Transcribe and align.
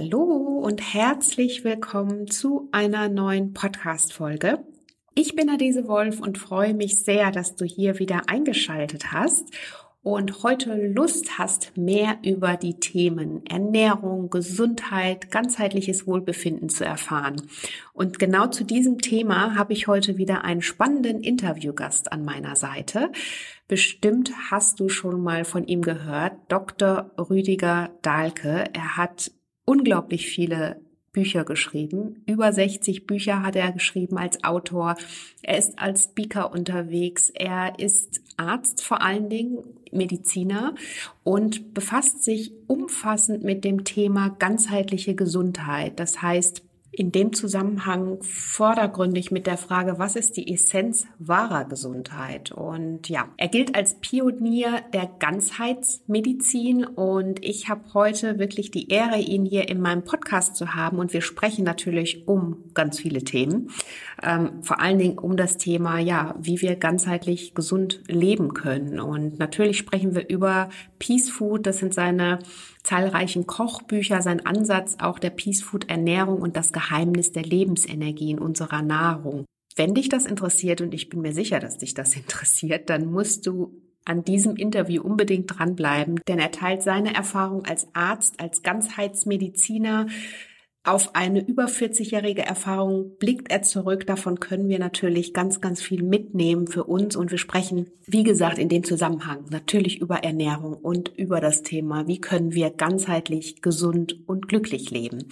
Hallo 0.00 0.60
und 0.62 0.94
herzlich 0.94 1.64
willkommen 1.64 2.28
zu 2.28 2.68
einer 2.70 3.08
neuen 3.08 3.52
Podcast-Folge. 3.52 4.60
Ich 5.16 5.34
bin 5.34 5.50
Adese 5.50 5.88
Wolf 5.88 6.20
und 6.20 6.38
freue 6.38 6.72
mich 6.72 7.02
sehr, 7.02 7.32
dass 7.32 7.56
du 7.56 7.64
hier 7.64 7.98
wieder 7.98 8.28
eingeschaltet 8.28 9.10
hast 9.10 9.50
und 10.04 10.44
heute 10.44 10.76
Lust 10.76 11.36
hast, 11.36 11.76
mehr 11.76 12.18
über 12.24 12.56
die 12.56 12.78
Themen 12.78 13.44
Ernährung, 13.44 14.30
Gesundheit, 14.30 15.32
ganzheitliches 15.32 16.06
Wohlbefinden 16.06 16.68
zu 16.68 16.84
erfahren. 16.84 17.42
Und 17.92 18.20
genau 18.20 18.46
zu 18.46 18.62
diesem 18.62 18.98
Thema 18.98 19.56
habe 19.56 19.72
ich 19.72 19.88
heute 19.88 20.16
wieder 20.16 20.44
einen 20.44 20.62
spannenden 20.62 21.22
Interviewgast 21.22 22.12
an 22.12 22.24
meiner 22.24 22.54
Seite. 22.54 23.10
Bestimmt 23.66 24.30
hast 24.52 24.78
du 24.78 24.88
schon 24.88 25.20
mal 25.20 25.44
von 25.44 25.66
ihm 25.66 25.82
gehört, 25.82 26.34
Dr. 26.46 27.10
Rüdiger 27.18 27.90
Dahlke. 28.02 28.64
Er 28.72 28.96
hat 28.96 29.32
unglaublich 29.68 30.28
viele 30.28 30.80
Bücher 31.12 31.44
geschrieben. 31.44 32.22
Über 32.26 32.52
60 32.52 33.06
Bücher 33.06 33.42
hat 33.42 33.54
er 33.54 33.70
geschrieben 33.72 34.16
als 34.16 34.42
Autor. 34.42 34.96
Er 35.42 35.58
ist 35.58 35.78
als 35.78 36.04
Speaker 36.04 36.52
unterwegs. 36.52 37.30
Er 37.34 37.78
ist 37.78 38.22
Arzt 38.38 38.82
vor 38.82 39.02
allen 39.02 39.28
Dingen, 39.28 39.58
Mediziner 39.92 40.74
und 41.22 41.74
befasst 41.74 42.24
sich 42.24 42.52
umfassend 42.66 43.44
mit 43.44 43.64
dem 43.64 43.84
Thema 43.84 44.30
ganzheitliche 44.38 45.14
Gesundheit. 45.14 46.00
Das 46.00 46.22
heißt, 46.22 46.62
in 46.98 47.12
dem 47.12 47.32
Zusammenhang 47.32 48.18
vordergründig 48.22 49.30
mit 49.30 49.46
der 49.46 49.56
Frage, 49.56 49.98
was 49.98 50.16
ist 50.16 50.36
die 50.36 50.52
Essenz 50.52 51.06
wahrer 51.18 51.64
Gesundheit? 51.64 52.50
Und 52.50 53.08
ja, 53.08 53.28
er 53.36 53.46
gilt 53.46 53.76
als 53.76 54.00
Pionier 54.00 54.82
der 54.92 55.08
Ganzheitsmedizin 55.20 56.84
und 56.84 57.44
ich 57.44 57.68
habe 57.68 57.94
heute 57.94 58.40
wirklich 58.40 58.72
die 58.72 58.88
Ehre, 58.88 59.18
ihn 59.18 59.44
hier 59.44 59.68
in 59.68 59.80
meinem 59.80 60.02
Podcast 60.02 60.56
zu 60.56 60.74
haben 60.74 60.98
und 60.98 61.12
wir 61.12 61.22
sprechen 61.22 61.64
natürlich 61.64 62.26
um 62.26 62.64
ganz 62.74 62.98
viele 62.98 63.22
Themen, 63.22 63.70
ähm, 64.22 64.62
vor 64.62 64.80
allen 64.80 64.98
Dingen 64.98 65.18
um 65.18 65.36
das 65.36 65.56
Thema, 65.56 66.00
ja, 66.00 66.34
wie 66.40 66.60
wir 66.60 66.74
ganzheitlich 66.74 67.54
gesund 67.54 68.02
leben 68.08 68.54
können. 68.54 68.98
Und 68.98 69.38
natürlich 69.38 69.78
sprechen 69.78 70.16
wir 70.16 70.28
über 70.28 70.68
Peace 70.98 71.30
Food, 71.30 71.66
das 71.66 71.78
sind 71.78 71.94
seine 71.94 72.40
zahlreichen 72.88 73.46
Kochbücher, 73.46 74.22
sein 74.22 74.46
Ansatz 74.46 74.96
auch 74.98 75.18
der 75.18 75.28
Peace 75.28 75.60
Food 75.60 75.90
Ernährung 75.90 76.40
und 76.40 76.56
das 76.56 76.72
Geheimnis 76.72 77.32
der 77.32 77.42
Lebensenergie 77.42 78.30
in 78.30 78.38
unserer 78.38 78.80
Nahrung. 78.80 79.44
Wenn 79.76 79.94
dich 79.94 80.08
das 80.08 80.24
interessiert, 80.24 80.80
und 80.80 80.94
ich 80.94 81.10
bin 81.10 81.20
mir 81.20 81.34
sicher, 81.34 81.60
dass 81.60 81.76
dich 81.76 81.92
das 81.92 82.16
interessiert, 82.16 82.88
dann 82.88 83.12
musst 83.12 83.46
du 83.46 83.82
an 84.06 84.24
diesem 84.24 84.56
Interview 84.56 85.02
unbedingt 85.02 85.58
dranbleiben, 85.58 86.18
denn 86.28 86.38
er 86.38 86.50
teilt 86.50 86.82
seine 86.82 87.14
Erfahrung 87.14 87.66
als 87.66 87.88
Arzt, 87.92 88.40
als 88.40 88.62
Ganzheitsmediziner, 88.62 90.06
auf 90.88 91.14
eine 91.14 91.44
über 91.44 91.66
40-jährige 91.66 92.44
Erfahrung 92.44 93.16
blickt 93.18 93.50
er 93.50 93.62
zurück. 93.62 94.06
Davon 94.06 94.40
können 94.40 94.68
wir 94.68 94.78
natürlich 94.78 95.34
ganz, 95.34 95.60
ganz 95.60 95.82
viel 95.82 96.02
mitnehmen 96.02 96.66
für 96.66 96.84
uns. 96.84 97.16
Und 97.16 97.30
wir 97.30 97.38
sprechen, 97.38 97.90
wie 98.06 98.22
gesagt, 98.22 98.58
in 98.58 98.68
dem 98.68 98.84
Zusammenhang 98.84 99.44
natürlich 99.50 100.00
über 100.00 100.24
Ernährung 100.24 100.74
und 100.74 101.12
über 101.16 101.40
das 101.40 101.62
Thema, 101.62 102.06
wie 102.06 102.20
können 102.20 102.54
wir 102.54 102.70
ganzheitlich 102.70 103.60
gesund 103.62 104.16
und 104.26 104.48
glücklich 104.48 104.90
leben. 104.90 105.28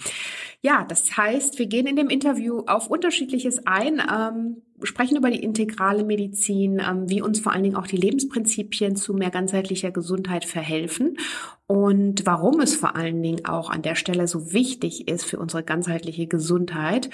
Ja, 0.61 0.85
das 0.87 1.17
heißt, 1.17 1.59
wir 1.59 1.67
gehen 1.67 1.87
in 1.87 1.95
dem 1.95 2.09
Interview 2.09 2.63
auf 2.67 2.87
unterschiedliches 2.87 3.65
ein. 3.65 4.01
Ähm, 4.11 4.61
sprechen 4.83 5.17
über 5.17 5.31
die 5.31 5.41
integrale 5.41 6.03
Medizin, 6.03 6.79
ähm, 6.79 7.09
wie 7.09 7.21
uns 7.21 7.39
vor 7.39 7.53
allen 7.53 7.63
Dingen 7.63 7.75
auch 7.75 7.87
die 7.87 7.97
Lebensprinzipien 7.97 8.95
zu 8.95 9.13
mehr 9.13 9.31
ganzheitlicher 9.31 9.91
Gesundheit 9.91 10.45
verhelfen 10.45 11.17
und 11.65 12.25
warum 12.25 12.59
es 12.59 12.75
vor 12.75 12.95
allen 12.95 13.21
Dingen 13.21 13.45
auch 13.45 13.69
an 13.69 13.81
der 13.81 13.95
Stelle 13.95 14.27
so 14.27 14.53
wichtig 14.53 15.07
ist 15.07 15.25
für 15.25 15.39
unsere 15.39 15.63
ganzheitliche 15.63 16.27
Gesundheit, 16.27 17.09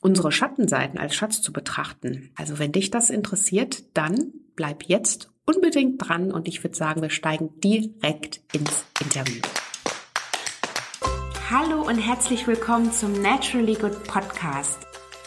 unsere 0.00 0.32
Schattenseiten 0.32 0.98
als 0.98 1.14
Schatz 1.14 1.40
zu 1.40 1.52
betrachten. 1.52 2.30
Also 2.34 2.58
wenn 2.58 2.72
dich 2.72 2.90
das 2.90 3.10
interessiert, 3.10 3.84
dann 3.94 4.32
bleib 4.56 4.84
jetzt 4.84 5.30
unbedingt 5.46 5.98
dran 5.98 6.32
und 6.32 6.48
ich 6.48 6.64
würde 6.64 6.76
sagen, 6.76 7.02
wir 7.02 7.10
steigen 7.10 7.50
direkt 7.60 8.40
ins 8.52 8.84
Interview. 9.02 9.40
Hallo 11.50 11.86
und 11.86 11.98
herzlich 11.98 12.46
willkommen 12.46 12.90
zum 12.90 13.12
Naturally 13.22 13.74
Good 13.74 14.04
Podcast 14.04 14.93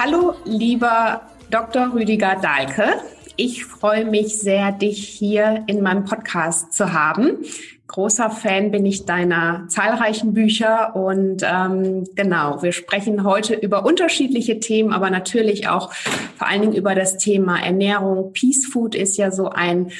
Hallo, 0.00 0.36
lieber 0.44 1.22
Dr. 1.50 1.92
Rüdiger 1.92 2.36
Dahlke. 2.36 2.84
Ich 3.34 3.64
freue 3.64 4.04
mich 4.04 4.38
sehr, 4.38 4.70
dich 4.70 5.08
hier 5.08 5.64
in 5.66 5.82
meinem 5.82 6.04
Podcast 6.04 6.72
zu 6.72 6.92
haben. 6.92 7.38
Großer 7.88 8.30
Fan 8.30 8.70
bin 8.70 8.84
ich 8.84 9.06
deiner 9.06 9.64
zahlreichen 9.68 10.34
Bücher 10.34 10.94
und 10.94 11.42
ähm, 11.42 12.04
genau, 12.14 12.62
wir 12.62 12.72
sprechen 12.72 13.24
heute 13.24 13.54
über 13.54 13.86
unterschiedliche 13.86 14.60
Themen, 14.60 14.92
aber 14.92 15.08
natürlich 15.08 15.68
auch 15.68 15.92
vor 15.94 16.46
allen 16.46 16.60
Dingen 16.60 16.74
über 16.74 16.94
das 16.94 17.16
Thema 17.16 17.58
Ernährung. 17.58 18.34
Peace 18.34 18.66
Food 18.66 18.94
ist 18.94 19.16
ja 19.16 19.30
so 19.30 19.48
ein 19.48 19.90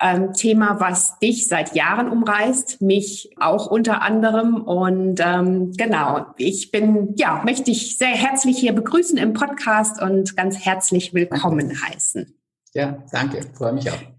ähm, 0.00 0.32
Thema, 0.32 0.80
was 0.80 1.20
dich 1.20 1.46
seit 1.46 1.76
Jahren 1.76 2.10
umreißt, 2.10 2.82
mich 2.82 3.30
auch 3.40 3.66
unter 3.66 4.02
anderem. 4.02 4.56
Und 4.62 5.20
ähm, 5.24 5.70
genau, 5.72 6.26
ich 6.36 6.72
bin, 6.72 7.14
ja, 7.16 7.42
möchte 7.44 7.64
dich 7.64 7.96
sehr 7.96 8.08
herzlich 8.08 8.58
hier 8.58 8.72
begrüßen 8.72 9.16
im 9.18 9.34
Podcast 9.34 10.02
und 10.02 10.36
ganz 10.36 10.58
herzlich 10.58 11.14
willkommen 11.14 11.80
heißen. 11.88 12.34
Ja, 12.74 12.98
danke, 13.12 13.40
freue 13.56 13.72
mich 13.72 13.88
auch. 13.90 14.15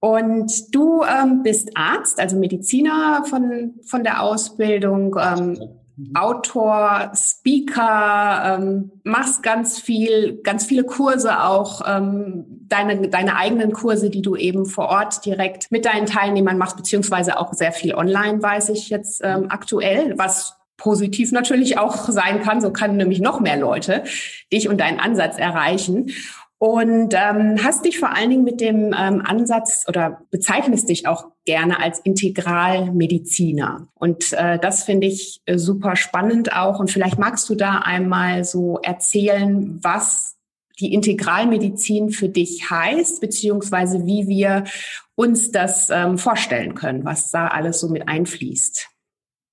Und 0.00 0.74
du 0.74 1.02
ähm, 1.02 1.42
bist 1.42 1.70
Arzt, 1.74 2.20
also 2.20 2.36
Mediziner 2.36 3.24
von, 3.24 3.74
von 3.84 4.04
der 4.04 4.22
Ausbildung. 4.22 5.16
Ähm, 5.20 5.58
Mhm. 5.96 6.14
Autor, 6.14 7.12
Speaker, 7.14 8.58
ähm, 8.58 8.90
machst 9.02 9.42
ganz 9.42 9.78
viel, 9.78 10.40
ganz 10.42 10.66
viele 10.66 10.84
Kurse 10.84 11.42
auch, 11.42 11.82
ähm, 11.86 12.44
deine, 12.68 13.08
deine 13.08 13.36
eigenen 13.36 13.72
Kurse, 13.72 14.10
die 14.10 14.20
du 14.20 14.36
eben 14.36 14.66
vor 14.66 14.88
Ort 14.88 15.24
direkt 15.24 15.72
mit 15.72 15.86
deinen 15.86 16.04
Teilnehmern 16.04 16.58
machst, 16.58 16.76
beziehungsweise 16.76 17.38
auch 17.38 17.54
sehr 17.54 17.72
viel 17.72 17.94
online, 17.94 18.42
weiß 18.42 18.68
ich 18.70 18.90
jetzt 18.90 19.22
ähm, 19.24 19.46
aktuell, 19.48 20.18
was 20.18 20.56
positiv 20.76 21.32
natürlich 21.32 21.78
auch 21.78 21.96
sein 22.10 22.42
kann. 22.42 22.60
So 22.60 22.70
kann 22.70 22.98
nämlich 22.98 23.20
noch 23.20 23.40
mehr 23.40 23.56
Leute 23.56 24.04
dich 24.52 24.68
und 24.68 24.78
deinen 24.78 25.00
Ansatz 25.00 25.38
erreichen 25.38 26.10
und 26.58 27.12
ähm, 27.12 27.62
hast 27.62 27.84
dich 27.84 27.98
vor 27.98 28.14
allen 28.14 28.30
Dingen 28.30 28.44
mit 28.44 28.60
dem 28.60 28.94
ähm, 28.98 29.22
Ansatz 29.24 29.84
oder 29.88 30.22
bezeichnest 30.30 30.88
dich 30.88 31.06
auch 31.06 31.26
gerne 31.44 31.82
als 31.82 31.98
Integralmediziner. 31.98 33.88
Und 33.94 34.32
äh, 34.32 34.58
das 34.58 34.84
finde 34.84 35.06
ich 35.06 35.42
äh, 35.44 35.58
super 35.58 35.96
spannend 35.96 36.54
auch. 36.54 36.80
Und 36.80 36.90
vielleicht 36.90 37.18
magst 37.18 37.48
du 37.50 37.54
da 37.54 37.80
einmal 37.80 38.44
so 38.44 38.78
erzählen, 38.82 39.78
was 39.82 40.36
die 40.80 40.94
Integralmedizin 40.94 42.10
für 42.10 42.28
dich 42.28 42.70
heißt, 42.70 43.20
beziehungsweise 43.20 44.06
wie 44.06 44.26
wir 44.26 44.64
uns 45.14 45.50
das 45.50 45.90
ähm, 45.90 46.16
vorstellen 46.16 46.74
können, 46.74 47.04
was 47.04 47.30
da 47.30 47.48
alles 47.48 47.80
so 47.80 47.88
mit 47.88 48.08
einfließt. 48.08 48.88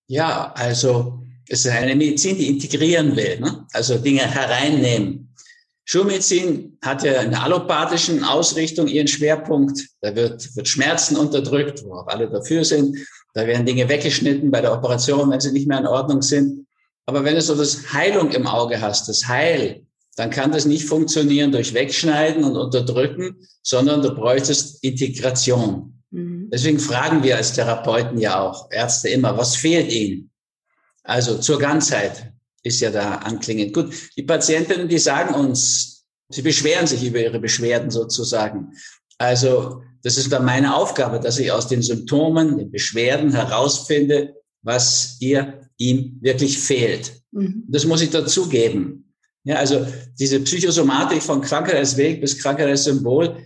Ja, 0.08 0.54
also 0.56 1.24
es 1.50 1.66
ist 1.66 1.72
eine 1.72 1.96
Medizin, 1.96 2.38
die 2.38 2.48
integrieren 2.48 3.16
will, 3.16 3.40
ne? 3.40 3.66
also 3.74 3.98
Dinge 3.98 4.22
hereinnehmen 4.22 5.23
Schulmedizin 5.86 6.78
hat 6.82 7.04
ja 7.04 7.22
in 7.22 7.32
der 7.32 7.44
allopathischen 7.44 8.24
Ausrichtung 8.24 8.88
ihren 8.88 9.08
Schwerpunkt. 9.08 9.86
Da 10.02 10.16
wird, 10.16 10.56
wird 10.56 10.68
Schmerzen 10.68 11.18
unterdrückt, 11.18 11.84
wo 11.84 11.96
auch 11.96 12.08
alle 12.08 12.30
dafür 12.30 12.64
sind. 12.64 12.98
Da 13.34 13.46
werden 13.46 13.66
Dinge 13.66 13.90
weggeschnitten 13.90 14.52
bei 14.52 14.62
der 14.62 14.74
Operation, 14.74 15.30
wenn 15.32 15.42
sie 15.42 15.52
nicht 15.52 15.68
mehr 15.68 15.80
in 15.80 15.88
Ordnung 15.88 16.22
sind. 16.22 16.66
Aber 17.06 17.24
wenn 17.26 17.36
du 17.36 17.42
so 17.42 17.56
das 17.56 17.92
Heilung 17.92 18.32
im 18.32 18.48
Auge 18.48 18.80
hast, 18.80 19.10
das 19.10 19.28
Heil, 19.28 19.86
dann 20.16 20.30
kann 20.30 20.52
das 20.52 20.66
nicht 20.66 20.86
funktionieren 20.86 21.52
durch 21.52 21.74
Wegschneiden 21.74 22.44
und 22.44 22.56
Unterdrücken, 22.56 23.48
sondern 23.62 24.02
du 24.02 24.14
bräuchtest 24.14 24.84
Integration. 24.84 26.02
Mhm. 26.12 26.50
Deswegen 26.54 26.80
fragen 26.80 27.24
wir 27.24 27.36
als 27.36 27.54
Therapeuten 27.54 28.20
ja 28.20 28.40
auch, 28.40 28.70
Ärzte 28.72 29.10
immer, 29.10 29.38
was 29.38 29.56
fehlt 29.56 29.92
ihnen? 29.92 30.30
Also 31.04 31.40
zur 31.40 31.60
Ganzheit 31.60 32.33
ist 32.64 32.80
ja 32.80 32.92
da 32.92 33.16
anklingend. 33.16 33.74
Gut, 33.74 33.94
die 34.18 34.24
Patientinnen, 34.24 34.88
die 34.88 34.98
sagen 34.98 35.36
uns, 35.36 36.06
sie 36.30 36.42
beschweren 36.42 36.88
sich 36.88 37.04
über 37.04 37.20
ihre 37.20 37.40
Beschwerden 37.40 37.92
sozusagen. 37.92 38.74
Also 39.18 39.82
das 40.02 40.18
ist 40.18 40.32
dann 40.32 40.46
meine 40.46 40.76
Aufgabe, 40.76 41.20
dass 41.20 41.40
ich 41.40 41.52
aus 41.52 41.68
den 41.68 41.82
Symptomen, 41.82 42.58
den 42.58 42.72
Beschwerden 42.72 43.32
herausfinde, 43.32 44.36
was 44.62 45.18
ihr 45.20 45.70
ihm 45.78 46.18
wirklich 46.22 46.58
fehlt. 46.58 47.22
Mhm. 47.32 47.66
Das 47.68 47.86
muss 47.86 48.02
ich 48.02 48.10
dazugeben. 48.10 49.14
Ja, 49.46 49.56
also 49.56 49.86
diese 50.20 50.40
Psychosomatik 50.40 51.22
von 51.22 51.42
Krankheit 51.42 51.76
als 51.76 51.98
Weg 51.98 52.22
bis 52.22 52.38
Krankheit 52.40 52.68
als 52.68 52.86
Symbol, 52.86 53.38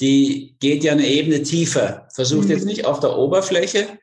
die 0.00 0.54
geht 0.58 0.84
ja 0.84 0.92
eine 0.92 1.06
Ebene 1.06 1.42
tiefer. 1.42 2.08
Versucht 2.14 2.44
mhm. 2.44 2.50
jetzt 2.50 2.66
nicht 2.66 2.84
auf 2.84 3.00
der 3.00 3.16
Oberfläche 3.16 3.98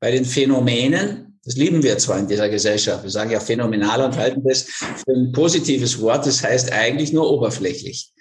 bei 0.00 0.10
den 0.10 0.24
Phänomenen, 0.24 1.27
das 1.44 1.56
lieben 1.56 1.82
wir 1.82 1.96
zwar 1.98 2.18
in 2.18 2.26
dieser 2.26 2.48
Gesellschaft, 2.48 3.02
wir 3.02 3.10
sagen 3.10 3.30
ja 3.30 3.40
phänomenal 3.40 4.02
und 4.02 4.16
halten 4.16 4.42
das 4.44 4.62
für 4.62 5.12
ein 5.14 5.32
positives 5.32 6.00
Wort, 6.00 6.26
das 6.26 6.42
heißt 6.42 6.72
eigentlich 6.72 7.12
nur 7.12 7.30
oberflächlich. 7.30 8.12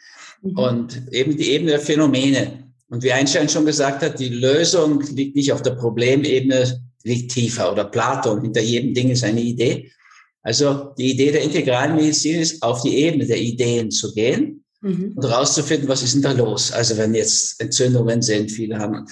Mhm. 0.42 0.58
Und 0.58 1.02
eben 1.12 1.36
die 1.36 1.52
Ebene 1.52 1.72
der 1.72 1.80
Phänomene. 1.80 2.64
Und 2.90 3.04
wie 3.04 3.12
Einstein 3.12 3.50
schon 3.50 3.66
gesagt 3.66 4.02
hat, 4.02 4.20
die 4.20 4.30
Lösung 4.30 5.02
liegt 5.14 5.36
nicht 5.36 5.52
auf 5.52 5.62
der 5.62 5.72
Problemebene, 5.72 6.82
liegt 7.04 7.32
tiefer. 7.32 7.72
Oder 7.72 7.86
Platon, 7.86 8.42
hinter 8.42 8.62
jedem 8.62 8.94
Ding 8.94 9.10
ist 9.10 9.24
eine 9.24 9.42
Idee. 9.42 9.92
Also 10.42 10.94
die 10.98 11.12
Idee 11.12 11.32
der 11.32 11.42
integralen 11.42 11.96
Medizin 11.96 12.40
ist, 12.40 12.64
auf 12.64 12.82
die 12.82 12.96
Ebene 12.96 13.26
der 13.26 13.40
Ideen 13.40 13.92
zu 13.92 14.14
gehen 14.14 14.64
mhm. 14.82 15.14
und 15.16 15.26
herauszufinden, 15.26 15.90
was 15.90 16.04
ist 16.04 16.16
denn 16.16 16.22
da 16.22 16.32
los. 16.32 16.72
Also 16.72 16.96
wenn 16.98 17.14
jetzt 17.14 17.60
Entzündungen 17.60 18.22
sind, 18.22 18.52
viele 18.52 18.78
haben 18.78 19.06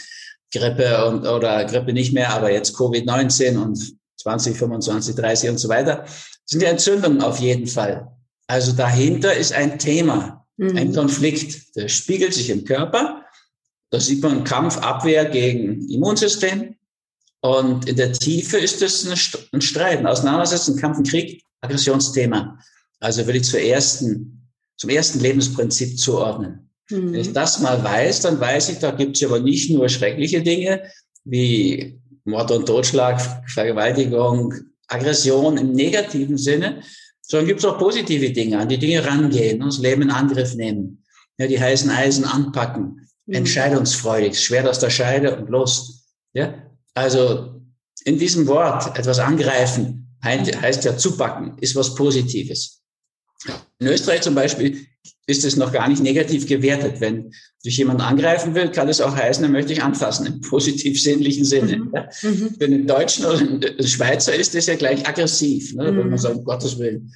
Grippe 0.56 1.06
und, 1.06 1.28
oder 1.28 1.66
Grippe 1.66 1.94
nicht 1.94 2.14
mehr, 2.14 2.34
aber 2.34 2.52
jetzt 2.52 2.76
Covid-19 2.76 3.58
und 3.58 3.96
20, 4.18 4.58
25, 4.58 5.16
30 5.16 5.50
und 5.50 5.58
so 5.58 5.70
weiter, 5.70 6.06
sind 6.46 6.62
ja 6.62 6.70
Entzündungen 6.70 7.22
auf 7.22 7.40
jeden 7.40 7.68
Fall. 7.68 8.12
Also 8.48 8.72
dahinter 8.72 9.34
ist 9.34 9.54
ein 9.54 9.80
Thema, 9.80 10.46
mhm. 10.58 10.78
ein 10.78 10.94
Konflikt, 10.94 11.76
der 11.76 11.88
spiegelt 11.88 12.34
sich 12.34 12.50
im 12.50 12.64
Körper. 12.64 13.24
Da 13.90 14.00
sieht 14.00 14.22
man 14.22 14.44
Kampf, 14.44 14.78
Abwehr 14.78 15.26
gegen 15.26 15.88
Immunsystem. 15.90 16.76
Und 17.42 17.88
in 17.88 17.96
der 17.96 18.12
Tiefe 18.12 18.58
ist 18.58 18.82
es 18.82 19.08
ein 19.52 19.62
Streit, 19.62 20.00
ein 20.00 20.08
Auseinandersetzen, 20.08 20.76
ein 20.76 20.82
Kampf, 20.82 20.98
ein 20.98 21.04
Krieg, 21.04 21.44
Aggressionsthema. 21.62 22.60
Also 23.00 23.28
will 23.28 23.36
ich 23.36 23.44
zur 23.44 23.60
ersten, 23.60 24.50
zum 24.78 24.90
ersten 24.90 25.20
Lebensprinzip 25.20 26.00
zuordnen. 26.00 26.70
Mhm. 26.90 27.14
Wenn 27.14 27.22
ich 27.22 27.34
das 27.34 27.60
mal 27.60 27.84
weiß, 27.84 28.22
dann 28.22 28.40
weiß 28.40 28.70
ich, 28.70 28.80
da 28.80 28.92
gibt 28.92 29.18
es 29.18 29.24
aber 29.24 29.40
nicht 29.40 29.72
nur 29.72 29.90
schreckliche 29.90 30.42
Dinge 30.42 30.84
wie 31.24 32.00
Mord 32.26 32.52
und 32.52 32.66
Totschlag, 32.66 33.22
Vergewaltigung, 33.50 34.54
Aggression 34.88 35.58
im 35.58 35.72
negativen 35.72 36.38
Sinne, 36.38 36.82
sondern 37.22 37.48
gibt 37.48 37.60
es 37.60 37.66
auch 37.66 37.78
positive 37.78 38.32
Dinge, 38.32 38.60
an 38.60 38.70
die 38.70 38.78
Dinge 38.78 39.04
rangehen, 39.04 39.60
das 39.60 39.80
Leben 39.80 40.04
in 40.04 40.12
Angriff 40.12 40.54
nehmen, 40.56 41.04
ja, 41.38 41.48
die 41.48 41.60
heißen 41.60 41.90
Eisen 41.90 42.26
anpacken, 42.26 43.08
mhm. 43.26 43.34
entscheidungsfreudig, 43.34 44.40
schwer 44.40 44.70
aus 44.70 44.80
der 44.80 44.92
Scheide 44.92 45.36
und 45.36 45.50
los. 45.50 46.06
Ja, 46.34 46.54
also 46.94 47.62
in 48.04 48.20
diesem 48.20 48.46
Wort 48.48 48.98
etwas 48.98 49.20
angreifen 49.20 50.18
heißt 50.24 50.84
ja 50.86 50.98
zupacken, 50.98 51.58
ist 51.60 51.76
was 51.76 51.94
Positives. 51.96 52.82
In 53.80 53.88
Österreich 53.88 54.22
zum 54.22 54.36
Beispiel 54.36 54.86
ist 55.28 55.44
es 55.44 55.56
noch 55.56 55.72
gar 55.72 55.88
nicht 55.88 56.02
negativ 56.02 56.48
gewertet. 56.48 57.00
Wenn 57.00 57.34
sich 57.60 57.78
jemand 57.78 58.02
angreifen 58.02 58.54
will, 58.54 58.70
kann 58.70 58.90
es 58.90 59.02
auch 59.02 59.16
heißen, 59.16 59.44
er 59.44 59.50
möchte 59.50 59.74
ich 59.74 59.82
anfassen, 59.82 60.28
im 60.28 60.42
positiv-sinnlichen 60.50 61.46
Sinne. 61.46 61.78
Mhm. 61.78 61.92
Ja? 61.94 62.10
Mhm. 62.22 62.56
Wenn 62.60 62.74
ein 62.74 62.88
Deutschen 62.88 63.26
oder 63.26 63.40
ein 63.40 63.88
Schweizer 63.88 64.36
ist, 64.36 64.56
ist 64.56 64.70
er 64.70 64.76
gleich 64.76 65.08
aggressiv, 65.08 65.74
ne? 65.74 65.86
wenn 65.88 65.98
man 65.98 66.10
mhm. 66.10 66.18
sagt, 66.18 66.38
um 66.38 66.44
Gottes 66.44 66.78
Willen. 66.78 67.12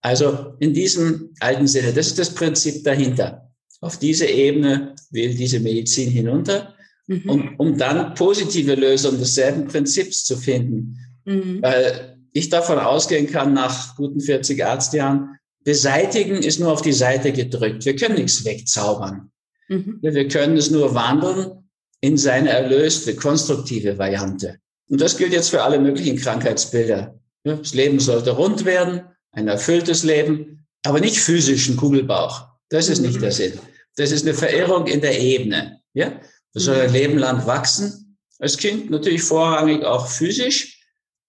Also 0.00 0.54
in 0.58 0.74
diesem 0.74 1.30
alten 1.38 1.68
Sinne, 1.68 1.92
das 1.92 2.08
ist 2.08 2.18
das 2.18 2.34
Prinzip 2.34 2.82
dahinter. 2.82 3.48
Auf 3.80 3.98
diese 3.98 4.26
Ebene 4.26 4.94
will 5.10 5.34
diese 5.34 5.60
Medizin 5.60 6.10
hinunter, 6.10 6.74
mhm. 7.06 7.22
um, 7.28 7.54
um 7.58 7.78
dann 7.78 8.14
positive 8.14 8.74
Lösungen 8.74 9.18
desselben 9.18 9.66
Prinzips 9.66 10.24
zu 10.24 10.36
finden. 10.36 10.98
Mhm. 11.24 11.62
Weil 11.62 12.18
ich 12.32 12.48
davon 12.48 12.78
ausgehen 12.78 13.28
kann, 13.28 13.54
nach 13.54 13.94
guten 13.96 14.20
40 14.20 14.64
Arztjahren, 14.64 15.36
Beseitigen 15.64 16.42
ist 16.42 16.60
nur 16.60 16.72
auf 16.72 16.82
die 16.82 16.92
Seite 16.92 17.32
gedrückt. 17.32 17.84
Wir 17.84 17.96
können 17.96 18.16
nichts 18.16 18.44
wegzaubern. 18.44 19.30
Mhm. 19.68 19.98
Wir 20.02 20.28
können 20.28 20.56
es 20.56 20.70
nur 20.70 20.94
wandeln 20.94 21.68
in 22.00 22.16
seine 22.16 22.50
erlöste, 22.50 23.14
konstruktive 23.14 23.96
Variante. 23.98 24.58
Und 24.88 25.00
das 25.00 25.16
gilt 25.16 25.32
jetzt 25.32 25.50
für 25.50 25.62
alle 25.62 25.78
möglichen 25.78 26.16
Krankheitsbilder. 26.16 27.18
Das 27.44 27.74
Leben 27.74 28.00
sollte 28.00 28.32
rund 28.32 28.64
werden, 28.64 29.02
ein 29.30 29.48
erfülltes 29.48 30.02
Leben, 30.02 30.66
aber 30.84 31.00
nicht 31.00 31.18
physischen 31.18 31.76
Kugelbauch. 31.76 32.46
Das 32.68 32.88
ist 32.88 33.00
nicht 33.00 33.16
mhm. 33.16 33.22
der 33.22 33.32
Sinn. 33.32 33.52
Das 33.96 34.10
ist 34.10 34.26
eine 34.26 34.34
Verirrung 34.34 34.86
in 34.86 35.00
der 35.00 35.18
Ebene. 35.20 35.80
Ja? 35.94 36.20
Das 36.52 36.64
soll 36.64 36.76
ein 36.76 36.88
mhm. 36.88 36.94
Leben 36.94 37.18
lang 37.18 37.46
wachsen. 37.46 38.18
Als 38.38 38.56
Kind 38.56 38.90
natürlich 38.90 39.22
vorrangig 39.22 39.84
auch 39.84 40.08
physisch, 40.08 40.81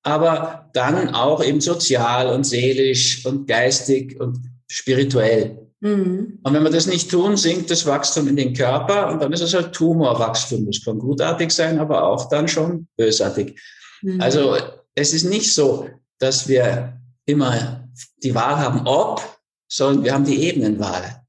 aber 0.03 0.69
dann 0.73 1.15
auch 1.15 1.43
eben 1.43 1.61
sozial 1.61 2.27
und 2.27 2.43
seelisch 2.43 3.25
und 3.25 3.47
geistig 3.47 4.19
und 4.19 4.39
spirituell. 4.69 5.63
Mhm. 5.79 6.39
Und 6.43 6.53
wenn 6.53 6.63
wir 6.63 6.69
das 6.69 6.87
nicht 6.87 7.09
tun, 7.09 7.37
sinkt 7.37 7.71
das 7.71 7.85
Wachstum 7.85 8.27
in 8.27 8.35
den 8.35 8.53
Körper 8.53 9.11
und 9.11 9.21
dann 9.21 9.33
ist 9.33 9.41
es 9.41 9.53
halt 9.53 9.73
Tumorwachstum. 9.73 10.65
Das 10.65 10.83
kann 10.83 10.99
gutartig 10.99 11.51
sein, 11.51 11.79
aber 11.79 12.03
auch 12.03 12.29
dann 12.29 12.47
schon 12.47 12.87
bösartig. 12.97 13.59
Mhm. 14.01 14.21
Also 14.21 14.57
es 14.95 15.13
ist 15.13 15.25
nicht 15.25 15.53
so, 15.53 15.89
dass 16.19 16.47
wir 16.47 16.99
immer 17.25 17.89
die 18.23 18.35
Wahl 18.35 18.57
haben, 18.57 18.85
ob, 18.85 19.21
sondern 19.67 20.03
wir 20.03 20.13
haben 20.13 20.25
die 20.25 20.41
Ebenenwahl. 20.43 21.21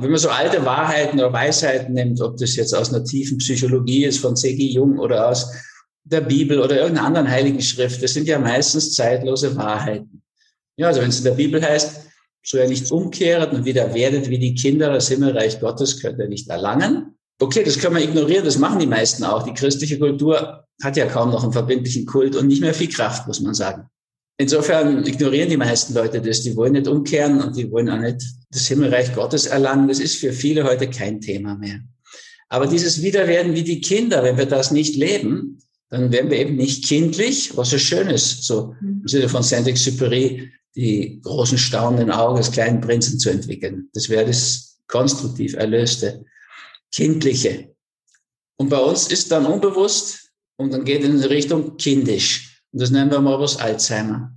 Wenn 0.00 0.10
man 0.10 0.20
so 0.20 0.28
alte 0.28 0.64
Wahrheiten 0.64 1.18
oder 1.18 1.32
Weisheiten 1.32 1.94
nimmt, 1.94 2.20
ob 2.20 2.36
das 2.36 2.54
jetzt 2.56 2.74
aus 2.74 2.92
einer 2.92 3.04
tiefen 3.04 3.38
Psychologie 3.38 4.04
ist 4.04 4.18
von 4.18 4.36
C.G. 4.36 4.72
Jung 4.72 4.98
oder 4.98 5.28
aus 5.28 5.50
der 6.04 6.22
Bibel 6.22 6.60
oder 6.60 6.76
irgendeiner 6.76 7.06
anderen 7.06 7.30
heiligen 7.30 7.62
Schrift, 7.62 8.02
das 8.02 8.14
sind 8.14 8.26
ja 8.26 8.38
meistens 8.38 8.94
zeitlose 8.94 9.54
Wahrheiten. 9.56 10.22
Ja, 10.76 10.88
also 10.88 11.00
wenn 11.00 11.10
es 11.10 11.18
in 11.18 11.24
der 11.24 11.32
Bibel 11.32 11.62
heißt, 11.62 12.06
so 12.42 12.56
er 12.56 12.68
nicht 12.68 12.90
umkehret 12.90 13.52
und 13.52 13.64
wieder 13.64 13.92
werdet 13.94 14.28
wie 14.30 14.38
die 14.38 14.54
Kinder 14.54 14.92
das 14.92 15.08
Himmelreich 15.08 15.60
Gottes, 15.60 16.00
könnt 16.00 16.18
ihr 16.18 16.28
nicht 16.28 16.48
erlangen. 16.48 17.16
Okay, 17.38 17.62
das 17.64 17.78
können 17.78 17.96
wir 17.96 18.02
ignorieren, 18.02 18.44
das 18.44 18.58
machen 18.58 18.78
die 18.78 18.86
meisten 18.86 19.24
auch. 19.24 19.44
Die 19.44 19.54
christliche 19.54 19.98
Kultur 19.98 20.64
hat 20.82 20.96
ja 20.96 21.06
kaum 21.06 21.30
noch 21.30 21.42
einen 21.42 21.52
verbindlichen 21.52 22.06
Kult 22.06 22.36
und 22.36 22.46
nicht 22.46 22.60
mehr 22.60 22.74
viel 22.74 22.88
Kraft, 22.88 23.26
muss 23.26 23.40
man 23.40 23.54
sagen. 23.54 23.88
Insofern 24.38 25.06
ignorieren 25.06 25.50
die 25.50 25.58
meisten 25.58 25.92
Leute 25.92 26.22
das. 26.22 26.40
Die 26.40 26.56
wollen 26.56 26.72
nicht 26.72 26.88
umkehren 26.88 27.42
und 27.42 27.56
die 27.56 27.70
wollen 27.70 27.90
auch 27.90 27.98
nicht 27.98 28.22
das 28.50 28.66
Himmelreich 28.68 29.14
Gottes 29.14 29.44
erlangen. 29.46 29.88
Das 29.88 30.00
ist 30.00 30.16
für 30.16 30.32
viele 30.32 30.64
heute 30.64 30.88
kein 30.88 31.20
Thema 31.20 31.56
mehr. 31.56 31.80
Aber 32.48 32.66
dieses 32.66 33.02
Wiederwerden 33.02 33.54
wie 33.54 33.64
die 33.64 33.82
Kinder, 33.82 34.22
wenn 34.22 34.38
wir 34.38 34.46
das 34.46 34.70
nicht 34.70 34.96
leben, 34.96 35.58
dann 35.90 36.12
werden 36.12 36.30
wir 36.30 36.38
eben 36.38 36.56
nicht 36.56 36.84
kindlich, 36.84 37.56
was 37.56 37.70
so 37.70 37.78
schön 37.78 38.08
ist, 38.08 38.44
so 38.44 38.74
im 38.80 39.06
Sinne 39.06 39.28
von 39.28 39.42
Saint-Exupéry, 39.42 40.48
die 40.76 41.20
großen 41.22 41.58
staunenden 41.58 42.12
Augen 42.12 42.36
des 42.36 42.52
kleinen 42.52 42.80
Prinzen 42.80 43.18
zu 43.18 43.30
entwickeln. 43.30 43.88
Das 43.92 44.08
wäre 44.08 44.24
das 44.24 44.78
konstruktiv 44.86 45.54
Erlöste, 45.54 46.24
Kindliche. 46.92 47.74
Und 48.56 48.68
bei 48.68 48.78
uns 48.78 49.08
ist 49.08 49.32
dann 49.32 49.46
unbewusst 49.46 50.30
und 50.56 50.72
dann 50.72 50.84
geht 50.84 51.02
in 51.02 51.18
Richtung 51.24 51.76
kindisch. 51.76 52.62
Und 52.72 52.82
das 52.82 52.90
nennen 52.90 53.10
wir 53.10 53.20
Morbus 53.20 53.56
Alzheimer. 53.56 54.32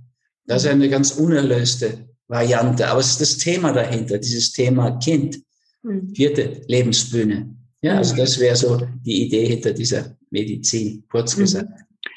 Das 0.46 0.64
ist 0.64 0.70
eine 0.70 0.88
ganz 0.88 1.12
unerlöste 1.12 2.08
Variante. 2.26 2.88
Aber 2.88 3.00
es 3.00 3.10
ist 3.10 3.20
das 3.20 3.38
Thema 3.38 3.72
dahinter, 3.72 4.18
dieses 4.18 4.52
Thema 4.52 4.98
Kind. 4.98 5.38
Hm. 5.82 6.12
Vierte 6.14 6.62
Lebensbühne. 6.66 7.54
Ja, 7.82 7.98
also 7.98 8.16
das 8.16 8.38
wäre 8.40 8.56
so 8.56 8.80
die 9.04 9.26
Idee 9.26 9.46
hinter 9.46 9.72
dieser 9.72 10.16
Medizin, 10.34 11.04
kurz 11.08 11.36
mhm. 11.36 11.40
gesagt. 11.40 11.70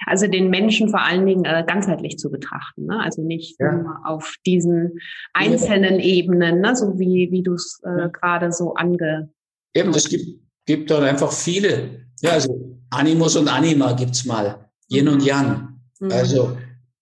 Also 0.05 0.27
den 0.27 0.49
Menschen 0.49 0.89
vor 0.89 1.01
allen 1.01 1.25
Dingen 1.25 1.45
äh, 1.45 1.63
ganzheitlich 1.65 2.17
zu 2.17 2.29
betrachten, 2.29 2.85
ne? 2.85 2.99
also 2.99 3.21
nicht 3.21 3.55
ja. 3.59 3.71
nur 3.71 4.01
auf 4.05 4.35
diesen 4.45 4.99
einzelnen 5.33 5.95
ja. 5.95 6.05
Ebenen, 6.05 6.59
ne? 6.59 6.75
so 6.75 6.99
wie, 6.99 7.29
wie 7.31 7.43
du 7.43 7.53
es 7.53 7.79
äh, 7.85 8.01
ja. 8.01 8.07
gerade 8.07 8.51
so 8.51 8.73
ange... 8.73 9.29
Eben, 9.73 9.91
es 9.91 10.09
gibt, 10.09 10.25
gibt 10.65 10.91
dann 10.91 11.03
einfach 11.03 11.31
viele. 11.31 12.07
Ja, 12.21 12.31
also 12.31 12.79
Animus 12.89 13.35
und 13.37 13.47
Anima 13.47 13.93
gibt's 13.93 14.25
mal, 14.25 14.69
Yin 14.89 15.05
mhm. 15.05 15.11
und 15.13 15.23
Yang. 15.25 15.79
Mhm. 15.99 16.11
Also 16.11 16.57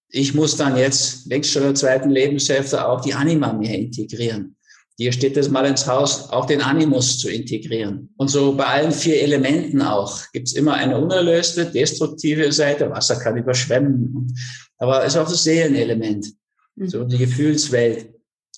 ich 0.10 0.34
muss 0.34 0.56
dann 0.56 0.78
jetzt 0.78 1.26
längst 1.28 1.52
schon 1.52 1.64
der 1.64 1.76
zweiten 1.76 2.10
Lebenshälfte 2.10 2.88
auch 2.88 3.02
die 3.02 3.14
Anima 3.14 3.54
mehr 3.54 3.78
integrieren. 3.78 4.55
Hier 4.98 5.12
steht 5.12 5.36
es 5.36 5.50
mal 5.50 5.66
ins 5.66 5.88
Haus, 5.88 6.30
auch 6.30 6.46
den 6.46 6.62
Animus 6.62 7.20
zu 7.20 7.30
integrieren. 7.30 8.14
Und 8.16 8.30
so 8.30 8.56
bei 8.56 8.66
allen 8.66 8.94
vier 8.94 9.22
Elementen 9.22 9.82
auch 9.82 10.22
gibt 10.32 10.48
es 10.48 10.54
immer 10.54 10.76
eine 10.76 10.98
unerlöste, 10.98 11.66
destruktive 11.66 12.52
Seite. 12.54 12.90
Wasser 12.90 13.18
kann 13.18 13.36
überschwemmen. 13.36 14.34
Aber 14.78 15.04
es 15.04 15.14
ist 15.14 15.20
auch 15.20 15.30
das 15.30 15.44
Seelenelement, 15.44 16.28
mhm. 16.76 16.88
so 16.88 17.04
die 17.04 17.18
Gefühlswelt. 17.18 18.10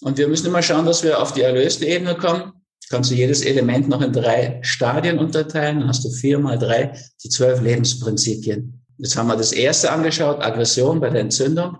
Und 0.01 0.19
wir 0.19 0.27
müssen 0.27 0.47
immer 0.47 0.61
schauen, 0.61 0.85
dass 0.85 1.03
wir 1.03 1.19
auf 1.19 1.33
die 1.33 1.41
erlöste 1.41 1.85
Ebene 1.85 2.15
kommen. 2.15 2.53
Kannst 2.89 3.09
du 3.09 3.15
jedes 3.15 3.41
Element 3.41 3.89
noch 3.89 4.01
in 4.01 4.13
drei 4.13 4.59
Stadien 4.61 5.17
unterteilen. 5.17 5.79
Dann 5.79 5.89
hast 5.89 6.05
du 6.05 6.11
vier 6.11 6.37
mal 6.37 6.59
drei, 6.59 6.95
die 7.23 7.29
zwölf 7.29 7.61
Lebensprinzipien. 7.61 8.85
Jetzt 8.99 9.17
haben 9.17 9.27
wir 9.27 9.35
das 9.35 9.51
erste 9.51 9.91
angeschaut, 9.91 10.41
Aggression 10.41 10.99
bei 10.99 11.09
der 11.09 11.21
Entzündung. 11.21 11.77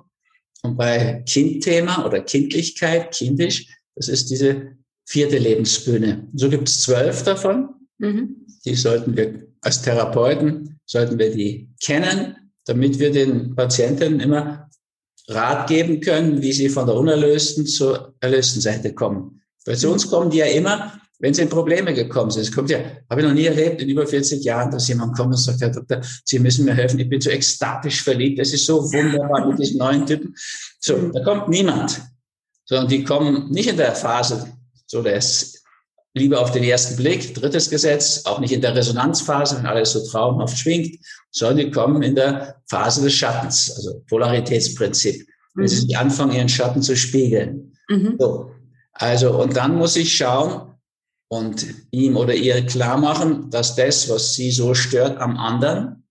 Und 0.63 0.75
bei 0.75 1.23
Kindthema 1.27 2.03
oder 2.05 2.21
Kindlichkeit, 2.21 3.13
kindisch, 3.13 3.67
das 3.97 4.07
ist 4.07 4.29
diese 4.29 4.77
vierte 5.05 5.37
Lebensbühne. 5.37 6.27
So 6.33 6.49
gibt 6.49 6.69
es 6.69 6.81
zwölf 6.81 7.23
davon. 7.23 7.69
Mhm. 7.97 8.45
Die 8.65 8.75
sollten 8.75 9.17
wir 9.17 9.47
als 9.61 9.81
Therapeuten, 9.81 10.79
sollten 10.85 11.17
wir 11.17 11.31
die 11.31 11.69
kennen, 11.83 12.35
damit 12.65 12.99
wir 12.99 13.11
den 13.11 13.55
Patienten 13.55 14.19
immer 14.19 14.69
Rat 15.29 15.67
geben 15.67 15.99
können, 15.99 16.41
wie 16.41 16.53
sie 16.53 16.69
von 16.69 16.85
der 16.85 16.95
unerlösten 16.95 17.65
zur 17.65 18.15
erlösten 18.21 18.61
Seite 18.61 18.93
kommen. 18.93 19.41
Weil 19.65 19.77
zu 19.77 19.91
uns 19.91 20.09
kommen 20.09 20.29
die 20.29 20.37
ja 20.37 20.45
immer, 20.45 20.93
wenn 21.19 21.33
sie 21.33 21.41
in 21.41 21.49
Probleme 21.49 21.93
gekommen 21.93 22.31
sind. 22.31 22.43
Es 22.43 22.51
kommt 22.51 22.69
ja, 22.69 22.79
habe 23.09 23.21
ich 23.21 23.27
noch 23.27 23.33
nie 23.33 23.45
erlebt 23.45 23.81
in 23.81 23.89
über 23.89 24.05
40 24.05 24.43
Jahren, 24.43 24.71
dass 24.71 24.87
jemand 24.87 25.17
kommt 25.17 25.33
und 25.33 25.37
sagt, 25.37 25.59
Herr 25.59 25.71
Doktor, 25.71 26.01
Sie 26.23 26.39
müssen 26.39 26.63
mir 26.63 26.75
helfen, 26.75 26.99
ich 26.99 27.09
bin 27.09 27.19
so 27.19 27.29
ekstatisch 27.29 28.03
verliebt, 28.03 28.39
es 28.39 28.53
ist 28.53 28.65
so 28.65 28.81
wunderbar 28.93 29.47
mit 29.47 29.59
diesen 29.59 29.79
neuen 29.79 30.05
Typen. 30.05 30.33
So, 30.79 30.95
mhm. 30.95 31.11
da 31.11 31.23
kommt 31.23 31.49
niemand, 31.49 32.01
sondern 32.67 32.87
die 32.87 33.03
kommen 33.03 33.49
nicht 33.49 33.69
in 33.69 33.77
der 33.77 33.95
Phase, 33.95 34.53
so 34.85 35.01
das 35.01 35.63
Liebe 36.13 36.39
auf 36.39 36.51
den 36.51 36.63
ersten 36.63 36.95
Blick, 36.95 37.33
drittes 37.33 37.69
Gesetz, 37.69 38.23
auch 38.25 38.39
nicht 38.39 38.51
in 38.51 38.61
der 38.61 38.75
Resonanzphase, 38.75 39.57
wenn 39.57 39.65
alles 39.65 39.91
so 39.91 40.05
traumhaft 40.05 40.57
schwingt, 40.57 40.97
sondern 41.31 41.57
die 41.57 41.71
kommen 41.71 42.03
in 42.03 42.15
der 42.15 42.61
Phase 42.67 43.01
des 43.03 43.13
Schattens, 43.13 43.71
also 43.75 44.03
Polaritätsprinzip, 44.09 45.27
wenn 45.55 45.63
mhm. 45.63 45.67
sie 45.67 45.95
anfangen, 45.95 46.35
ihren 46.35 46.49
Schatten 46.49 46.81
zu 46.81 46.95
spiegeln. 46.95 47.73
Mhm. 47.89 48.15
So. 48.19 48.51
Also, 48.93 49.39
und 49.39 49.55
dann 49.55 49.75
muss 49.75 49.95
ich 49.95 50.15
schauen, 50.15 50.67
und 51.29 51.65
ihm 51.91 52.15
oder 52.15 52.33
ihr 52.33 52.65
klar 52.65 52.97
machen, 52.97 53.49
dass 53.49 53.75
das, 53.75 54.09
was 54.09 54.33
sie 54.33 54.51
so 54.51 54.73
stört 54.73 55.19
am 55.19 55.37
anderen, 55.37 56.03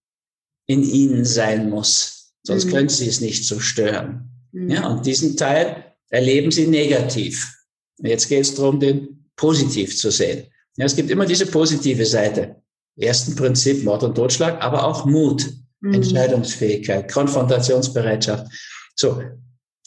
in 0.66 0.82
ihnen 0.82 1.24
sein 1.24 1.70
muss. 1.70 2.34
Sonst 2.42 2.66
mhm. 2.66 2.70
können 2.70 2.88
sie 2.88 3.08
es 3.08 3.20
nicht 3.20 3.46
so 3.46 3.60
stören. 3.60 4.30
Mhm. 4.52 4.70
Ja, 4.70 4.86
und 4.88 5.06
diesen 5.06 5.36
Teil 5.36 5.85
erleben 6.10 6.50
sie 6.50 6.66
negativ. 6.66 7.52
Jetzt 7.98 8.28
geht 8.28 8.42
es 8.42 8.54
darum, 8.54 8.80
den 8.80 9.30
positiv 9.36 9.96
zu 9.96 10.10
sehen. 10.10 10.46
Ja, 10.76 10.84
es 10.84 10.96
gibt 10.96 11.10
immer 11.10 11.26
diese 11.26 11.46
positive 11.46 12.04
Seite. 12.04 12.56
Ersten 12.98 13.34
Prinzip 13.36 13.84
Mord 13.84 14.02
und 14.02 14.14
Totschlag, 14.14 14.62
aber 14.62 14.84
auch 14.84 15.04
Mut, 15.04 15.46
mhm. 15.80 15.94
Entscheidungsfähigkeit, 15.94 17.10
Konfrontationsbereitschaft. 17.10 18.46
So, 18.94 19.22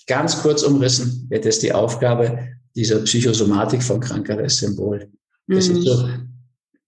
ganz 0.07 0.41
kurz 0.41 0.63
umrissen 0.63 1.27
wird 1.29 1.45
es 1.45 1.59
die 1.59 1.73
Aufgabe 1.73 2.49
dieser 2.75 2.99
Psychosomatik 2.99 3.81
von 3.83 3.99
Krankheit 3.99 4.39
als 4.39 4.57
Symbol. 4.57 5.11
Das 5.47 5.69
mhm. 5.69 5.77
ist 5.77 5.83
so 5.85 6.09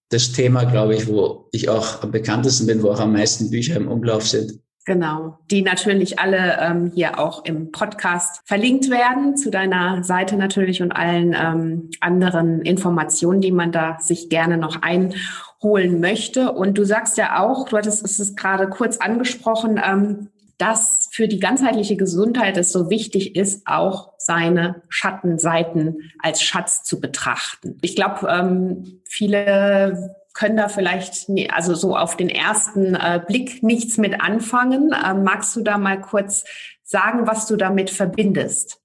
das 0.10 0.32
Thema, 0.32 0.66
glaube 0.66 0.96
ich, 0.96 1.08
wo 1.08 1.48
ich 1.52 1.70
auch 1.70 2.04
am 2.04 2.12
bekanntesten 2.12 2.68
bin, 2.68 2.84
wo 2.84 2.92
auch 2.92 3.00
am 3.00 3.14
meisten 3.14 3.50
Bücher 3.50 3.76
im 3.78 3.88
Umlauf 3.88 4.28
sind. 4.28 4.60
Genau, 4.86 5.38
die 5.52 5.62
natürlich 5.62 6.18
alle 6.18 6.58
ähm, 6.60 6.92
hier 6.96 7.20
auch 7.20 7.46
im 7.46 7.72
Podcast 7.72 8.42
verlinkt 8.46 8.90
werden, 8.90 9.38
zu 9.38 9.52
deiner 9.52 10.04
Seite 10.04 10.38
natürlich 10.38 10.82
und 10.82 10.92
allen 10.92 11.36
ähm, 11.40 11.92
anderen 12.00 12.64
Informationen, 12.64 13.42
die 13.42 13.52
man 13.52 13.72
da 13.72 14.00
sich 14.00 14.30
gerne 14.30 14.58
noch 14.58 14.82
einholen 14.82 16.00
möchte. 16.00 16.52
Und 16.52 16.80
du 16.80 16.84
sagst 16.84 17.18
ja 17.20 17.40
auch, 17.40 17.70
du 17.70 17.78
hattest 17.78 18.04
es 18.04 18.36
gerade 18.36 18.70
kurz 18.70 18.98
angesprochen, 18.98 19.80
ähm, 19.84 20.30
dass 20.58 21.10
für 21.12 21.28
die 21.28 21.40
ganzheitliche 21.40 21.96
Gesundheit 21.96 22.58
es 22.58 22.72
so 22.72 22.90
wichtig 22.90 23.36
ist, 23.36 23.68
auch 23.68 24.14
seine 24.18 24.82
Schattenseiten 24.90 26.12
als 26.20 26.42
Schatz 26.42 26.84
zu 26.84 27.00
betrachten. 27.00 27.78
Ich 27.82 27.96
glaube, 27.96 28.28
ähm, 28.28 29.02
viele 29.06 30.16
können 30.34 30.58
da 30.58 30.70
vielleicht, 30.70 31.28
also 31.50 31.76
so 31.76 31.96
auf 31.96 32.18
den 32.18 32.30
ersten 32.30 32.96
äh, 32.96 33.22
Blick 33.26 33.64
nichts 33.64 33.98
mit 33.98 34.22
anfangen. 34.22 34.96
Ähm, 35.06 35.24
magst 35.24 35.56
du 35.56 35.62
da 35.62 35.78
mal 35.78 36.00
kurz 36.00 36.44
sagen, 36.84 37.28
was 37.28 37.48
du 37.48 37.56
damit 37.56 37.90
verbindest? 37.90 38.80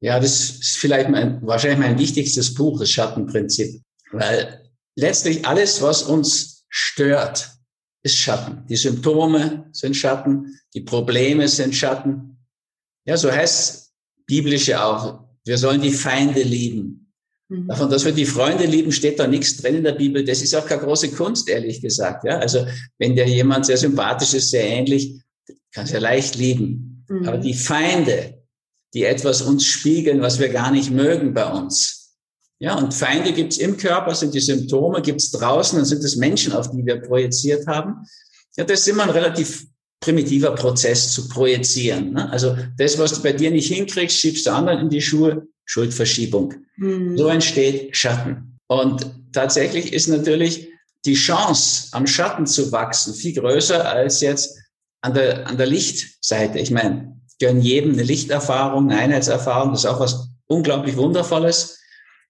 Ja, 0.00 0.18
das 0.18 0.50
ist 0.50 0.76
vielleicht 0.76 1.08
mein, 1.08 1.44
wahrscheinlich 1.46 1.78
mein 1.78 1.98
wichtigstes 1.98 2.54
Buch, 2.54 2.80
das 2.80 2.90
Schattenprinzip, 2.90 3.80
weil 4.10 4.70
letztlich 4.96 5.46
alles, 5.46 5.80
was 5.82 6.02
uns 6.02 6.64
stört, 6.68 7.50
ist 8.02 8.16
Schatten. 8.16 8.66
Die 8.68 8.76
Symptome 8.76 9.68
sind 9.72 9.94
Schatten, 9.96 10.58
die 10.74 10.80
Probleme 10.80 11.46
sind 11.46 11.74
Schatten. 11.74 12.38
Ja, 13.04 13.16
so 13.16 13.30
heißt 13.30 13.92
biblische 14.26 14.82
auch. 14.82 15.24
Wir 15.44 15.58
sollen 15.58 15.80
die 15.80 15.92
Feinde 15.92 16.42
lieben. 16.42 17.01
Mhm. 17.52 17.68
Davon, 17.68 17.90
dass 17.90 18.04
wir 18.04 18.12
die 18.12 18.24
Freunde 18.24 18.64
lieben, 18.64 18.92
steht 18.92 19.18
da 19.18 19.26
nichts 19.26 19.58
drin 19.58 19.76
in 19.76 19.84
der 19.84 19.92
Bibel. 19.92 20.24
Das 20.24 20.40
ist 20.40 20.54
auch 20.54 20.64
keine 20.64 20.82
große 20.82 21.10
Kunst, 21.10 21.48
ehrlich 21.50 21.82
gesagt. 21.82 22.24
Ja, 22.24 22.38
also 22.38 22.66
wenn 22.98 23.14
der 23.14 23.28
jemand 23.28 23.66
sehr 23.66 23.76
sympathisch 23.76 24.32
ist, 24.32 24.50
sehr 24.50 24.64
ähnlich, 24.64 25.20
kann 25.74 25.84
es 25.84 25.92
ja 25.92 25.98
leicht 25.98 26.36
lieben. 26.36 27.04
Mhm. 27.08 27.28
Aber 27.28 27.36
die 27.36 27.54
Feinde, 27.54 28.42
die 28.94 29.04
etwas 29.04 29.42
uns 29.42 29.66
spiegeln, 29.66 30.22
was 30.22 30.38
wir 30.38 30.48
gar 30.48 30.70
nicht 30.70 30.90
mögen 30.90 31.34
bei 31.34 31.50
uns, 31.52 31.98
ja, 32.58 32.76
und 32.76 32.94
Feinde 32.94 33.32
gibt's 33.32 33.56
im 33.58 33.76
Körper, 33.76 34.14
sind 34.14 34.34
die 34.34 34.40
Symptome, 34.40 35.02
gibt's 35.02 35.32
draußen, 35.32 35.76
dann 35.76 35.84
sind 35.84 36.04
es 36.04 36.14
Menschen, 36.14 36.52
auf 36.52 36.70
die 36.70 36.86
wir 36.86 37.00
projiziert 37.00 37.66
haben. 37.66 38.06
Ja, 38.56 38.62
das 38.62 38.80
ist 38.80 38.88
immer 38.88 39.02
ein 39.02 39.10
relativ 39.10 39.66
primitiver 39.98 40.54
Prozess 40.54 41.12
zu 41.12 41.28
projizieren. 41.28 42.12
Ne? 42.12 42.30
Also 42.30 42.56
das, 42.78 42.98
was 42.98 43.14
du 43.14 43.22
bei 43.22 43.32
dir 43.32 43.50
nicht 43.50 43.66
hinkriegst, 43.66 44.16
schiebst 44.16 44.46
du 44.46 44.52
anderen 44.52 44.78
in 44.78 44.90
die 44.90 45.02
Schuhe, 45.02 45.48
Schuldverschiebung. 45.64 46.54
Mhm. 46.76 47.16
So 47.16 47.28
entsteht 47.28 47.96
Schatten. 47.96 48.58
Und 48.66 49.10
tatsächlich 49.32 49.92
ist 49.92 50.08
natürlich 50.08 50.68
die 51.04 51.14
Chance, 51.14 51.88
am 51.92 52.06
Schatten 52.06 52.46
zu 52.46 52.72
wachsen, 52.72 53.14
viel 53.14 53.34
größer 53.34 53.88
als 53.88 54.20
jetzt 54.20 54.58
an 55.00 55.14
der, 55.14 55.46
an 55.46 55.56
der 55.56 55.66
Lichtseite. 55.66 56.58
Ich 56.58 56.70
meine, 56.70 57.20
gönn 57.40 57.60
jedem 57.60 57.92
eine 57.92 58.02
Lichterfahrung, 58.02 58.90
eine 58.90 59.00
Einheitserfahrung, 59.00 59.72
das 59.72 59.84
ist 59.84 59.90
auch 59.90 60.00
was 60.00 60.28
unglaublich 60.46 60.96
Wundervolles 60.96 61.80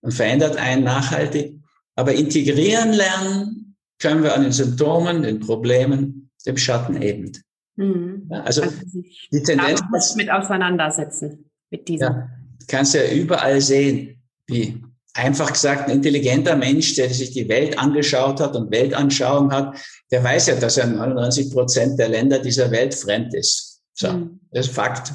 und 0.00 0.12
verändert 0.12 0.56
einen 0.56 0.84
nachhaltig. 0.84 1.60
Aber 1.96 2.14
integrieren 2.14 2.92
lernen 2.92 3.76
können 3.98 4.22
wir 4.22 4.34
an 4.34 4.42
den 4.42 4.52
Symptomen, 4.52 5.22
den 5.22 5.40
Problemen, 5.40 6.30
dem 6.46 6.56
Schatten 6.56 7.00
eben. 7.00 7.32
Mhm. 7.76 8.28
Ja, 8.30 8.42
also, 8.42 8.62
also 8.62 9.02
die 9.32 9.42
Tendenz 9.42 10.16
mit 10.16 10.30
auseinandersetzen 10.30 11.50
mit 11.70 11.88
diesem. 11.88 12.12
Ja, 12.12 12.30
kannst 12.72 12.94
ja 12.94 13.06
überall 13.06 13.60
sehen, 13.60 14.20
wie 14.46 14.82
einfach 15.14 15.52
gesagt 15.52 15.88
ein 15.88 15.96
intelligenter 15.96 16.56
Mensch, 16.56 16.94
der 16.94 17.10
sich 17.10 17.30
die 17.30 17.48
Welt 17.48 17.78
angeschaut 17.78 18.40
hat 18.40 18.56
und 18.56 18.70
Weltanschauung 18.70 19.52
hat, 19.52 19.76
der 20.10 20.24
weiß 20.24 20.46
ja, 20.46 20.54
dass 20.56 20.78
er 20.78 20.86
99 20.86 21.52
Prozent 21.52 21.98
der 21.98 22.08
Länder 22.08 22.38
dieser 22.38 22.70
Welt 22.70 22.94
fremd 22.94 23.34
ist. 23.34 23.82
So, 23.92 24.10
mhm. 24.10 24.40
das 24.50 24.66
ist 24.66 24.74
Fakt. 24.74 25.12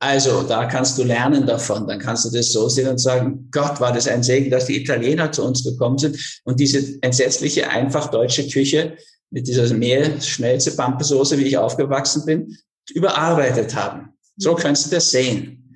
Also 0.00 0.42
da 0.42 0.66
kannst 0.66 0.98
du 0.98 1.04
lernen 1.04 1.46
davon. 1.46 1.86
Dann 1.86 2.00
kannst 2.00 2.24
du 2.24 2.36
das 2.36 2.52
so 2.52 2.68
sehen 2.68 2.88
und 2.88 2.98
sagen, 2.98 3.48
Gott, 3.52 3.80
war 3.80 3.92
das 3.92 4.08
ein 4.08 4.24
Segen, 4.24 4.50
dass 4.50 4.66
die 4.66 4.82
Italiener 4.82 5.30
zu 5.30 5.44
uns 5.44 5.62
gekommen 5.62 5.98
sind 5.98 6.40
und 6.44 6.58
diese 6.58 7.00
entsetzliche, 7.02 7.70
einfach 7.70 8.10
deutsche 8.10 8.46
Küche 8.48 8.96
mit 9.30 9.46
dieser 9.46 9.72
Mehl, 9.72 10.20
Schmelze, 10.20 10.74
Pampesoße, 10.74 11.38
wie 11.38 11.44
ich 11.44 11.56
aufgewachsen 11.56 12.24
bin, 12.24 12.56
überarbeitet 12.92 13.74
haben. 13.74 14.14
So 14.36 14.54
kannst 14.54 14.86
du 14.86 14.96
das 14.96 15.10
sehen. 15.10 15.67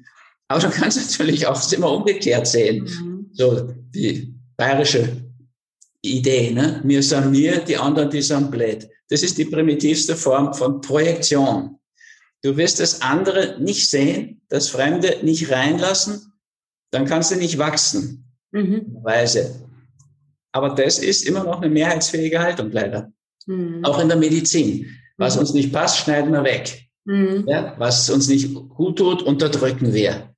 Aber 0.52 0.60
du 0.60 0.70
kannst 0.70 0.98
natürlich 0.98 1.46
auch 1.46 1.72
immer 1.72 1.90
umgekehrt 1.90 2.46
sehen. 2.46 2.84
Mhm. 2.84 3.30
So 3.32 3.72
die 3.94 4.34
bayerische 4.58 5.08
Idee, 6.02 6.50
ne? 6.50 6.82
Mir 6.84 7.02
sind 7.02 7.30
mir, 7.30 7.60
die 7.60 7.78
anderen, 7.78 8.10
die 8.10 8.20
sind 8.20 8.50
blöd. 8.50 8.86
Das 9.08 9.22
ist 9.22 9.38
die 9.38 9.46
primitivste 9.46 10.14
Form 10.14 10.52
von 10.52 10.82
Projektion. 10.82 11.78
Du 12.42 12.54
wirst 12.58 12.80
das 12.80 13.00
andere 13.00 13.58
nicht 13.60 13.88
sehen, 13.88 14.42
das 14.48 14.68
Fremde 14.68 15.20
nicht 15.22 15.50
reinlassen, 15.50 16.20
dann 16.90 17.06
kannst 17.06 17.30
du 17.30 17.36
nicht 17.36 17.56
wachsen. 17.56 18.30
Mhm. 18.50 18.98
Weise. 19.02 19.68
Aber 20.52 20.74
das 20.74 20.98
ist 20.98 21.26
immer 21.26 21.44
noch 21.44 21.62
eine 21.62 21.70
mehrheitsfähige 21.70 22.40
Haltung, 22.40 22.70
leider. 22.72 23.10
Mhm. 23.46 23.82
Auch 23.84 23.98
in 24.00 24.08
der 24.08 24.18
Medizin. 24.18 24.86
Was 25.16 25.36
mhm. 25.36 25.40
uns 25.40 25.54
nicht 25.54 25.72
passt, 25.72 25.96
schneiden 25.96 26.30
wir 26.30 26.44
weg. 26.44 26.90
Mhm. 27.04 27.44
Ja, 27.48 27.74
was 27.78 28.10
uns 28.10 28.28
nicht 28.28 28.52
gut 28.52 28.98
tut, 28.98 29.22
unterdrücken 29.22 29.94
wir. 29.94 30.31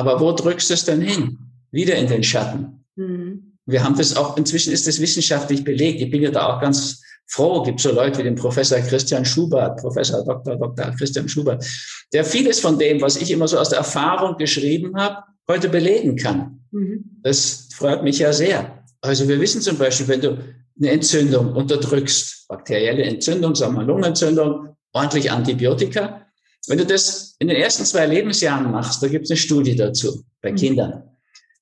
Aber 0.00 0.18
wo 0.18 0.32
drückst 0.32 0.70
du 0.70 0.74
es 0.74 0.84
dann 0.86 1.02
hin? 1.02 1.38
Wieder 1.72 1.94
in 1.94 2.06
den 2.06 2.22
Schatten. 2.22 2.86
Mhm. 2.96 3.58
Wir 3.66 3.84
haben 3.84 3.96
das 3.98 4.16
auch, 4.16 4.38
inzwischen 4.38 4.72
ist 4.72 4.86
das 4.86 4.98
wissenschaftlich 4.98 5.62
belegt. 5.62 6.00
Ich 6.00 6.10
bin 6.10 6.22
ja 6.22 6.30
da 6.30 6.46
auch 6.46 6.60
ganz 6.62 7.02
froh, 7.26 7.62
gibt 7.62 7.80
so 7.80 7.92
Leute 7.92 8.18
wie 8.18 8.22
den 8.22 8.34
Professor 8.34 8.78
Christian 8.78 9.26
Schubert, 9.26 9.78
Professor 9.78 10.24
Dr. 10.24 10.56
Dr. 10.56 10.90
Christian 10.96 11.28
Schubert, 11.28 11.66
der 12.14 12.24
vieles 12.24 12.60
von 12.60 12.78
dem, 12.78 13.02
was 13.02 13.20
ich 13.20 13.30
immer 13.30 13.46
so 13.46 13.58
aus 13.58 13.68
der 13.68 13.78
Erfahrung 13.80 14.38
geschrieben 14.38 14.96
habe, 14.96 15.22
heute 15.46 15.68
belegen 15.68 16.16
kann. 16.16 16.62
Mhm. 16.70 17.20
Das 17.22 17.68
freut 17.74 18.02
mich 18.02 18.20
ja 18.20 18.32
sehr. 18.32 18.82
Also 19.02 19.28
wir 19.28 19.38
wissen 19.38 19.60
zum 19.60 19.76
Beispiel, 19.76 20.08
wenn 20.08 20.22
du 20.22 20.38
eine 20.78 20.92
Entzündung 20.92 21.52
unterdrückst, 21.52 22.48
bakterielle 22.48 23.02
Entzündung, 23.02 23.54
sagen 23.54 23.74
wir 23.74 23.82
Lungenentzündung, 23.82 24.76
ordentlich 24.94 25.30
Antibiotika. 25.30 26.26
Wenn 26.66 26.78
du 26.78 26.86
das 26.86 27.36
in 27.38 27.48
den 27.48 27.56
ersten 27.56 27.84
zwei 27.84 28.06
Lebensjahren 28.06 28.70
machst, 28.70 29.02
da 29.02 29.08
gibt 29.08 29.24
es 29.24 29.30
eine 29.30 29.38
Studie 29.38 29.76
dazu 29.76 30.24
bei 30.42 30.52
mhm. 30.52 30.56
Kindern, 30.56 31.02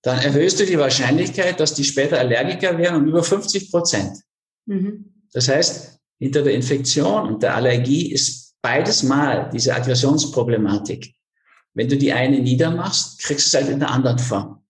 dann 0.02 0.18
erhöhst 0.18 0.60
du 0.60 0.66
die 0.66 0.78
Wahrscheinlichkeit, 0.78 1.58
dass 1.60 1.74
die 1.74 1.84
später 1.84 2.18
Allergiker 2.18 2.76
werden 2.78 3.02
um 3.02 3.08
über 3.08 3.22
50 3.22 3.70
Prozent. 3.70 4.18
Mhm. 4.66 5.26
Das 5.32 5.48
heißt, 5.48 5.98
hinter 6.18 6.42
der 6.42 6.54
Infektion 6.54 7.28
und 7.28 7.42
der 7.42 7.54
Allergie 7.54 8.12
ist 8.12 8.54
beides 8.60 9.02
Mal 9.02 9.50
diese 9.52 9.74
Aggressionsproblematik. 9.74 11.14
Wenn 11.74 11.88
du 11.88 11.96
die 11.96 12.12
eine 12.12 12.40
niedermachst, 12.40 13.22
kriegst 13.22 13.52
du 13.52 13.56
es 13.56 13.62
halt 13.62 13.72
in 13.72 13.78
der 13.78 13.90
anderen 13.90 14.18
Form. 14.18 14.62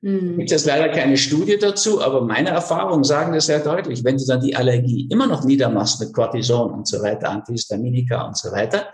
Mhm. 0.00 0.38
Gibt 0.38 0.52
es 0.52 0.64
leider 0.64 0.88
keine 0.88 1.16
Studie 1.16 1.58
dazu, 1.58 2.00
aber 2.02 2.22
meine 2.22 2.50
Erfahrungen 2.50 3.04
sagen 3.04 3.32
das 3.32 3.46
sehr 3.46 3.60
deutlich. 3.60 4.04
Wenn 4.04 4.16
du 4.16 4.24
dann 4.26 4.40
die 4.40 4.54
Allergie 4.54 5.08
immer 5.10 5.26
noch 5.26 5.44
niedermachst 5.44 6.00
mit 6.00 6.12
Cortison 6.12 6.72
und 6.72 6.86
so 6.86 7.02
weiter, 7.02 7.30
Antihistaminika 7.30 8.26
und 8.26 8.36
so 8.36 8.50
weiter, 8.52 8.92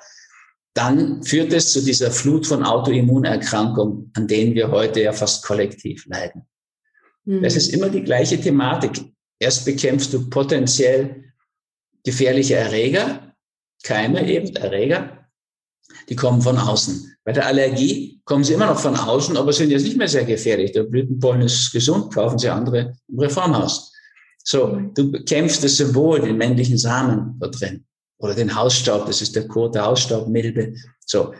dann 0.75 1.23
führt 1.23 1.53
es 1.53 1.73
zu 1.73 1.83
dieser 1.83 2.11
Flut 2.11 2.47
von 2.47 2.65
Autoimmunerkrankungen, 2.65 4.11
an 4.15 4.27
denen 4.27 4.55
wir 4.55 4.71
heute 4.71 5.03
ja 5.03 5.13
fast 5.13 5.45
kollektiv 5.45 6.05
leiden. 6.07 6.43
Mhm. 7.25 7.43
Das 7.43 7.57
ist 7.57 7.69
immer 7.69 7.89
die 7.89 8.03
gleiche 8.03 8.41
Thematik. 8.41 9.01
Erst 9.39 9.65
bekämpfst 9.65 10.13
du 10.13 10.29
potenziell 10.29 11.33
gefährliche 12.05 12.57
Erreger, 12.57 13.35
Keime 13.83 14.29
eben, 14.29 14.55
Erreger, 14.57 15.29
die 16.09 16.17
kommen 16.17 16.43
von 16.43 16.59
außen. 16.59 17.17
Bei 17.25 17.33
der 17.33 17.47
Allergie 17.47 18.21
kommen 18.25 18.45
sie 18.45 18.55
immer 18.55 18.67
noch 18.67 18.79
von 18.79 18.97
außen, 18.97 19.37
aber 19.37 19.53
sind 19.53 19.71
jetzt 19.71 19.85
nicht 19.85 19.97
mehr 19.97 20.09
sehr 20.09 20.25
gefährlich. 20.25 20.73
Der 20.73 20.83
Blütenpollen 20.83 21.43
ist 21.43 21.73
gesund, 21.73 22.13
kaufen 22.13 22.39
sie 22.39 22.49
andere 22.49 22.95
im 23.09 23.19
Reformhaus. 23.19 23.93
So, 24.43 24.79
du 24.95 25.11
bekämpfst 25.11 25.63
das 25.65 25.77
Symbol, 25.77 26.21
den 26.21 26.37
männlichen 26.37 26.77
Samen 26.77 27.39
da 27.41 27.49
drin. 27.49 27.87
Oder 28.19 28.35
den 28.35 28.55
Hausstaub, 28.55 29.07
das 29.07 29.21
ist 29.21 29.35
der 29.37 29.49
Kot 29.49 29.75
der 29.75 29.87
Hausstaubmilbe. 29.87 30.75
So. 31.01 31.35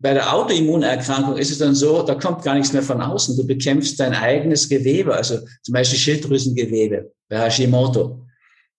Bei 0.00 0.14
der 0.14 0.32
Autoimmunerkrankung 0.32 1.36
ist 1.36 1.50
es 1.50 1.58
dann 1.58 1.74
so, 1.74 2.02
da 2.02 2.14
kommt 2.14 2.42
gar 2.42 2.54
nichts 2.54 2.72
mehr 2.72 2.82
von 2.82 3.00
außen. 3.00 3.36
Du 3.36 3.44
bekämpfst 3.44 3.98
dein 3.98 4.14
eigenes 4.14 4.68
Gewebe, 4.68 5.14
also 5.14 5.38
zum 5.62 5.72
Beispiel 5.72 5.98
Schilddrüsengewebe 5.98 7.12
bei 7.28 7.38
Hashimoto. 7.40 8.24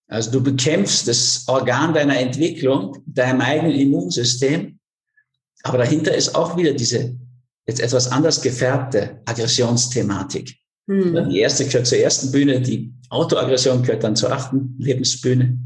Also 0.08 0.30
du 0.30 0.42
bekämpfst 0.42 1.06
das 1.06 1.44
Organ 1.46 1.92
deiner 1.92 2.18
Entwicklung, 2.18 2.96
deinem 3.06 3.42
eigenen 3.42 3.72
Immunsystem 3.72 4.80
aber 5.62 5.78
dahinter 5.78 6.14
ist 6.14 6.34
auch 6.34 6.56
wieder 6.56 6.72
diese 6.72 7.16
jetzt 7.66 7.80
etwas 7.80 8.10
anders 8.10 8.40
gefärbte 8.40 9.20
Aggressionsthematik. 9.26 10.56
Mhm. 10.86 11.28
Die 11.30 11.38
erste 11.38 11.66
gehört 11.66 11.86
zur 11.86 11.98
ersten 11.98 12.32
Bühne, 12.32 12.60
die 12.60 12.92
Autoaggression 13.10 13.82
gehört 13.82 14.02
dann 14.02 14.16
zur 14.16 14.32
achten 14.32 14.76
Lebensbühne. 14.78 15.58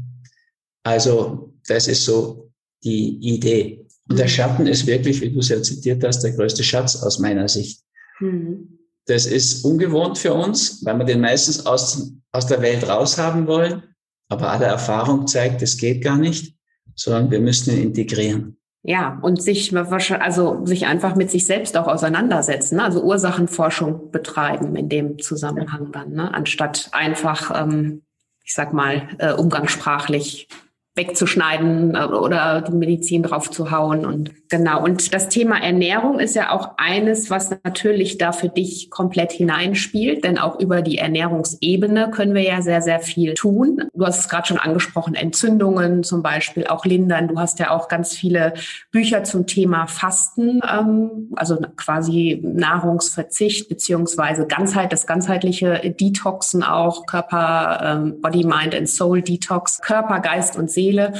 Also 0.85 1.51
das 1.67 1.87
ist 1.87 2.05
so 2.05 2.51
die 2.83 3.17
Idee. 3.17 3.85
Und 4.07 4.19
der 4.19 4.27
hm. 4.27 4.31
Schatten 4.31 4.67
ist 4.67 4.85
wirklich, 4.85 5.19
wie 5.21 5.31
du 5.31 5.39
es 5.39 5.49
ja 5.49 5.61
zitiert 5.61 6.03
hast, 6.03 6.21
der 6.21 6.31
größte 6.31 6.63
Schatz 6.63 7.01
aus 7.01 7.19
meiner 7.19 7.47
Sicht. 7.47 7.81
Mhm. 8.19 8.77
Das 9.07 9.25
ist 9.25 9.65
ungewohnt 9.65 10.17
für 10.17 10.33
uns, 10.33 10.83
weil 10.85 10.97
wir 10.97 11.05
den 11.05 11.21
meistens 11.21 11.65
aus, 11.65 12.11
aus 12.31 12.47
der 12.47 12.61
Welt 12.61 12.87
raushaben 12.87 13.47
wollen. 13.47 13.83
Aber 14.29 14.51
alle 14.51 14.65
Erfahrung 14.65 15.27
zeigt, 15.27 15.61
es 15.61 15.77
geht 15.77 16.03
gar 16.03 16.17
nicht, 16.17 16.55
sondern 16.95 17.29
wir 17.29 17.39
müssen 17.39 17.75
ihn 17.75 17.83
integrieren. 17.83 18.57
Ja, 18.83 19.19
und 19.23 19.41
sich 19.41 19.75
also 19.75 20.65
sich 20.65 20.85
einfach 20.85 21.15
mit 21.15 21.31
sich 21.31 21.45
selbst 21.45 21.75
auch 21.77 21.87
auseinandersetzen, 21.87 22.75
ne? 22.77 22.83
also 22.83 23.03
Ursachenforschung 23.03 24.11
betreiben 24.11 24.75
in 24.75 24.89
dem 24.89 25.17
Zusammenhang 25.17 25.91
dann, 25.91 26.11
ne? 26.11 26.31
anstatt 26.31 26.89
einfach, 26.91 27.63
ähm, 27.63 28.03
ich 28.43 28.53
sag 28.53 28.73
mal, 28.73 29.09
äh, 29.17 29.33
umgangssprachlich 29.33 30.47
wegzuschneiden 30.95 31.93
äh, 31.95 32.05
oder 32.05 32.61
die 32.61 32.71
Medizin 32.71 33.23
drauf 33.23 33.51
zu 33.51 33.69
hauen 33.69 34.05
und 34.05 34.31
genau. 34.49 34.83
Und 34.83 35.13
das 35.13 35.27
Thema 35.27 35.61
Ernährung 35.61 36.19
ist 36.19 36.35
ja 36.35 36.51
auch 36.51 36.71
eines, 36.77 37.29
was 37.29 37.51
natürlich 37.63 38.17
da 38.17 38.31
für 38.31 38.47
dich 38.47 38.89
komplett 38.89 39.33
hineinspielt, 39.33 40.23
denn 40.23 40.37
auch 40.37 40.59
über 40.59 40.81
die 40.81 40.97
Ernährungsebene 40.97 42.11
können 42.11 42.33
wir 42.33 42.43
ja 42.43 42.61
sehr, 42.61 42.81
sehr 42.81 43.01
viel 43.01 43.33
tun. 43.33 43.83
Du 43.93 44.05
hast 44.05 44.19
es 44.19 44.29
gerade 44.29 44.47
schon 44.47 44.57
angesprochen, 44.57 45.15
Entzündungen 45.15 46.03
zum 46.03 46.23
Beispiel 46.23 46.67
auch 46.67 46.85
lindern. 46.85 47.27
Du 47.27 47.39
hast 47.39 47.59
ja 47.59 47.71
auch 47.71 47.89
ganz 47.89 48.13
viele 48.13 48.53
Bücher 48.91 49.25
zum 49.25 49.47
Thema 49.47 49.87
Fasten, 49.87 50.61
ähm, 50.69 51.33
also 51.35 51.57
quasi 51.75 52.41
Nahrungsverzicht 52.41 53.67
beziehungsweise 53.67 54.47
Ganzheit, 54.47 54.93
das 54.93 55.05
ganzheitliche 55.05 55.93
Detoxen 55.99 56.63
auch, 56.63 57.05
Körper, 57.05 57.81
ähm, 57.83 58.21
Body, 58.21 58.45
Mind 58.45 58.73
and 58.73 58.87
Soul 58.87 59.21
Detox, 59.21 59.81
Körper, 59.81 60.21
Geist 60.21 60.57
und 60.57 60.71
Seele 60.71 60.84
Seele. 60.85 61.13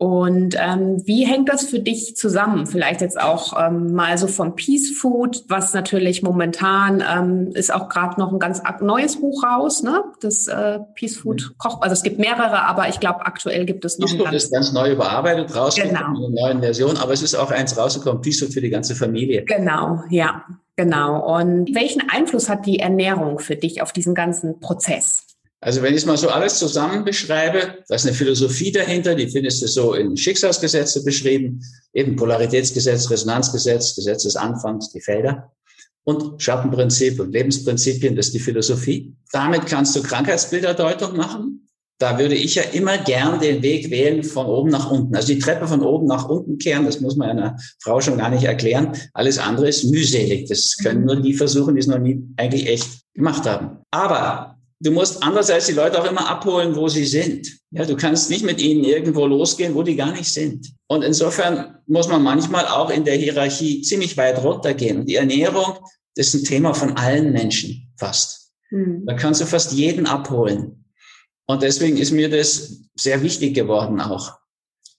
Und 0.00 0.54
ähm, 0.56 1.02
wie 1.06 1.26
hängt 1.26 1.48
das 1.48 1.64
für 1.64 1.80
dich 1.80 2.14
zusammen? 2.14 2.68
Vielleicht 2.68 3.00
jetzt 3.00 3.20
auch 3.20 3.60
ähm, 3.60 3.94
mal 3.94 4.16
so 4.16 4.28
vom 4.28 4.54
Peace 4.54 4.92
Food, 4.96 5.42
was 5.48 5.74
natürlich 5.74 6.22
momentan 6.22 7.02
ähm, 7.02 7.50
ist 7.54 7.74
auch 7.74 7.88
gerade 7.88 8.20
noch 8.20 8.32
ein 8.32 8.38
ganz 8.38 8.62
neues 8.80 9.20
Buch 9.20 9.42
raus, 9.42 9.82
ne? 9.82 10.04
Das 10.20 10.46
äh, 10.46 10.78
Peace 10.94 11.16
Food 11.16 11.50
mhm. 11.50 11.58
Koch. 11.58 11.82
Also 11.82 11.94
es 11.94 12.04
gibt 12.04 12.20
mehrere, 12.20 12.62
aber 12.66 12.88
ich 12.88 13.00
glaube 13.00 13.26
aktuell 13.26 13.66
gibt 13.66 13.84
es 13.84 13.98
noch. 13.98 14.06
Peace 14.06 14.18
Food 14.18 14.32
ist 14.32 14.52
ganz 14.52 14.72
neu 14.72 14.92
überarbeitet, 14.92 15.56
rausgekommen 15.56 15.96
genau. 15.96 16.28
in 16.28 16.38
einer 16.38 16.46
neuen 16.46 16.60
Version, 16.60 16.96
aber 16.96 17.12
es 17.12 17.22
ist 17.22 17.34
auch 17.34 17.50
eins 17.50 17.76
rausgekommen, 17.76 18.22
Peace 18.22 18.38
Food 18.38 18.52
für 18.52 18.60
die 18.60 18.70
ganze 18.70 18.94
Familie. 18.94 19.44
Genau, 19.46 20.04
ja, 20.10 20.44
genau. 20.76 21.38
Und 21.38 21.74
welchen 21.74 22.08
Einfluss 22.08 22.48
hat 22.48 22.66
die 22.66 22.78
Ernährung 22.78 23.40
für 23.40 23.56
dich 23.56 23.82
auf 23.82 23.92
diesen 23.92 24.14
ganzen 24.14 24.60
Prozess? 24.60 25.24
Also 25.60 25.82
wenn 25.82 25.94
ich 25.94 26.06
mal 26.06 26.16
so 26.16 26.28
alles 26.28 26.58
zusammen 26.58 27.04
beschreibe, 27.04 27.78
da 27.88 27.96
ist 27.96 28.06
eine 28.06 28.14
Philosophie 28.14 28.70
dahinter, 28.70 29.16
die 29.16 29.28
findest 29.28 29.60
du 29.62 29.66
so 29.66 29.94
in 29.94 30.16
Schicksalsgesetze 30.16 31.02
beschrieben, 31.02 31.60
eben 31.92 32.14
Polaritätsgesetz, 32.14 33.10
Resonanzgesetz, 33.10 33.96
Gesetz 33.96 34.22
des 34.22 34.36
Anfangs, 34.36 34.90
die 34.92 35.00
Felder 35.00 35.50
und 36.04 36.40
Schattenprinzip 36.40 37.20
und 37.20 37.32
Lebensprinzipien, 37.32 38.16
das 38.16 38.26
ist 38.28 38.34
die 38.34 38.40
Philosophie. 38.40 39.14
Damit 39.32 39.66
kannst 39.66 39.94
du 39.94 40.02
Krankheitsbilderdeutung 40.02 41.16
machen. 41.16 41.68
Da 41.98 42.18
würde 42.18 42.36
ich 42.36 42.54
ja 42.54 42.62
immer 42.62 42.96
gern 42.96 43.40
den 43.40 43.60
Weg 43.60 43.90
wählen 43.90 44.22
von 44.22 44.46
oben 44.46 44.70
nach 44.70 44.90
unten. 44.90 45.14
Also 45.16 45.34
die 45.34 45.40
Treppe 45.40 45.66
von 45.66 45.82
oben 45.82 46.06
nach 46.06 46.28
unten 46.28 46.56
kehren, 46.56 46.86
das 46.86 47.00
muss 47.00 47.16
man 47.16 47.28
einer 47.28 47.56
Frau 47.82 48.00
schon 48.00 48.18
gar 48.18 48.30
nicht 48.30 48.44
erklären. 48.44 48.92
Alles 49.12 49.38
andere 49.38 49.68
ist 49.68 49.84
mühselig. 49.84 50.48
Das 50.48 50.76
können 50.80 51.04
nur 51.04 51.16
die 51.16 51.34
versuchen, 51.34 51.74
die 51.74 51.80
es 51.80 51.88
noch 51.88 51.98
nie 51.98 52.22
eigentlich 52.36 52.68
echt 52.68 52.88
gemacht 53.14 53.44
haben. 53.46 53.78
Aber 53.90 54.47
du 54.80 54.90
musst 54.92 55.22
andererseits 55.22 55.66
die 55.66 55.72
Leute 55.72 56.00
auch 56.00 56.10
immer 56.10 56.28
abholen, 56.28 56.76
wo 56.76 56.88
sie 56.88 57.04
sind. 57.04 57.48
Ja, 57.70 57.84
du 57.84 57.96
kannst 57.96 58.30
nicht 58.30 58.44
mit 58.44 58.60
ihnen 58.60 58.84
irgendwo 58.84 59.26
losgehen, 59.26 59.74
wo 59.74 59.82
die 59.82 59.96
gar 59.96 60.12
nicht 60.12 60.32
sind. 60.32 60.72
Und 60.88 61.02
insofern 61.02 61.78
muss 61.86 62.08
man 62.08 62.22
manchmal 62.22 62.66
auch 62.66 62.90
in 62.90 63.04
der 63.04 63.16
Hierarchie 63.16 63.82
ziemlich 63.82 64.16
weit 64.16 64.42
runtergehen. 64.42 65.04
Die 65.06 65.16
Ernährung 65.16 65.78
ist 66.16 66.34
ein 66.34 66.44
Thema 66.44 66.74
von 66.74 66.96
allen 66.96 67.32
Menschen 67.32 67.92
fast. 67.96 68.52
Mhm. 68.70 69.04
Da 69.06 69.14
kannst 69.14 69.40
du 69.40 69.46
fast 69.46 69.72
jeden 69.72 70.06
abholen. 70.06 70.84
Und 71.46 71.62
deswegen 71.62 71.96
ist 71.96 72.10
mir 72.10 72.28
das 72.28 72.80
sehr 72.96 73.22
wichtig 73.22 73.54
geworden 73.54 74.00
auch. 74.00 74.38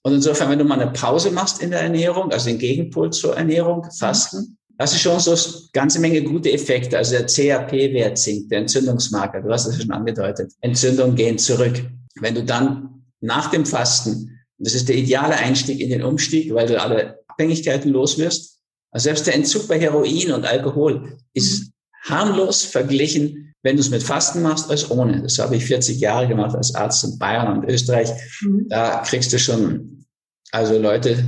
Und 0.04 0.14
insofern, 0.14 0.50
wenn 0.50 0.60
du 0.60 0.66
mal 0.66 0.80
eine 0.80 0.92
Pause 0.92 1.32
machst 1.32 1.62
in 1.62 1.72
der 1.72 1.82
Ernährung, 1.82 2.32
also 2.32 2.50
den 2.50 2.58
Gegenpol 2.58 3.12
zur 3.12 3.36
Ernährung, 3.36 3.86
Fasten, 3.92 4.58
das 4.80 4.94
ist 4.94 5.02
schon 5.02 5.20
so 5.20 5.32
eine 5.32 5.70
ganze 5.74 6.00
Menge 6.00 6.24
gute 6.24 6.54
Effekte. 6.54 6.98
Also 6.98 7.18
der 7.18 7.26
CRP-Wert 7.26 8.18
sinkt, 8.18 8.50
der 8.50 8.60
Entzündungsmarker, 8.60 9.42
du 9.42 9.52
hast 9.52 9.68
es 9.68 9.82
schon 9.82 9.92
angedeutet. 9.92 10.54
Entzündungen 10.62 11.18
gehen 11.18 11.38
zurück. 11.38 11.86
Wenn 12.22 12.34
du 12.34 12.46
dann 12.46 13.04
nach 13.20 13.52
dem 13.52 13.66
Fasten, 13.66 14.40
das 14.58 14.76
ist 14.76 14.88
der 14.88 14.96
ideale 14.96 15.36
Einstieg 15.36 15.82
in 15.82 15.90
den 15.90 16.02
Umstieg, 16.02 16.54
weil 16.54 16.66
du 16.66 16.82
alle 16.82 17.20
Abhängigkeiten 17.28 17.92
los 17.92 18.18
wirst. 18.18 18.60
Also 18.92 19.04
selbst 19.04 19.28
der 19.28 19.36
Entzug 19.36 19.68
bei 19.68 19.78
Heroin 19.78 20.32
und 20.32 20.46
Alkohol 20.46 21.18
ist 21.34 21.60
mhm. 21.60 21.72
harmlos 22.04 22.64
verglichen, 22.64 23.54
wenn 23.64 23.76
du 23.76 23.82
es 23.82 23.90
mit 23.90 24.02
Fasten 24.02 24.42
machst, 24.42 24.70
als 24.70 24.90
ohne. 24.90 25.22
Das 25.22 25.40
habe 25.40 25.58
ich 25.58 25.66
40 25.66 26.00
Jahre 26.00 26.30
gemacht 26.30 26.56
als 26.56 26.74
Arzt 26.74 27.04
in 27.04 27.20
Bayern 27.20 27.58
und 27.58 27.70
Österreich. 27.70 28.12
Mhm. 28.42 28.68
Da 28.70 29.04
kriegst 29.06 29.34
du 29.34 29.40
schon, 29.40 30.06
also 30.54 30.80
Leute, 30.80 31.22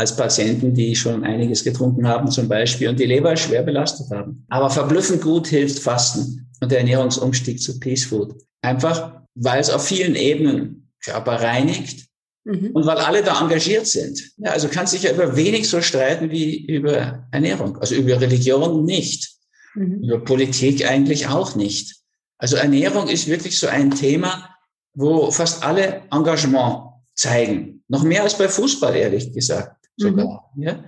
als 0.00 0.16
Patienten, 0.16 0.72
die 0.74 0.96
schon 0.96 1.24
einiges 1.24 1.62
getrunken 1.62 2.08
haben 2.08 2.30
zum 2.30 2.48
Beispiel 2.48 2.88
und 2.88 2.98
die 2.98 3.04
Leber 3.04 3.36
schwer 3.36 3.62
belastet 3.62 4.10
haben. 4.10 4.46
Aber 4.48 4.70
verblüffend 4.70 5.20
gut 5.20 5.46
hilft 5.46 5.78
Fasten 5.78 6.50
und 6.60 6.72
der 6.72 6.78
Ernährungsumstieg 6.78 7.60
zu 7.60 7.78
Peace 7.78 8.06
Food. 8.06 8.34
Einfach, 8.62 9.20
weil 9.34 9.60
es 9.60 9.68
auf 9.68 9.86
vielen 9.86 10.14
Ebenen 10.14 10.90
Körper 11.04 11.32
reinigt 11.42 12.06
mhm. 12.44 12.70
und 12.72 12.86
weil 12.86 12.96
alle 12.96 13.22
da 13.22 13.40
engagiert 13.40 13.86
sind. 13.86 14.22
Ja, 14.38 14.52
also 14.52 14.68
kannst 14.68 14.94
dich 14.94 15.02
ja 15.02 15.12
über 15.12 15.36
wenig 15.36 15.68
so 15.68 15.82
streiten 15.82 16.30
wie 16.30 16.64
über 16.66 17.28
Ernährung. 17.30 17.76
Also 17.76 17.94
über 17.94 18.18
Religion 18.20 18.84
nicht. 18.84 19.30
Mhm. 19.74 20.02
Über 20.02 20.24
Politik 20.24 20.88
eigentlich 20.88 21.28
auch 21.28 21.56
nicht. 21.56 21.96
Also 22.38 22.56
Ernährung 22.56 23.08
ist 23.08 23.28
wirklich 23.28 23.58
so 23.58 23.66
ein 23.66 23.90
Thema, 23.90 24.48
wo 24.94 25.30
fast 25.30 25.62
alle 25.62 26.02
Engagement 26.10 26.84
zeigen. 27.14 27.84
Noch 27.88 28.02
mehr 28.02 28.22
als 28.22 28.38
bei 28.38 28.48
Fußball, 28.48 28.96
ehrlich 28.96 29.32
gesagt 29.34 29.79
sogar. 30.00 30.50
Mhm. 30.54 30.62
Ja? 30.62 30.84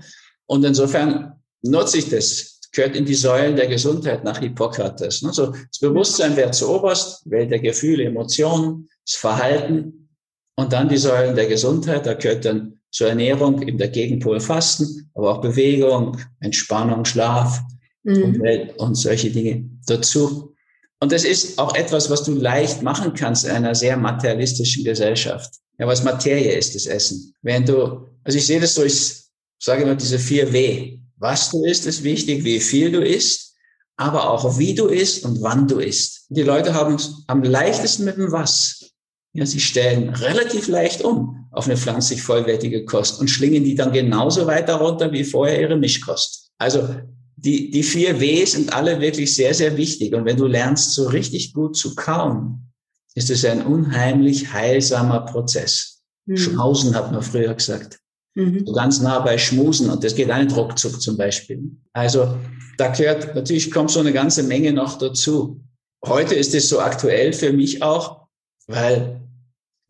Und 0.47 0.65
insofern 0.65 1.33
nutze 1.63 1.99
ich 1.99 2.09
das. 2.09 2.61
Gehört 2.75 2.97
in 2.97 3.05
die 3.05 3.15
Säulen 3.15 3.55
der 3.55 3.67
Gesundheit 3.67 4.25
nach 4.25 4.39
Hippokrates. 4.39 5.21
Ne? 5.21 5.33
So, 5.33 5.49
das 5.53 5.79
Bewusstsein 5.79 6.35
wird 6.37 6.55
zu 6.55 6.71
oberst, 6.71 7.29
Welt 7.31 7.51
der 7.51 7.61
Gefühle, 7.61 8.05
Emotionen, 8.05 8.89
das 9.05 9.17
Verhalten 9.17 10.09
und 10.57 10.73
dann 10.73 10.89
die 10.89 10.97
Säulen 10.97 11.37
der 11.37 11.49
Gesundheit. 11.49 12.07
Da 12.07 12.15
gehört 12.15 12.47
dann 12.47 12.81
zur 12.91 13.09
Ernährung 13.09 13.61
in 13.61 13.77
der 13.77 13.89
Gegenpol 13.89 14.41
Fasten, 14.41 15.11
aber 15.15 15.33
auch 15.33 15.41
Bewegung, 15.43 16.17
Entspannung, 16.41 17.05
Schlaf, 17.05 17.61
mhm. 18.05 18.23
Umwelt 18.23 18.79
und 18.79 18.95
solche 18.95 19.31
Dinge 19.31 19.69
dazu. 19.87 20.55
Und 21.03 21.13
das 21.13 21.25
ist 21.25 21.59
auch 21.59 21.75
etwas, 21.75 22.09
was 22.11 22.23
du 22.23 22.33
leicht 22.35 22.83
machen 22.83 23.13
kannst 23.15 23.45
in 23.45 23.51
einer 23.51 23.75
sehr 23.75 23.97
materialistischen 23.97 24.85
Gesellschaft. 24.85 25.53
Ja, 25.79 25.87
was 25.87 26.05
Materie 26.05 26.53
ist, 26.53 26.75
das 26.75 26.87
Essen. 26.87 27.35
Wenn 27.43 27.67
du, 27.67 28.07
also 28.25 28.39
ich 28.39 28.47
sehe 28.47 28.61
das 28.61 28.75
so, 28.75 28.85
ich 28.85 29.15
sage 29.59 29.83
immer 29.83 29.97
diese 29.97 30.19
vier 30.19 30.53
W. 30.53 30.99
Was 31.17 31.51
du 31.51 31.65
isst, 31.65 31.87
ist 31.87 32.05
wichtig, 32.05 32.45
wie 32.45 32.61
viel 32.61 32.93
du 32.93 33.01
isst 33.01 33.53
aber 33.97 34.31
auch 34.31 34.59
wie 34.59 34.75
du 34.75 34.87
isst 34.87 35.25
und 35.25 35.43
wann 35.43 35.69
du 35.69 35.79
isst. 35.79 36.27
Die 36.29 36.43
Leute 36.43 36.75
haben 36.75 36.97
es 36.97 37.23
am 37.27 37.43
leichtesten 37.43 38.05
mit 38.05 38.17
dem 38.17 38.33
Was. 38.33 38.91
Ja, 39.35 39.47
sie 39.47 39.61
stellen 39.61 40.11
relativ 40.11 40.69
leicht 40.69 41.03
um 41.03 41.49
auf 41.53 41.67
eine 41.67 41.77
pflanzlich 41.77 42.23
vollwertige 42.23 42.85
Kost 42.85 43.21
und 43.21 43.29
schlingen 43.29 43.65
die 43.65 43.75
dann 43.75 43.93
genauso 43.93 44.47
weiter 44.47 44.75
runter 44.75 45.13
wie 45.13 45.25
vorher 45.25 45.61
ihre 45.61 45.77
Mischkost. 45.77 46.51
Also 46.59 46.97
die, 47.45 47.71
die 47.71 47.83
vier 47.83 48.21
W 48.21 48.45
sind 48.45 48.73
alle 48.73 49.01
wirklich 49.01 49.35
sehr, 49.35 49.53
sehr 49.53 49.77
wichtig. 49.77 50.15
Und 50.15 50.25
wenn 50.25 50.37
du 50.37 50.47
lernst, 50.47 50.95
so 50.95 51.09
richtig 51.09 51.53
gut 51.53 51.77
zu 51.77 51.95
kauen, 51.95 52.73
ist 53.15 53.31
es 53.31 53.45
ein 53.45 53.67
unheimlich 53.67 54.53
heilsamer 54.53 55.21
Prozess. 55.21 56.03
Mhm. 56.27 56.37
Schmausen 56.37 56.95
hat 56.95 57.11
man 57.11 57.23
früher 57.23 57.53
gesagt. 57.53 57.99
Mhm. 58.35 58.65
So 58.65 58.73
ganz 58.73 59.01
nah 59.01 59.19
bei 59.19 59.37
Schmusen. 59.37 59.91
Und 59.91 60.05
das 60.05 60.15
geht 60.15 60.31
auch 60.31 60.39
nicht 60.39 60.57
ruckzuck 60.57 61.03
zum 61.03 61.17
Beispiel. 61.17 61.63
Also 61.93 62.37
da 62.79 62.89
gehört, 62.89 63.35
natürlich 63.35 63.71
kommt 63.71 63.91
so 63.91 64.01
eine 64.01 64.13
ganze 64.13 64.45
Menge 64.45 64.73
noch 64.73 64.99
dazu. 64.99 65.61
Heute 66.07 66.35
ist 66.37 66.55
es 66.55 66.69
so 66.69 66.81
aktuell 66.81 67.33
für 67.33 67.53
mich 67.53 67.83
auch, 67.83 68.27
weil 68.69 69.21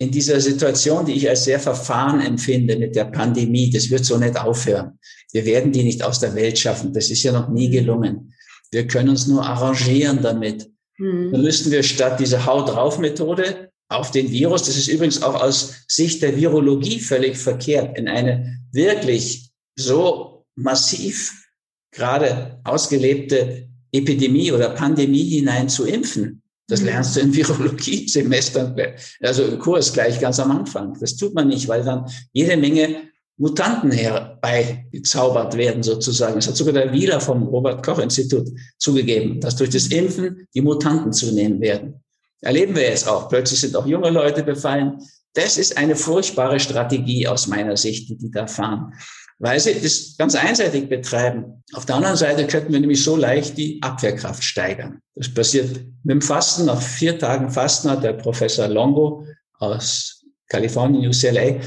in 0.02 0.10
dieser 0.10 0.40
Situation, 0.40 1.06
die 1.06 1.12
ich 1.12 1.28
als 1.28 1.44
sehr 1.44 1.60
verfahren 1.60 2.20
empfinde 2.20 2.76
mit 2.76 2.96
der 2.96 3.04
Pandemie, 3.04 3.70
das 3.70 3.88
wird 3.88 4.04
so 4.04 4.18
nicht 4.18 4.36
aufhören. 4.36 4.98
Wir 5.32 5.46
werden 5.46 5.70
die 5.70 5.84
nicht 5.84 6.02
aus 6.02 6.18
der 6.18 6.34
Welt 6.34 6.58
schaffen. 6.58 6.92
Das 6.92 7.08
ist 7.08 7.22
ja 7.22 7.30
noch 7.30 7.48
nie 7.48 7.70
gelungen. 7.70 8.34
Wir 8.72 8.84
können 8.88 9.10
uns 9.10 9.28
nur 9.28 9.46
arrangieren 9.46 10.18
damit. 10.20 10.68
Mhm. 10.98 11.30
Dann 11.30 11.42
müssten 11.42 11.70
wir 11.70 11.84
statt 11.84 12.18
dieser 12.18 12.44
Haut 12.46 12.68
drauf 12.68 12.98
Methode 12.98 13.70
auf 13.88 14.10
den 14.10 14.32
Virus, 14.32 14.64
das 14.64 14.76
ist 14.76 14.88
übrigens 14.88 15.22
auch 15.22 15.40
aus 15.40 15.84
Sicht 15.86 16.20
der 16.22 16.36
Virologie 16.36 16.98
völlig 16.98 17.36
verkehrt, 17.36 17.96
in 17.96 18.08
eine 18.08 18.58
wirklich 18.72 19.50
so 19.76 20.44
massiv 20.56 21.46
gerade 21.92 22.60
ausgelebte 22.64 23.68
Epidemie 23.92 24.50
oder 24.50 24.70
Pandemie 24.70 25.28
hinein 25.28 25.68
zu 25.68 25.84
impfen. 25.84 26.41
Das 26.72 26.80
lernst 26.80 27.14
du 27.16 27.20
in 27.20 27.34
Virologie-Semestern, 27.34 28.74
also 29.20 29.44
im 29.44 29.58
Kurs 29.58 29.92
gleich 29.92 30.18
ganz 30.18 30.40
am 30.40 30.50
Anfang. 30.50 30.96
Das 30.98 31.16
tut 31.16 31.34
man 31.34 31.48
nicht, 31.48 31.68
weil 31.68 31.84
dann 31.84 32.06
jede 32.32 32.56
Menge 32.56 33.10
Mutanten 33.36 33.90
herbeigezaubert 33.90 35.54
werden 35.58 35.82
sozusagen. 35.82 36.36
Das 36.36 36.48
hat 36.48 36.56
sogar 36.56 36.72
der 36.72 36.90
Wieler 36.90 37.20
vom 37.20 37.42
Robert-Koch-Institut 37.42 38.48
zugegeben, 38.78 39.38
dass 39.38 39.56
durch 39.56 39.68
das 39.68 39.88
Impfen 39.88 40.48
die 40.54 40.62
Mutanten 40.62 41.12
zunehmen 41.12 41.60
werden. 41.60 42.02
Erleben 42.40 42.74
wir 42.74 42.84
jetzt 42.84 43.06
auch. 43.06 43.28
Plötzlich 43.28 43.60
sind 43.60 43.76
auch 43.76 43.84
junge 43.84 44.08
Leute 44.08 44.42
befallen. 44.42 44.96
Das 45.34 45.58
ist 45.58 45.76
eine 45.76 45.94
furchtbare 45.94 46.58
Strategie 46.58 47.28
aus 47.28 47.48
meiner 47.48 47.76
Sicht, 47.76 48.08
die 48.08 48.16
die 48.16 48.30
da 48.30 48.46
fahren 48.46 48.94
weil 49.38 49.58
sie 49.58 49.74
das 49.74 50.14
ganz 50.16 50.34
einseitig 50.34 50.88
betreiben. 50.88 51.62
Auf 51.72 51.84
der 51.84 51.96
anderen 51.96 52.16
Seite 52.16 52.46
könnten 52.46 52.72
wir 52.72 52.80
nämlich 52.80 53.02
so 53.02 53.16
leicht 53.16 53.58
die 53.58 53.82
Abwehrkraft 53.82 54.44
steigern. 54.44 55.00
Das 55.14 55.32
passiert 55.32 55.80
mit 56.04 56.14
dem 56.14 56.22
Fasten. 56.22 56.66
Nach 56.66 56.80
vier 56.80 57.18
Tagen 57.18 57.50
Fasten 57.50 57.90
hat 57.90 58.04
der 58.04 58.12
Professor 58.12 58.68
Longo 58.68 59.26
aus 59.58 60.24
Kalifornien, 60.48 61.08
UCLA, 61.08 61.60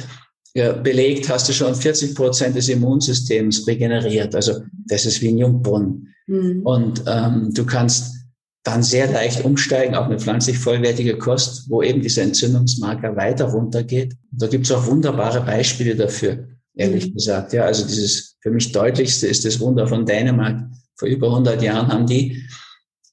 belegt, 0.83 1.27
hast 1.27 1.49
du 1.49 1.53
schon 1.53 1.75
40 1.75 2.15
Prozent 2.15 2.55
des 2.55 2.69
Immunsystems 2.69 3.67
regeneriert. 3.67 4.33
Also 4.35 4.61
das 4.87 5.05
ist 5.05 5.21
wie 5.21 5.29
ein 5.29 5.37
Jungbrunnen. 5.37 6.13
Mhm. 6.27 6.61
Und 6.63 7.03
ähm, 7.07 7.51
du 7.53 7.65
kannst 7.65 8.15
dann 8.63 8.81
sehr 8.81 9.11
leicht 9.11 9.43
umsteigen 9.43 9.95
auf 9.95 10.05
eine 10.05 10.17
pflanzlich 10.17 10.57
vollwertige 10.57 11.17
Kost, 11.17 11.69
wo 11.69 11.83
eben 11.83 12.01
dieser 12.01 12.23
Entzündungsmarker 12.23 13.15
weiter 13.17 13.45
runtergeht. 13.45 14.15
Da 14.31 14.47
gibt 14.47 14.65
es 14.65 14.71
auch 14.71 14.87
wunderbare 14.87 15.41
Beispiele 15.41 15.95
dafür 15.95 16.47
ehrlich 16.75 17.09
mhm. 17.09 17.13
gesagt. 17.13 17.53
Ja, 17.53 17.65
also 17.65 17.85
dieses 17.85 18.37
für 18.41 18.51
mich 18.51 18.71
deutlichste 18.71 19.27
ist 19.27 19.45
das 19.45 19.59
Wunder 19.59 19.87
von 19.87 20.05
Dänemark. 20.05 20.69
Vor 20.97 21.07
über 21.07 21.27
100 21.27 21.61
Jahren 21.61 21.87
haben 21.87 22.05
die, 22.05 22.47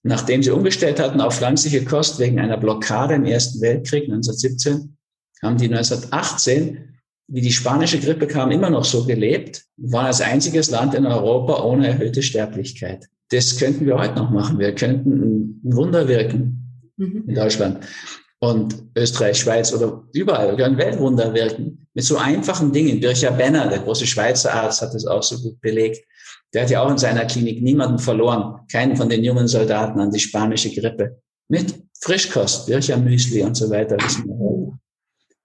nachdem 0.02 0.42
sie 0.42 0.50
umgestellt 0.50 1.00
hatten 1.00 1.20
auf 1.20 1.36
pflanzliche 1.36 1.84
Kost 1.84 2.18
wegen 2.18 2.38
einer 2.38 2.58
Blockade 2.58 3.14
im 3.14 3.24
Ersten 3.24 3.60
Weltkrieg 3.60 4.04
1917, 4.04 4.96
haben 5.42 5.56
die 5.56 5.72
1918 5.72 6.88
wie 7.28 7.40
die 7.40 7.52
spanische 7.52 7.98
Grippe 7.98 8.26
kam, 8.26 8.50
immer 8.50 8.68
noch 8.68 8.84
so 8.84 9.06
gelebt, 9.06 9.64
waren 9.78 10.06
als 10.06 10.20
einziges 10.20 10.70
Land 10.70 10.94
in 10.94 11.06
Europa 11.06 11.62
ohne 11.62 11.88
erhöhte 11.88 12.22
Sterblichkeit. 12.22 13.06
Das 13.30 13.56
könnten 13.56 13.86
wir 13.86 13.96
heute 13.96 14.16
noch 14.16 14.30
machen. 14.30 14.58
Wir 14.58 14.74
könnten 14.74 15.60
ein 15.64 15.74
Wunder 15.74 16.08
wirken 16.08 16.92
mhm. 16.98 17.24
in 17.26 17.34
Deutschland 17.34 17.78
und 18.42 18.74
Österreich, 18.96 19.38
Schweiz 19.38 19.72
oder 19.72 20.02
überall. 20.12 20.56
Wir 20.56 20.64
können 20.64 20.76
Weltwunder 20.76 21.32
wirken 21.32 21.86
mit 21.94 22.04
so 22.04 22.16
einfachen 22.16 22.72
Dingen. 22.72 22.98
Bircher 22.98 23.30
Benner, 23.30 23.68
der 23.68 23.78
große 23.78 24.04
Schweizer 24.04 24.52
Arzt, 24.52 24.82
hat 24.82 24.92
das 24.94 25.06
auch 25.06 25.22
so 25.22 25.40
gut 25.40 25.60
belegt. 25.60 26.04
Der 26.52 26.62
hat 26.62 26.70
ja 26.70 26.82
auch 26.82 26.90
in 26.90 26.98
seiner 26.98 27.24
Klinik 27.24 27.62
niemanden 27.62 28.00
verloren, 28.00 28.66
keinen 28.70 28.96
von 28.96 29.08
den 29.08 29.22
jungen 29.22 29.46
Soldaten 29.46 30.00
an 30.00 30.10
die 30.10 30.18
spanische 30.18 30.74
Grippe. 30.74 31.22
Mit 31.48 31.84
Frischkost, 32.00 32.66
Bircher 32.66 32.96
Müsli 32.96 33.42
und 33.42 33.56
so 33.56 33.70
weiter. 33.70 33.96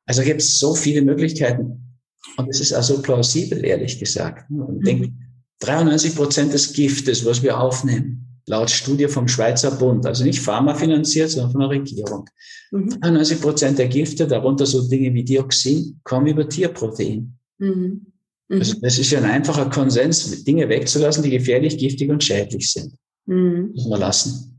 Also 0.07 0.23
gibt 0.23 0.41
es 0.41 0.57
so 0.57 0.73
viele 0.73 1.03
Möglichkeiten. 1.03 1.99
Und 2.37 2.49
es 2.49 2.61
ist 2.61 2.73
also 2.73 3.03
plausibel, 3.03 3.63
ehrlich 3.63 3.99
gesagt. 3.99 4.49
Und 4.49 4.79
mhm. 4.79 4.83
denke, 4.83 5.11
93 5.59 6.15
Prozent 6.15 6.51
des 6.51 6.73
Giftes, 6.73 7.23
was 7.23 7.43
wir 7.43 7.59
aufnehmen, 7.59 8.26
laut 8.47 8.69
Studie 8.69 9.07
vom 9.07 9.27
Schweizer 9.27 9.71
Bund, 9.71 10.05
also 10.05 10.23
nicht 10.23 10.39
pharmafinanziert, 10.39 11.29
sondern 11.29 11.51
von 11.51 11.61
der 11.61 11.69
Regierung. 11.69 12.29
Mhm. 12.71 12.97
90 13.01 13.41
Prozent 13.41 13.77
der 13.77 13.87
Gifte, 13.87 14.25
darunter 14.25 14.65
so 14.65 14.87
Dinge 14.87 15.13
wie 15.13 15.23
Dioxin, 15.23 15.99
kommen 16.03 16.27
über 16.27 16.47
Tierprotein. 16.47 17.37
Mhm. 17.59 18.07
Mhm. 18.47 18.59
Also 18.59 18.79
das 18.79 18.97
ist 18.97 19.11
ja 19.11 19.19
ein 19.19 19.29
einfacher 19.29 19.69
Konsens, 19.69 20.43
Dinge 20.43 20.67
wegzulassen, 20.69 21.23
die 21.23 21.29
gefährlich, 21.29 21.77
giftig 21.77 22.09
und 22.09 22.23
schädlich 22.23 22.71
sind. 22.71 22.93
Mhm. 23.25 23.71
Müssen 23.73 23.89
wir 23.89 23.97
lassen. 23.97 24.57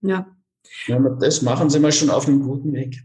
Ja. 0.00 0.26
Wenn 0.86 1.02
wir 1.02 1.16
das 1.20 1.42
machen, 1.42 1.70
sind 1.70 1.82
wir 1.82 1.92
schon 1.92 2.10
auf 2.10 2.26
einem 2.26 2.42
guten 2.42 2.72
Weg. 2.72 3.02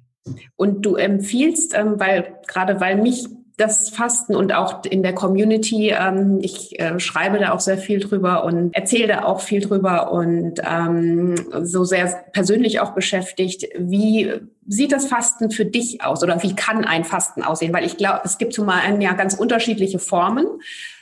Und 0.55 0.85
du 0.85 0.95
empfiehlst, 0.95 1.73
ähm, 1.75 1.99
weil 1.99 2.39
gerade 2.47 2.79
weil 2.79 3.01
mich 3.01 3.27
das 3.61 3.89
Fasten 3.89 4.35
und 4.35 4.53
auch 4.53 4.83
in 4.85 5.03
der 5.03 5.13
Community. 5.13 5.93
Ähm, 5.97 6.39
ich 6.41 6.79
äh, 6.79 6.99
schreibe 6.99 7.39
da 7.39 7.53
auch 7.53 7.59
sehr 7.59 7.77
viel 7.77 7.99
drüber 7.99 8.43
und 8.43 8.73
erzähle 8.73 9.07
da 9.07 9.23
auch 9.23 9.41
viel 9.41 9.61
drüber 9.61 10.11
und 10.11 10.55
ähm, 10.63 11.35
so 11.63 11.83
sehr 11.83 12.07
persönlich 12.33 12.79
auch 12.79 12.91
beschäftigt. 12.91 13.67
Wie 13.77 14.31
sieht 14.67 14.91
das 14.91 15.05
Fasten 15.05 15.51
für 15.51 15.65
dich 15.65 16.03
aus 16.03 16.23
oder 16.23 16.41
wie 16.43 16.55
kann 16.55 16.85
ein 16.85 17.03
Fasten 17.03 17.43
aussehen? 17.43 17.73
Weil 17.73 17.85
ich 17.85 17.97
glaube, 17.97 18.21
es 18.25 18.37
gibt 18.37 18.53
zum 18.53 18.69
einen 18.69 19.01
ja 19.01 19.13
ganz 19.13 19.35
unterschiedliche 19.35 19.99
Formen. 19.99 20.45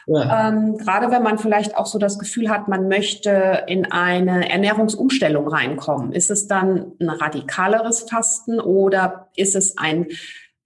Ja. 0.07 0.49
Ähm, 0.49 0.77
gerade 0.77 1.11
wenn 1.11 1.21
man 1.21 1.37
vielleicht 1.37 1.77
auch 1.77 1.85
so 1.85 1.99
das 1.99 2.17
Gefühl 2.17 2.49
hat, 2.49 2.67
man 2.67 2.87
möchte 2.87 3.63
in 3.67 3.91
eine 3.91 4.49
Ernährungsumstellung 4.49 5.47
reinkommen. 5.47 6.13
Ist 6.13 6.31
es 6.31 6.47
dann 6.47 6.93
ein 6.99 7.09
radikaleres 7.09 8.01
Fasten 8.09 8.59
oder 8.59 9.29
ist 9.35 9.55
es 9.55 9.77
ein 9.77 10.07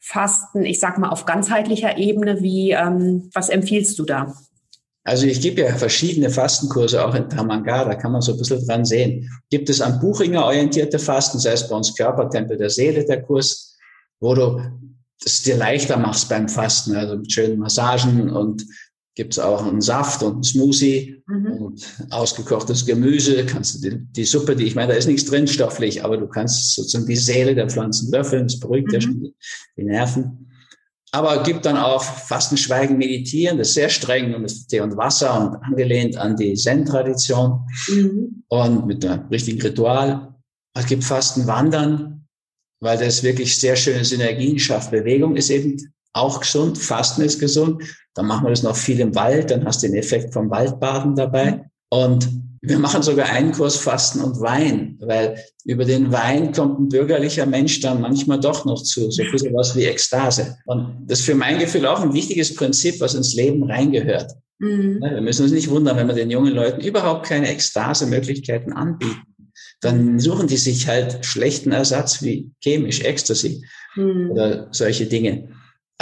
Fasten, 0.05 0.65
ich 0.65 0.81
sag 0.81 0.97
mal 0.97 1.09
auf 1.09 1.25
ganzheitlicher 1.25 1.97
Ebene? 1.97 2.41
Wie, 2.41 2.71
ähm, 2.71 3.29
was 3.33 3.47
empfiehlst 3.47 3.97
du 3.97 4.03
da? 4.03 4.35
Also 5.05 5.25
ich 5.25 5.39
gebe 5.39 5.61
ja 5.61 5.73
verschiedene 5.75 6.29
Fastenkurse 6.29 7.05
auch 7.05 7.15
in 7.15 7.29
Tamanga, 7.29 7.85
da 7.85 7.95
kann 7.95 8.11
man 8.11 8.21
so 8.21 8.33
ein 8.33 8.37
bisschen 8.37 8.65
dran 8.67 8.83
sehen. 8.83 9.29
Gibt 9.49 9.69
es 9.69 9.79
am 9.79 10.01
Buchinger 10.01 10.45
orientierte 10.45 10.99
Fasten, 10.99 11.39
sei 11.39 11.53
es 11.53 11.69
bei 11.69 11.75
uns 11.75 11.95
Körpertempel 11.95 12.57
der 12.57 12.69
Seele 12.69 13.05
der 13.05 13.21
Kurs, 13.21 13.77
wo 14.19 14.35
du 14.35 14.61
es 15.25 15.41
dir 15.43 15.55
leichter 15.55 15.97
machst 15.97 16.27
beim 16.27 16.49
Fasten, 16.49 16.95
also 16.95 17.15
mit 17.15 17.31
schönen 17.31 17.59
Massagen 17.59 18.29
und 18.29 18.65
gibt 19.15 19.33
es 19.33 19.39
auch 19.39 19.65
einen 19.65 19.81
Saft 19.81 20.23
und 20.23 20.33
einen 20.33 20.43
Smoothie 20.43 21.23
mhm. 21.27 21.51
und 21.51 21.97
ausgekochtes 22.09 22.85
Gemüse. 22.85 23.45
Kannst 23.45 23.75
du 23.75 23.89
die, 23.89 23.97
die, 23.99 24.25
Suppe, 24.25 24.55
die 24.55 24.65
ich 24.65 24.75
meine, 24.75 24.93
da 24.93 24.97
ist 24.97 25.07
nichts 25.07 25.25
drin 25.25 25.47
stofflich, 25.47 26.03
aber 26.03 26.17
du 26.17 26.27
kannst 26.27 26.75
sozusagen 26.75 27.05
die 27.05 27.15
Seele 27.15 27.53
der 27.53 27.69
Pflanzen 27.69 28.11
löffeln, 28.11 28.47
das 28.47 28.59
beruhigt 28.59 28.87
mhm. 28.87 28.93
ja 28.93 29.01
schon 29.01 29.21
die, 29.21 29.35
die, 29.77 29.83
Nerven. 29.83 30.49
Aber 31.11 31.41
es 31.41 31.43
gibt 31.47 31.65
dann 31.65 31.77
auch 31.77 32.03
Fasten, 32.03 32.57
Schweigen, 32.57 32.97
Meditieren, 32.97 33.59
das 33.59 33.69
ist 33.69 33.73
sehr 33.75 33.89
streng 33.89 34.33
und 34.33 34.43
das 34.43 34.65
Tee 34.65 34.79
und 34.79 34.97
Wasser 34.97 35.39
und 35.39 35.55
angelehnt 35.63 36.17
an 36.17 36.35
die 36.35 36.55
Zen-Tradition 36.55 37.59
mhm. 37.89 38.43
und 38.47 38.87
mit 38.87 39.05
einem 39.05 39.27
richtigen 39.27 39.61
Ritual. 39.61 40.33
Es 40.75 40.87
gibt 40.87 41.03
Fasten, 41.03 41.45
Wandern, 41.45 42.25
weil 42.79 42.97
das 42.97 43.21
wirklich 43.21 43.55
sehr 43.59 43.75
schöne 43.75 44.03
Synergien 44.03 44.57
schafft. 44.57 44.89
Bewegung 44.89 45.35
ist 45.35 45.51
eben 45.51 45.77
auch 46.13 46.39
gesund, 46.41 46.77
Fasten 46.77 47.21
ist 47.21 47.39
gesund. 47.39 47.83
Dann 48.13 48.27
machen 48.27 48.45
wir 48.45 48.51
das 48.51 48.63
noch 48.63 48.75
viel 48.75 48.99
im 48.99 49.15
Wald, 49.15 49.51
dann 49.51 49.65
hast 49.65 49.83
du 49.83 49.87
den 49.87 49.97
Effekt 49.97 50.33
vom 50.33 50.49
Waldbaden 50.49 51.15
dabei. 51.15 51.65
Und 51.89 52.29
wir 52.61 52.79
machen 52.79 53.03
sogar 53.03 53.27
einen 53.29 53.51
Kurs 53.51 53.75
Fasten 53.75 54.21
und 54.21 54.39
Wein, 54.39 54.97
weil 55.01 55.37
über 55.65 55.83
den 55.83 56.13
Wein 56.13 56.53
kommt 56.53 56.79
ein 56.79 56.87
bürgerlicher 56.87 57.45
Mensch 57.45 57.81
dann 57.81 57.99
manchmal 57.99 58.39
doch 58.39 58.63
noch 58.63 58.81
zu, 58.81 59.11
so 59.11 59.21
ein 59.21 59.53
was 59.53 59.75
wie 59.75 59.83
Ekstase. 59.83 60.55
Und 60.65 61.05
das 61.07 61.19
ist 61.19 61.25
für 61.25 61.35
mein 61.35 61.59
Gefühl 61.59 61.85
auch 61.85 62.01
ein 62.01 62.13
wichtiges 62.13 62.55
Prinzip, 62.55 63.01
was 63.01 63.15
ins 63.15 63.33
Leben 63.33 63.63
reingehört. 63.63 64.31
Mhm. 64.59 64.99
Wir 65.01 65.21
müssen 65.21 65.43
uns 65.43 65.51
nicht 65.51 65.69
wundern, 65.69 65.97
wenn 65.97 66.07
wir 66.07 66.15
den 66.15 66.31
jungen 66.31 66.53
Leuten 66.53 66.79
überhaupt 66.79 67.25
keine 67.25 67.49
Ekstase-Möglichkeiten 67.49 68.71
anbieten. 68.71 69.23
Dann 69.81 70.19
suchen 70.19 70.47
die 70.47 70.57
sich 70.57 70.87
halt 70.87 71.25
schlechten 71.25 71.73
Ersatz 71.73 72.23
wie 72.23 72.51
chemisch 72.63 73.01
Ecstasy 73.01 73.65
mhm. 73.95 74.31
oder 74.31 74.67
solche 74.71 75.05
Dinge. 75.05 75.49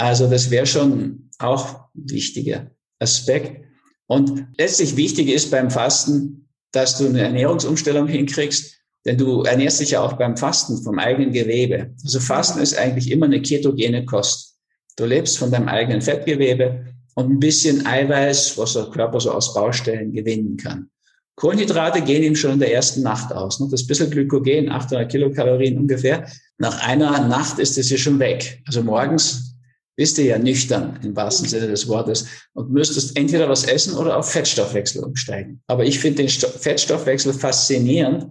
Also 0.02 0.26
das 0.26 0.50
wäre 0.50 0.66
schon 0.66 1.30
auch 1.38 1.76
ein 1.94 2.10
wichtiger 2.10 2.72
Aspekt. 2.98 3.64
Und 4.08 4.46
letztlich 4.58 4.96
wichtig 4.96 5.28
ist 5.28 5.52
beim 5.52 5.70
Fasten, 5.70 6.48
dass 6.72 6.98
du 6.98 7.06
eine 7.06 7.20
Ernährungsumstellung 7.20 8.08
hinkriegst, 8.08 8.80
denn 9.06 9.16
du 9.16 9.42
ernährst 9.42 9.78
dich 9.78 9.92
ja 9.92 10.00
auch 10.00 10.14
beim 10.14 10.36
Fasten 10.36 10.82
vom 10.82 10.98
eigenen 10.98 11.32
Gewebe. 11.32 11.94
Also 12.02 12.18
Fasten 12.18 12.60
ist 12.60 12.76
eigentlich 12.76 13.12
immer 13.12 13.26
eine 13.26 13.40
ketogene 13.40 14.04
Kost. 14.04 14.56
Du 14.96 15.04
lebst 15.04 15.38
von 15.38 15.52
deinem 15.52 15.68
eigenen 15.68 16.02
Fettgewebe 16.02 16.84
und 17.14 17.30
ein 17.30 17.38
bisschen 17.38 17.86
Eiweiß, 17.86 18.58
was 18.58 18.72
der 18.72 18.86
Körper 18.86 19.20
so 19.20 19.30
aus 19.30 19.54
Baustellen 19.54 20.12
gewinnen 20.12 20.56
kann. 20.56 20.90
Kohlenhydrate 21.36 22.02
gehen 22.02 22.24
ihm 22.24 22.34
schon 22.34 22.54
in 22.54 22.58
der 22.58 22.74
ersten 22.74 23.02
Nacht 23.02 23.32
aus. 23.32 23.60
Ne? 23.60 23.68
Das 23.70 23.86
bisschen 23.86 24.10
Glykogen, 24.10 24.68
800 24.68 25.08
Kilokalorien 25.08 25.78
ungefähr. 25.78 26.26
Nach 26.58 26.88
einer 26.88 27.28
Nacht 27.28 27.60
ist 27.60 27.78
es 27.78 27.86
hier 27.86 27.98
schon 27.98 28.18
weg. 28.18 28.60
Also 28.66 28.82
morgens 28.82 29.51
bist 30.02 30.18
du 30.18 30.22
ja 30.22 30.36
nüchtern 30.36 30.98
im 31.04 31.14
wahrsten 31.14 31.48
Sinne 31.48 31.68
des 31.68 31.86
Wortes 31.86 32.26
und 32.54 32.72
müsstest 32.72 33.16
entweder 33.16 33.48
was 33.48 33.62
essen 33.62 33.94
oder 33.94 34.16
auf 34.16 34.32
Fettstoffwechsel 34.32 35.04
umsteigen. 35.04 35.62
Aber 35.68 35.84
ich 35.84 36.00
finde 36.00 36.24
den 36.24 36.28
Fettstoffwechsel 36.28 37.32
faszinierend. 37.32 38.26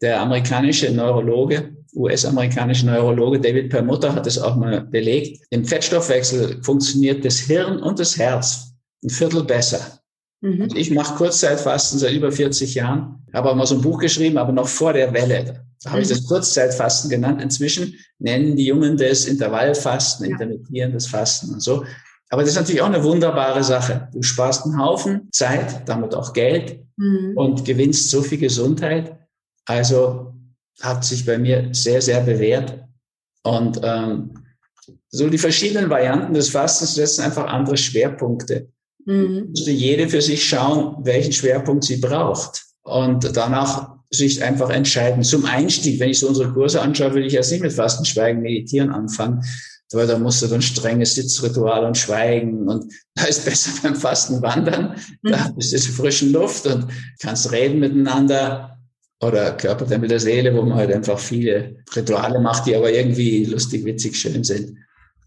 Der 0.00 0.20
amerikanische 0.20 0.92
Neurologe, 0.92 1.74
US-amerikanische 1.96 2.86
Neurologe 2.86 3.40
David 3.40 3.70
Permutter 3.70 4.14
hat 4.14 4.28
es 4.28 4.38
auch 4.38 4.54
mal 4.54 4.82
belegt. 4.82 5.44
Im 5.50 5.64
Fettstoffwechsel 5.64 6.62
funktioniert 6.62 7.24
das 7.24 7.40
Hirn 7.40 7.82
und 7.82 7.98
das 7.98 8.16
Herz 8.16 8.74
ein 9.02 9.10
Viertel 9.10 9.42
besser. 9.42 9.98
Mhm. 10.42 10.68
Ich 10.76 10.92
mache 10.92 11.16
Kurzzeitfasten 11.16 11.98
seit 11.98 12.12
über 12.12 12.30
40 12.30 12.72
Jahren, 12.72 13.26
habe 13.32 13.50
auch 13.50 13.56
mal 13.56 13.66
so 13.66 13.74
ein 13.74 13.82
Buch 13.82 13.98
geschrieben, 13.98 14.38
aber 14.38 14.52
noch 14.52 14.68
vor 14.68 14.92
der 14.92 15.12
Welle. 15.12 15.66
Habe 15.86 16.02
ich 16.02 16.08
das. 16.08 16.26
Kurzzeitfasten 16.26 17.10
genannt. 17.10 17.42
Inzwischen 17.42 17.94
nennen 18.18 18.56
die 18.56 18.66
Jungen 18.66 18.96
das 18.96 19.26
Intervallfasten, 19.26 20.26
ja. 20.26 20.32
intermittierendes 20.32 21.06
Fasten 21.06 21.52
und 21.52 21.60
so. 21.60 21.84
Aber 22.30 22.42
das 22.42 22.50
ist 22.50 22.56
natürlich 22.56 22.82
auch 22.82 22.86
eine 22.86 23.04
wunderbare 23.04 23.62
Sache. 23.62 24.08
Du 24.12 24.22
sparst 24.22 24.64
einen 24.64 24.78
Haufen 24.78 25.28
Zeit, 25.30 25.88
damit 25.88 26.14
auch 26.14 26.32
Geld 26.32 26.80
mhm. 26.96 27.32
und 27.36 27.64
gewinnst 27.64 28.10
so 28.10 28.22
viel 28.22 28.38
Gesundheit. 28.38 29.18
Also 29.66 30.34
hat 30.80 31.04
sich 31.04 31.24
bei 31.24 31.38
mir 31.38 31.68
sehr, 31.72 32.02
sehr 32.02 32.20
bewährt. 32.20 32.78
Und 33.42 33.80
ähm, 33.82 34.30
so 35.08 35.28
die 35.28 35.38
verschiedenen 35.38 35.90
Varianten 35.90 36.34
des 36.34 36.50
Fastens 36.50 36.94
setzen 36.94 37.22
einfach 37.22 37.46
andere 37.46 37.76
Schwerpunkte. 37.76 38.68
Mhm. 39.04 39.50
Musste 39.50 39.70
jede 39.70 40.08
für 40.08 40.22
sich 40.22 40.44
schauen, 40.44 41.04
welchen 41.04 41.32
Schwerpunkt 41.32 41.84
sie 41.84 41.98
braucht. 41.98 42.64
Und 42.82 43.36
danach 43.36 43.93
sich 44.16 44.42
einfach 44.42 44.70
entscheiden. 44.70 45.22
Zum 45.22 45.44
Einstieg, 45.44 46.00
wenn 46.00 46.10
ich 46.10 46.18
so 46.18 46.28
unsere 46.28 46.52
Kurse 46.52 46.80
anschaue, 46.80 47.14
will 47.14 47.26
ich 47.26 47.34
erst 47.34 47.52
nicht 47.52 47.62
mit 47.62 47.72
Fasten, 47.72 48.04
Schweigen, 48.04 48.40
Meditieren 48.40 48.90
anfangen, 48.90 49.42
weil 49.92 50.06
da 50.06 50.18
musst 50.18 50.42
du 50.42 50.46
dann 50.46 50.62
strenges 50.62 51.14
Sitzritual 51.14 51.84
und 51.84 51.96
Schweigen 51.96 52.68
und 52.68 52.92
da 53.14 53.24
ist 53.24 53.44
besser 53.44 53.70
beim 53.82 53.94
Fasten 53.94 54.42
wandern, 54.42 54.96
da 55.22 55.48
mhm. 55.48 55.56
bist 55.56 55.72
du 55.72 55.76
in 55.76 55.82
frischen 55.82 56.32
Luft 56.32 56.66
und 56.66 56.86
kannst 57.20 57.52
reden 57.52 57.80
miteinander 57.80 58.78
oder 59.20 59.52
Körpertempel 59.52 60.08
der 60.08 60.20
Seele, 60.20 60.54
wo 60.54 60.62
man 60.62 60.76
halt 60.76 60.92
einfach 60.92 61.18
viele 61.18 61.76
Rituale 61.94 62.40
macht, 62.40 62.66
die 62.66 62.74
aber 62.74 62.92
irgendwie 62.92 63.44
lustig, 63.44 63.84
witzig, 63.84 64.16
schön 64.16 64.44
sind 64.44 64.76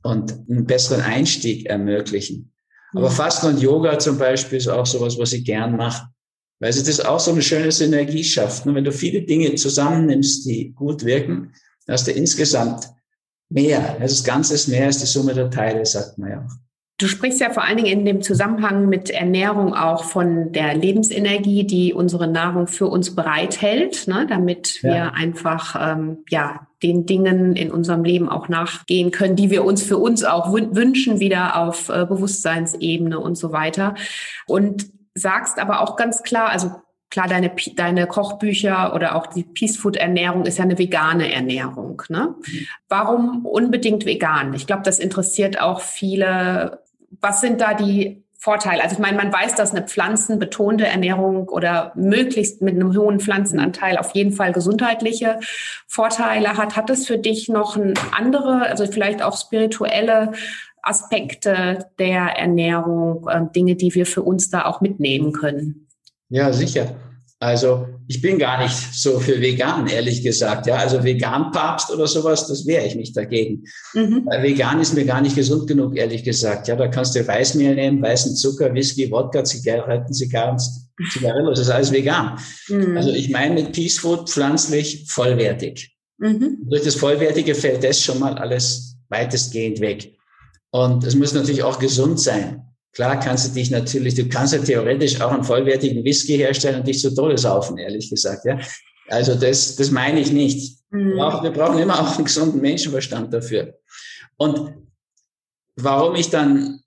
und 0.03 0.33
einen 0.49 0.65
besseren 0.65 1.01
Einstieg 1.01 1.65
ermöglichen. 1.65 2.51
Aber 2.93 3.09
mhm. 3.09 3.13
Fasten 3.13 3.47
und 3.47 3.61
Yoga 3.61 3.99
zum 3.99 4.17
Beispiel 4.17 4.57
ist 4.57 4.67
auch 4.67 4.85
sowas, 4.85 5.17
was 5.17 5.33
ich 5.33 5.43
gern 5.43 5.75
mache, 5.75 6.07
weil 6.59 6.69
es 6.69 6.83
das 6.83 6.99
auch 6.99 7.19
so 7.19 7.31
eine 7.31 7.41
schöne 7.41 7.71
Synergie 7.71 8.23
schafft. 8.23 8.65
Und 8.65 8.75
wenn 8.75 8.83
du 8.83 8.91
viele 8.91 9.21
Dinge 9.21 9.53
zusammennimmst, 9.55 10.45
die 10.45 10.73
gut 10.73 11.05
wirken, 11.05 11.53
dann 11.85 11.93
hast 11.93 12.07
du 12.07 12.11
insgesamt 12.11 12.89
mehr. 13.49 13.97
Das 13.99 14.23
Ganze 14.23 14.55
ist 14.55 14.67
mehr 14.67 14.85
als 14.85 14.99
die 14.99 15.05
Summe 15.05 15.33
der 15.33 15.49
Teile, 15.49 15.85
sagt 15.85 16.17
man 16.17 16.29
ja 16.29 16.39
auch. 16.39 16.51
Du 16.99 17.07
sprichst 17.07 17.39
ja 17.39 17.51
vor 17.51 17.63
allen 17.63 17.77
Dingen 17.77 17.99
in 17.99 18.05
dem 18.05 18.21
Zusammenhang 18.23 18.89
mit 18.89 19.11
Ernährung 19.11 19.75
auch 19.75 20.03
von 20.03 20.51
der 20.51 20.73
Lebensenergie, 20.73 21.63
die 21.63 21.93
unsere 21.93 22.27
Nahrung 22.27 22.65
für 22.65 22.87
uns 22.87 23.13
bereithält, 23.13 24.07
ne, 24.07 24.25
damit 24.27 24.81
ja. 24.81 24.89
wir 24.89 25.13
einfach 25.13 25.75
ähm, 25.79 26.23
ja 26.29 26.67
den 26.81 27.05
Dingen 27.05 27.55
in 27.55 27.71
unserem 27.71 28.03
Leben 28.03 28.29
auch 28.29 28.49
nachgehen 28.49 29.11
können, 29.11 29.35
die 29.35 29.51
wir 29.51 29.63
uns 29.63 29.83
für 29.83 29.99
uns 29.99 30.23
auch 30.23 30.51
wünschen, 30.51 31.19
wieder 31.19 31.57
auf 31.57 31.89
äh, 31.89 32.05
Bewusstseinsebene 32.05 33.19
und 33.19 33.35
so 33.35 33.51
weiter. 33.51 33.93
Und 34.47 34.87
sagst 35.17 35.59
aber 35.59 35.81
auch 35.81 35.95
ganz 35.95 36.23
klar, 36.23 36.49
also 36.49 36.71
klar, 37.09 37.27
deine, 37.27 37.51
deine 37.75 38.07
Kochbücher 38.07 38.93
oder 38.93 39.15
auch 39.15 39.27
die 39.27 39.43
Peace 39.43 39.77
Food 39.77 39.95
Ernährung 39.95 40.45
ist 40.45 40.57
ja 40.57 40.63
eine 40.63 40.77
vegane 40.77 41.33
Ernährung. 41.33 42.01
Ne? 42.09 42.35
Warum 42.89 43.45
unbedingt 43.45 44.05
vegan? 44.05 44.53
Ich 44.53 44.67
glaube, 44.67 44.83
das 44.83 44.99
interessiert 44.99 45.61
auch 45.61 45.81
viele 45.81 46.83
was 47.21 47.41
sind 47.41 47.61
da 47.61 47.73
die 47.73 48.23
Vorteile? 48.39 48.83
Also 48.83 48.93
ich 48.93 48.99
meine, 48.99 49.17
man 49.17 49.33
weiß, 49.33 49.55
dass 49.55 49.71
eine 49.71 49.85
pflanzenbetonte 49.85 50.85
Ernährung 50.85 51.49
oder 51.49 51.91
möglichst 51.95 52.61
mit 52.61 52.75
einem 52.75 52.95
hohen 52.95 53.19
Pflanzenanteil 53.19 53.97
auf 53.97 54.11
jeden 54.13 54.31
Fall 54.31 54.51
gesundheitliche 54.51 55.39
Vorteile 55.87 56.55
hat. 56.55 56.75
Hat 56.75 56.89
es 56.91 57.07
für 57.07 57.17
dich 57.17 57.49
noch 57.49 57.75
ein 57.75 57.95
andere, 58.15 58.67
also 58.67 58.85
vielleicht 58.85 59.23
auch 59.23 59.35
spirituelle 59.37 60.33
Aspekte 60.87 61.85
der 61.99 62.37
Ernährung, 62.37 63.27
äh, 63.27 63.41
Dinge, 63.55 63.75
die 63.75 63.93
wir 63.93 64.05
für 64.05 64.23
uns 64.23 64.49
da 64.49 64.65
auch 64.65 64.81
mitnehmen 64.81 65.31
können? 65.33 65.87
Ja, 66.29 66.51
sicher. 66.53 66.95
Also 67.39 67.87
ich 68.07 68.19
bin 68.21 68.39
gar 68.39 68.63
nicht 68.63 68.75
so 68.75 69.19
für 69.19 69.39
vegan, 69.39 69.87
ehrlich 69.87 70.23
gesagt. 70.23 70.65
Ja, 70.65 70.77
also 70.77 71.03
Vegan-Papst 71.03 71.91
oder 71.91 72.07
sowas, 72.07 72.47
das 72.47 72.65
wäre 72.65 72.85
ich 72.87 72.95
nicht 72.95 73.15
dagegen. 73.15 73.63
Mhm. 73.93 74.23
Weil 74.25 74.41
vegan 74.41 74.81
ist 74.81 74.95
mir 74.95 75.05
gar 75.05 75.21
nicht 75.21 75.35
gesund 75.35 75.67
genug, 75.67 75.95
ehrlich 75.95 76.23
gesagt. 76.23 76.67
Ja, 76.67 76.75
da 76.75 76.87
kannst 76.87 77.15
du 77.15 77.27
Weißmehl 77.27 77.75
nehmen, 77.75 78.01
weißen 78.01 78.35
Zucker, 78.35 78.73
Whisky, 78.73 79.11
Wodka, 79.11 79.43
Zigaretten, 79.43 80.13
Zigarren, 80.13 80.57
Zigarillos, 81.11 81.59
das 81.59 81.67
ist 81.67 81.73
alles 81.73 81.91
vegan. 81.91 82.39
Mhm. 82.69 82.97
Also 82.97 83.11
ich 83.11 83.29
meine 83.29 83.53
mit 83.53 83.71
Peace 83.71 83.99
Food 83.99 84.27
pflanzlich 84.29 85.05
vollwertig. 85.07 85.95
Mhm. 86.17 86.67
Durch 86.67 86.83
das 86.83 86.95
Vollwertige 86.95 87.53
fällt 87.53 87.83
das 87.83 88.01
schon 88.01 88.17
mal 88.17 88.33
alles 88.39 88.97
weitestgehend 89.09 89.79
weg. 89.79 90.16
Und 90.71 91.03
es 91.03 91.15
muss 91.15 91.33
natürlich 91.33 91.63
auch 91.63 91.79
gesund 91.79 92.19
sein. 92.19 92.63
Klar 92.93 93.19
kannst 93.19 93.47
du 93.47 93.53
dich 93.53 93.69
natürlich, 93.69 94.15
du 94.15 94.27
kannst 94.27 94.53
ja 94.53 94.59
theoretisch 94.59 95.21
auch 95.21 95.31
einen 95.31 95.43
vollwertigen 95.43 96.03
Whisky 96.03 96.37
herstellen 96.37 96.79
und 96.79 96.87
dich 96.87 96.99
zu 96.99 97.13
Tode 97.13 97.37
saufen, 97.37 97.77
ehrlich 97.77 98.09
gesagt, 98.09 98.45
ja. 98.45 98.59
Also 99.09 99.35
das, 99.35 99.75
das 99.75 99.91
meine 99.91 100.19
ich 100.19 100.31
nicht. 100.31 100.79
Mhm. 100.89 101.15
Wir 101.15 101.51
brauchen 101.51 101.79
immer 101.79 101.99
auch 101.99 102.15
einen 102.15 102.25
gesunden 102.25 102.59
Menschenverstand 102.59 103.33
dafür. 103.33 103.75
Und 104.37 104.73
warum 105.75 106.15
ich 106.15 106.29
dann 106.29 106.81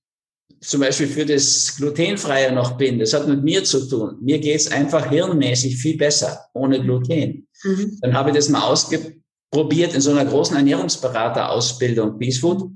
zum 0.61 0.81
Beispiel 0.81 1.07
für 1.07 1.25
das 1.25 1.77
Glutenfreie 1.77 2.53
noch 2.53 2.77
bin, 2.77 2.99
das 2.99 3.14
hat 3.14 3.27
mit 3.27 3.43
mir 3.43 3.64
zu 3.64 3.88
tun. 3.88 4.19
Mir 4.21 4.38
geht's 4.38 4.71
einfach 4.71 5.09
hirnmäßig 5.09 5.77
viel 5.77 5.97
besser 5.97 6.47
ohne 6.53 6.83
Gluten. 6.83 7.47
Mhm. 7.64 7.99
Dann 8.03 8.14
habe 8.14 8.31
ich 8.31 8.37
das 8.37 8.49
mal 8.51 8.62
ausprobiert 8.62 9.95
in 9.95 10.01
so 10.01 10.11
einer 10.11 10.27
großen 10.27 10.57
Ernährungsberaterausbildung, 10.57 12.19
Peace 12.19 12.38
Food. 12.38 12.71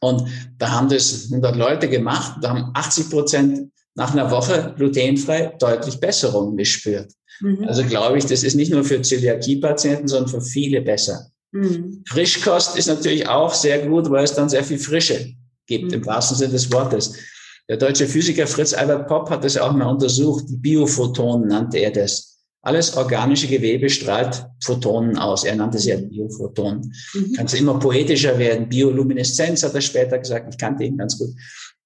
Und 0.00 0.24
da 0.58 0.70
haben 0.70 0.88
das 0.88 1.26
100 1.30 1.56
Leute 1.56 1.88
gemacht, 1.88 2.38
da 2.40 2.50
haben 2.50 2.70
80 2.74 3.10
Prozent 3.10 3.70
nach 3.94 4.12
einer 4.12 4.30
Woche 4.30 4.74
glutenfrei 4.76 5.54
deutlich 5.58 6.00
Besserungen 6.00 6.56
gespürt. 6.56 7.12
Mhm. 7.40 7.64
Also 7.64 7.84
glaube 7.84 8.18
ich, 8.18 8.26
das 8.26 8.42
ist 8.42 8.54
nicht 8.54 8.72
nur 8.72 8.84
für 8.84 9.02
Zöliakie-Patienten, 9.02 10.08
sondern 10.08 10.30
für 10.30 10.40
viele 10.40 10.80
besser. 10.80 11.30
Mhm. 11.52 12.02
Frischkost 12.08 12.76
ist 12.78 12.86
natürlich 12.86 13.28
auch 13.28 13.52
sehr 13.52 13.86
gut, 13.86 14.10
weil 14.10 14.24
es 14.24 14.34
dann 14.34 14.48
sehr 14.48 14.64
viel 14.64 14.78
Frische 14.78 15.34
gibt, 15.66 15.86
mhm. 15.86 15.94
im 15.94 16.06
wahrsten 16.06 16.36
Sinne 16.36 16.52
des 16.52 16.72
Wortes. 16.72 17.14
Der 17.68 17.76
deutsche 17.76 18.06
Physiker 18.06 18.46
Fritz 18.46 18.72
Albert 18.72 19.06
Popp 19.06 19.30
hat 19.30 19.44
das 19.44 19.56
auch 19.56 19.72
mal 19.72 19.86
untersucht. 19.86 20.44
Die 20.48 20.56
Biophotonen 20.56 21.48
nannte 21.48 21.78
er 21.78 21.92
das. 21.92 22.29
Alles 22.62 22.94
organische 22.94 23.46
Gewebe 23.46 23.88
strahlt 23.88 24.44
Photonen 24.62 25.16
aus. 25.16 25.44
Er 25.44 25.56
nannte 25.56 25.78
sie 25.78 25.90
ja 25.90 25.96
Biophotonen. 25.96 26.92
Mhm. 27.14 27.32
Kann 27.32 27.46
es 27.46 27.54
immer 27.54 27.78
poetischer 27.78 28.38
werden. 28.38 28.68
Biolumineszenz 28.68 29.62
hat 29.62 29.74
er 29.74 29.80
später 29.80 30.18
gesagt. 30.18 30.52
Ich 30.52 30.58
kannte 30.58 30.84
ihn 30.84 30.98
ganz 30.98 31.18
gut. 31.18 31.30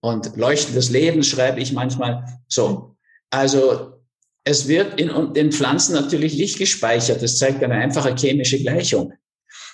Und 0.01 0.37
leuchtendes 0.37 0.91
Leben 0.91 1.23
schreibe 1.23 1.61
ich 1.61 1.73
manchmal. 1.73 2.25
So. 2.49 2.97
Also, 3.31 4.01
es 4.43 4.67
wird 4.67 5.01
in 5.01 5.33
den 5.33 5.53
Pflanzen 5.53 5.95
natürlich 5.95 6.35
Licht 6.35 6.59
gespeichert. 6.59 7.23
Das 7.23 7.39
zeigt 7.39 7.63
eine 7.63 7.75
einfache 7.75 8.15
chemische 8.17 8.59
Gleichung. 8.59 9.13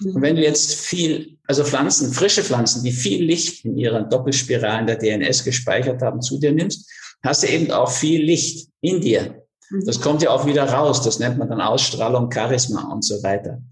Mhm. 0.00 0.16
Und 0.16 0.22
wenn 0.22 0.36
du 0.36 0.42
jetzt 0.42 0.74
viel, 0.74 1.38
also 1.46 1.64
Pflanzen, 1.64 2.12
frische 2.12 2.44
Pflanzen, 2.44 2.84
die 2.84 2.92
viel 2.92 3.24
Licht 3.24 3.64
in 3.64 3.78
ihren 3.78 4.10
Doppelspiralen 4.10 4.86
der 4.86 4.96
DNS 4.96 5.44
gespeichert 5.44 6.02
haben, 6.02 6.20
zu 6.20 6.38
dir 6.38 6.52
nimmst, 6.52 6.90
hast 7.22 7.42
du 7.42 7.48
eben 7.48 7.70
auch 7.70 7.90
viel 7.90 8.22
Licht 8.22 8.68
in 8.82 9.00
dir. 9.00 9.39
Das 9.84 9.98
mhm. 9.98 10.02
kommt 10.02 10.22
ja 10.22 10.30
auch 10.30 10.46
wieder 10.46 10.64
raus. 10.64 11.02
Das 11.02 11.18
nennt 11.18 11.38
man 11.38 11.48
dann 11.48 11.60
Ausstrahlung, 11.60 12.30
Charisma 12.30 12.92
und 12.92 13.04
so 13.04 13.22
weiter. 13.22 13.62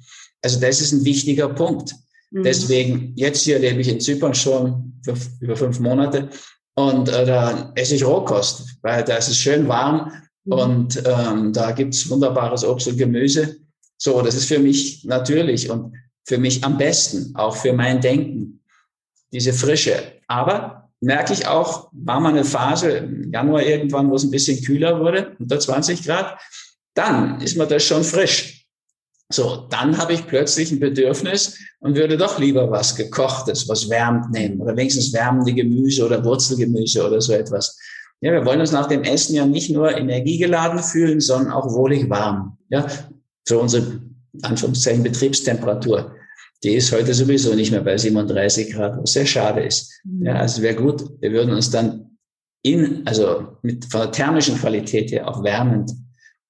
Also 0.42 0.60
das 0.60 0.80
ist 0.80 0.92
ein 0.92 1.04
wichtiger 1.04 1.48
Punkt. 1.48 1.94
Mhm. 2.30 2.42
Deswegen, 2.44 3.12
jetzt 3.16 3.42
hier 3.42 3.58
lebe 3.58 3.80
ich 3.80 3.88
in 3.88 4.00
Zypern 4.00 4.34
schon 4.34 5.00
für 5.02 5.14
über 5.40 5.56
fünf 5.56 5.80
Monate 5.80 6.28
und 6.74 7.08
äh, 7.08 7.26
da 7.26 7.72
esse 7.74 7.96
ich 7.96 8.04
Rohkost, 8.04 8.78
weil 8.82 9.02
da 9.04 9.16
ist 9.16 9.28
es 9.28 9.36
schön 9.36 9.66
warm 9.66 10.12
mhm. 10.44 10.52
und 10.52 11.02
ähm, 11.04 11.52
da 11.52 11.72
gibt's 11.72 12.08
wunderbares 12.08 12.64
Obst 12.64 12.88
und 12.88 12.98
Gemüse. 12.98 13.56
So, 13.96 14.22
das 14.22 14.36
ist 14.36 14.46
für 14.46 14.60
mich 14.60 15.04
natürlich 15.04 15.70
und 15.70 15.96
für 16.24 16.38
mich 16.38 16.62
am 16.62 16.78
besten, 16.78 17.34
auch 17.34 17.56
für 17.56 17.72
mein 17.72 18.00
Denken, 18.00 18.60
diese 19.32 19.52
Frische. 19.52 19.94
Aber 20.28 20.87
merke 21.00 21.32
ich 21.32 21.46
auch, 21.46 21.88
war 21.92 22.20
mal 22.20 22.30
eine 22.30 22.44
Phase 22.44 22.90
im 22.90 23.32
Januar 23.32 23.62
irgendwann, 23.62 24.10
wo 24.10 24.16
es 24.16 24.24
ein 24.24 24.30
bisschen 24.30 24.62
kühler 24.62 25.00
wurde, 25.00 25.36
unter 25.38 25.58
20 25.58 26.04
Grad, 26.04 26.38
dann 26.94 27.40
ist 27.40 27.56
mir 27.56 27.66
das 27.66 27.84
schon 27.84 28.02
frisch. 28.02 28.66
So, 29.30 29.66
dann 29.70 29.98
habe 29.98 30.14
ich 30.14 30.26
plötzlich 30.26 30.72
ein 30.72 30.80
Bedürfnis 30.80 31.58
und 31.80 31.96
würde 31.96 32.16
doch 32.16 32.38
lieber 32.38 32.70
was 32.70 32.96
gekochtes, 32.96 33.68
was 33.68 33.90
wärmt 33.90 34.30
nehmen 34.30 34.60
oder 34.60 34.74
wenigstens 34.74 35.12
wärmende 35.12 35.52
Gemüse 35.52 36.06
oder 36.06 36.24
Wurzelgemüse 36.24 37.06
oder 37.06 37.20
so 37.20 37.34
etwas. 37.34 37.78
Ja, 38.20 38.32
wir 38.32 38.44
wollen 38.44 38.60
uns 38.60 38.72
nach 38.72 38.86
dem 38.86 39.04
Essen 39.04 39.34
ja 39.34 39.46
nicht 39.46 39.70
nur 39.70 39.96
energiegeladen 39.96 40.82
fühlen, 40.82 41.20
sondern 41.20 41.52
auch 41.52 41.72
wohlig 41.72 42.08
warm. 42.08 42.56
Ja, 42.70 42.86
so 43.46 43.60
unsere 43.60 44.00
Anführungszeichen 44.42 45.02
Betriebstemperatur. 45.02 46.14
Die 46.64 46.74
ist 46.74 46.92
heute 46.92 47.14
sowieso 47.14 47.54
nicht 47.54 47.70
mehr 47.70 47.82
bei 47.82 47.96
37 47.96 48.72
Grad, 48.72 49.00
was 49.00 49.12
sehr 49.12 49.26
schade 49.26 49.62
ist. 49.62 50.00
Mhm. 50.04 50.26
Ja, 50.26 50.34
also 50.36 50.62
wäre 50.62 50.74
gut, 50.74 51.04
wir 51.20 51.32
würden 51.32 51.54
uns 51.54 51.70
dann 51.70 52.16
in, 52.62 53.06
also 53.06 53.56
mit 53.62 53.84
von 53.84 54.00
der 54.00 54.12
thermischen 54.12 54.58
Qualität 54.58 55.12
her 55.12 55.28
auch 55.28 55.42
wärmend 55.44 55.92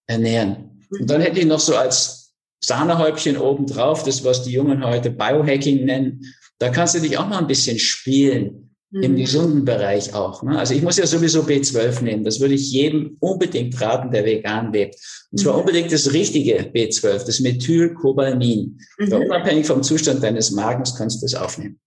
ernähren. 0.06 0.86
Und 0.90 1.10
dann 1.10 1.20
hätte 1.20 1.40
ich 1.40 1.46
noch 1.46 1.60
so 1.60 1.76
als 1.76 2.34
Sahnehäubchen 2.64 3.36
obendrauf, 3.36 4.02
das 4.04 4.24
was 4.24 4.42
die 4.42 4.52
Jungen 4.52 4.84
heute 4.84 5.10
Biohacking 5.10 5.84
nennen. 5.84 6.22
Da 6.58 6.70
kannst 6.70 6.94
du 6.94 7.00
dich 7.00 7.18
auch 7.18 7.28
noch 7.28 7.38
ein 7.38 7.46
bisschen 7.46 7.78
spielen 7.78 8.67
mhm. 8.90 9.02
im 9.02 9.16
gesunden 9.16 9.64
Bereich 9.64 10.14
auch. 10.14 10.42
Ne? 10.42 10.58
Also 10.58 10.74
ich 10.74 10.82
muss 10.82 10.96
ja 10.96 11.06
sowieso 11.06 11.42
B12 11.42 12.02
nehmen. 12.02 12.24
Das 12.24 12.40
würde 12.40 12.54
ich 12.54 12.70
jedem 12.72 13.16
unbedingt 13.20 13.80
raten, 13.80 14.10
der 14.10 14.24
vegan 14.24 14.72
lebt. 14.72 14.96
Und 15.30 15.38
zwar 15.38 15.54
mhm. 15.54 15.60
unbedingt 15.60 15.92
das 15.92 16.12
richtige 16.12 16.58
B12, 16.58 17.24
das 17.24 17.40
Methylcobalamin. 17.40 18.78
Mhm. 18.98 19.12
Unabhängig 19.12 19.66
vom 19.66 19.82
Zustand 19.82 20.22
deines 20.22 20.50
Magens 20.50 20.94
kannst 20.96 21.22
du 21.22 21.26
das 21.26 21.34
aufnehmen. 21.34 21.78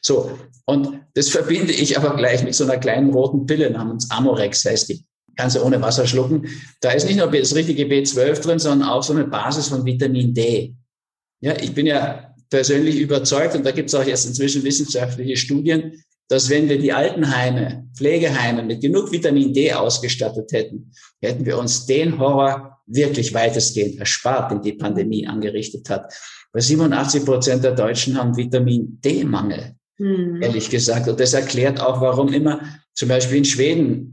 So, 0.00 0.38
und 0.66 1.00
das 1.14 1.28
verbinde 1.28 1.72
ich 1.72 1.98
aber 1.98 2.16
gleich 2.16 2.44
mit 2.44 2.54
so 2.54 2.64
einer 2.64 2.78
kleinen 2.78 3.12
roten 3.12 3.46
Pille 3.46 3.70
namens 3.70 4.10
Amorex, 4.10 4.64
heißt 4.64 4.88
die. 4.88 5.04
Kannst 5.36 5.56
du 5.56 5.62
ohne 5.62 5.82
Wasser 5.82 6.06
schlucken. 6.06 6.48
Da 6.80 6.92
ist 6.92 7.06
nicht 7.06 7.18
nur 7.18 7.30
das 7.30 7.54
richtige 7.54 7.84
B12 7.84 8.40
drin, 8.40 8.58
sondern 8.58 8.88
auch 8.88 9.02
so 9.02 9.12
eine 9.12 9.24
Basis 9.24 9.68
von 9.68 9.84
Vitamin 9.84 10.32
D. 10.32 10.74
Ja, 11.40 11.54
ich 11.60 11.74
bin 11.74 11.86
ja 11.86 12.34
persönlich 12.48 12.98
überzeugt, 12.98 13.54
und 13.54 13.66
da 13.66 13.72
gibt 13.72 13.88
es 13.88 13.94
auch 13.94 14.04
jetzt 14.04 14.24
inzwischen 14.24 14.64
wissenschaftliche 14.64 15.36
Studien, 15.36 16.02
dass 16.28 16.50
wenn 16.50 16.68
wir 16.68 16.78
die 16.78 16.92
Altenheime, 16.92 17.88
Pflegeheime 17.96 18.62
mit 18.62 18.80
genug 18.80 19.12
Vitamin 19.12 19.52
D 19.52 19.72
ausgestattet 19.72 20.52
hätten, 20.52 20.92
hätten 21.20 21.46
wir 21.46 21.58
uns 21.58 21.86
den 21.86 22.18
Horror 22.18 22.78
wirklich 22.86 23.34
weitestgehend 23.34 23.98
erspart, 23.98 24.50
den 24.50 24.62
die 24.62 24.72
Pandemie 24.72 25.26
angerichtet 25.26 25.88
hat. 25.90 26.12
Weil 26.52 26.62
87 26.62 27.24
Prozent 27.24 27.64
der 27.64 27.72
Deutschen 27.72 28.16
haben 28.16 28.36
Vitamin 28.36 29.00
D-Mangel, 29.04 29.74
hm. 29.98 30.42
ehrlich 30.42 30.70
gesagt. 30.70 31.08
Und 31.08 31.18
das 31.20 31.34
erklärt 31.34 31.80
auch, 31.80 32.00
warum 32.00 32.32
immer 32.32 32.60
zum 32.94 33.08
Beispiel 33.08 33.38
in 33.38 33.44
Schweden, 33.44 34.12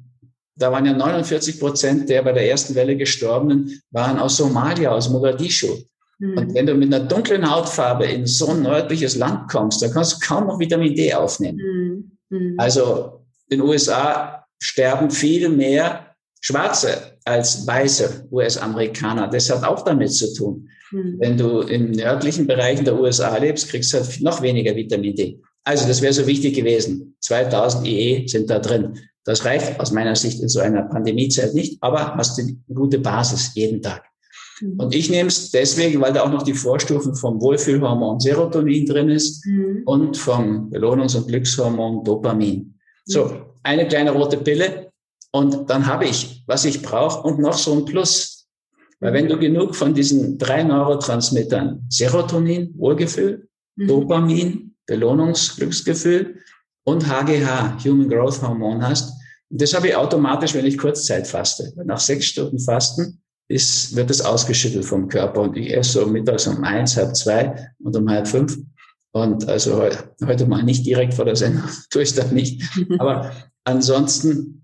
da 0.55 0.71
waren 0.71 0.85
ja 0.85 0.93
49 0.93 1.59
Prozent 1.59 2.09
der 2.09 2.21
bei 2.21 2.31
der 2.31 2.49
ersten 2.49 2.75
Welle 2.75 2.95
Gestorbenen, 2.95 3.81
waren 3.91 4.19
aus 4.19 4.37
Somalia, 4.37 4.91
aus 4.91 5.09
Mogadischu. 5.09 5.77
Und 6.23 6.53
wenn 6.53 6.65
du 6.65 6.73
mit 6.73 6.93
einer 6.93 7.05
dunklen 7.05 7.49
Hautfarbe 7.49 8.05
in 8.05 8.25
so 8.25 8.47
ein 8.47 8.61
nördliches 8.61 9.17
Land 9.17 9.51
kommst, 9.51 9.81
dann 9.81 9.91
kannst 9.91 10.13
du 10.13 10.25
kaum 10.25 10.47
noch 10.47 10.59
Vitamin 10.59 10.95
D 10.95 11.13
aufnehmen. 11.13 11.59
Hm. 11.59 12.11
hm. 12.29 12.55
Also 12.57 13.25
in 13.49 13.59
den 13.59 13.67
USA 13.67 14.45
sterben 14.59 15.11
viel 15.11 15.49
mehr 15.49 16.15
Schwarze 16.39 17.17
als 17.25 17.67
weiße 17.67 18.27
US-Amerikaner. 18.31 19.27
Das 19.27 19.49
hat 19.49 19.63
auch 19.63 19.83
damit 19.83 20.13
zu 20.13 20.33
tun. 20.33 20.69
Hm. 20.89 21.17
Wenn 21.19 21.37
du 21.37 21.59
im 21.61 21.91
nördlichen 21.91 22.47
Bereichen 22.47 22.85
der 22.85 22.99
USA 22.99 23.35
lebst, 23.37 23.69
kriegst 23.69 23.93
du 23.93 23.97
halt 23.97 24.21
noch 24.21 24.41
weniger 24.41 24.75
Vitamin 24.75 25.15
D. 25.15 25.41
Also 25.65 25.87
das 25.87 26.01
wäre 26.01 26.13
so 26.13 26.27
wichtig 26.27 26.55
gewesen. 26.55 27.15
2000 27.21 27.87
IE 27.87 28.27
sind 28.27 28.49
da 28.49 28.59
drin. 28.59 28.97
Das 29.25 29.45
reicht 29.45 29.79
aus 29.79 29.91
meiner 29.91 30.15
Sicht 30.15 30.41
in 30.41 30.49
so 30.49 30.59
einer 30.59 30.83
Pandemiezeit 30.83 31.53
nicht, 31.53 31.77
aber 31.81 32.15
hast 32.15 32.37
du 32.37 32.41
eine 32.41 32.57
gute 32.73 32.99
Basis 32.99 33.51
jeden 33.55 33.81
Tag. 33.81 34.03
Mhm. 34.61 34.79
Und 34.79 34.95
ich 34.95 35.09
nehme 35.09 35.29
es 35.29 35.51
deswegen, 35.51 36.01
weil 36.01 36.13
da 36.13 36.23
auch 36.23 36.31
noch 36.31 36.43
die 36.43 36.53
Vorstufen 36.53 37.15
vom 37.15 37.41
Wohlfühlhormon 37.41 38.19
Serotonin 38.19 38.85
drin 38.85 39.09
ist 39.09 39.45
mhm. 39.45 39.83
und 39.85 40.17
vom 40.17 40.69
Belohnungs- 40.71 41.17
und 41.17 41.27
Glückshormon 41.27 42.03
Dopamin. 42.03 42.75
So, 43.05 43.25
mhm. 43.25 43.41
eine 43.63 43.87
kleine 43.87 44.11
rote 44.11 44.37
Pille 44.37 44.91
und 45.31 45.69
dann 45.69 45.85
habe 45.85 46.05
ich, 46.05 46.43
was 46.47 46.65
ich 46.65 46.81
brauche 46.81 47.27
und 47.27 47.39
noch 47.39 47.57
so 47.57 47.73
ein 47.73 47.85
Plus. 47.85 48.47
Weil 48.99 49.13
wenn 49.13 49.27
du 49.27 49.37
genug 49.37 49.75
von 49.75 49.93
diesen 49.93 50.37
drei 50.37 50.63
Neurotransmittern, 50.63 51.85
Serotonin, 51.89 52.73
Wohlgefühl, 52.77 53.47
mhm. 53.75 53.87
Dopamin, 53.87 54.75
Belohnungsglücksgefühl 54.85 56.37
und 56.85 57.07
HGH, 57.07 57.83
Human 57.83 58.09
Growth 58.09 58.41
Hormone 58.41 58.87
hast, 58.87 59.13
das 59.49 59.73
habe 59.73 59.89
ich 59.89 59.95
automatisch, 59.95 60.53
wenn 60.53 60.65
ich 60.65 60.77
Kurzzeit 60.77 61.27
faste. 61.27 61.73
Nach 61.85 61.99
sechs 61.99 62.25
Stunden 62.25 62.59
Fasten 62.59 63.22
ist, 63.47 63.95
wird 63.95 64.09
es 64.09 64.21
ausgeschüttelt 64.21 64.85
vom 64.85 65.07
Körper. 65.07 65.41
Und 65.41 65.57
ich 65.57 65.75
esse 65.75 65.99
so 65.99 66.05
mittags 66.05 66.47
um 66.47 66.63
eins, 66.63 66.97
halb 66.97 67.15
zwei 67.15 67.69
und 67.79 67.95
um 67.95 68.09
halb 68.09 68.27
fünf. 68.27 68.57
Und 69.11 69.47
also 69.47 69.89
heute 70.25 70.47
mal 70.47 70.63
nicht 70.63 70.85
direkt 70.85 71.13
vor 71.13 71.25
der 71.25 71.35
Sendung, 71.35 71.63
tue 71.89 72.03
ich 72.03 72.13
das 72.13 72.31
nicht. 72.31 72.63
Aber 72.99 73.31
ansonsten 73.63 74.63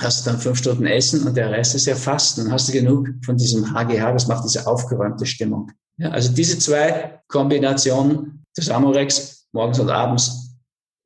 hast 0.00 0.24
du 0.24 0.30
dann 0.30 0.40
fünf 0.40 0.58
Stunden 0.58 0.86
Essen 0.86 1.26
und 1.26 1.36
der 1.36 1.50
Rest 1.50 1.74
ist 1.74 1.86
ja 1.86 1.96
Fasten. 1.96 2.44
Dann 2.44 2.52
hast 2.52 2.68
du 2.68 2.72
genug 2.72 3.08
von 3.24 3.36
diesem 3.36 3.72
HGH, 3.72 4.12
das 4.12 4.28
macht 4.28 4.44
diese 4.44 4.66
aufgeräumte 4.66 5.26
Stimmung. 5.26 5.72
Ja, 5.96 6.10
also 6.10 6.32
diese 6.32 6.58
zwei 6.58 7.20
Kombinationen, 7.26 8.44
das 8.54 8.70
Amorex 8.70 9.48
morgens 9.52 9.80
und 9.80 9.90
abends 9.90 10.47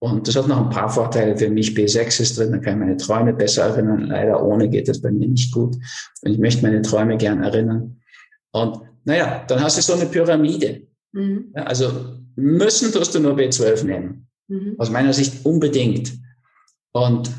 und 0.02 0.26
das 0.26 0.34
hat 0.34 0.48
noch 0.48 0.60
ein 0.60 0.70
paar 0.70 0.88
Vorteile 0.88 1.36
für 1.36 1.48
mich. 1.48 1.76
B6 1.76 2.20
ist 2.20 2.36
drin, 2.36 2.50
da 2.50 2.58
kann 2.58 2.72
ich 2.72 2.80
meine 2.80 2.96
Träume 2.96 3.32
besser 3.32 3.66
erinnern. 3.66 4.08
Leider 4.08 4.42
ohne 4.42 4.68
geht 4.68 4.88
das 4.88 5.00
bei 5.00 5.12
mir 5.12 5.28
nicht 5.28 5.54
gut. 5.54 5.76
Und 6.22 6.32
ich 6.32 6.38
möchte 6.38 6.62
meine 6.62 6.82
Träume 6.82 7.16
gern 7.16 7.44
erinnern. 7.44 8.00
Und 8.50 8.80
naja, 9.04 9.44
dann 9.46 9.62
hast 9.62 9.78
du 9.78 9.82
so 9.82 9.92
eine 9.92 10.06
Pyramide. 10.06 10.88
Mhm. 11.12 11.52
Ja, 11.54 11.62
also 11.62 12.16
müssen 12.34 12.90
tust 12.90 13.14
du 13.14 13.20
nur 13.20 13.36
B12 13.36 13.84
nehmen. 13.84 14.26
Mhm. 14.48 14.74
Aus 14.76 14.90
meiner 14.90 15.12
Sicht 15.12 15.46
unbedingt. 15.46 16.14
Und 16.90 17.30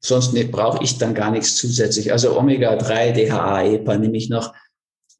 sonst 0.00 0.34
ne, 0.34 0.46
brauche 0.46 0.82
ich 0.82 0.98
dann 0.98 1.14
gar 1.14 1.30
nichts 1.30 1.54
zusätzlich. 1.54 2.10
Also 2.10 2.36
Omega-3, 2.36 3.12
DHA, 3.12 3.62
EPA 3.62 3.98
nehme 3.98 4.16
ich 4.16 4.28
noch, 4.28 4.52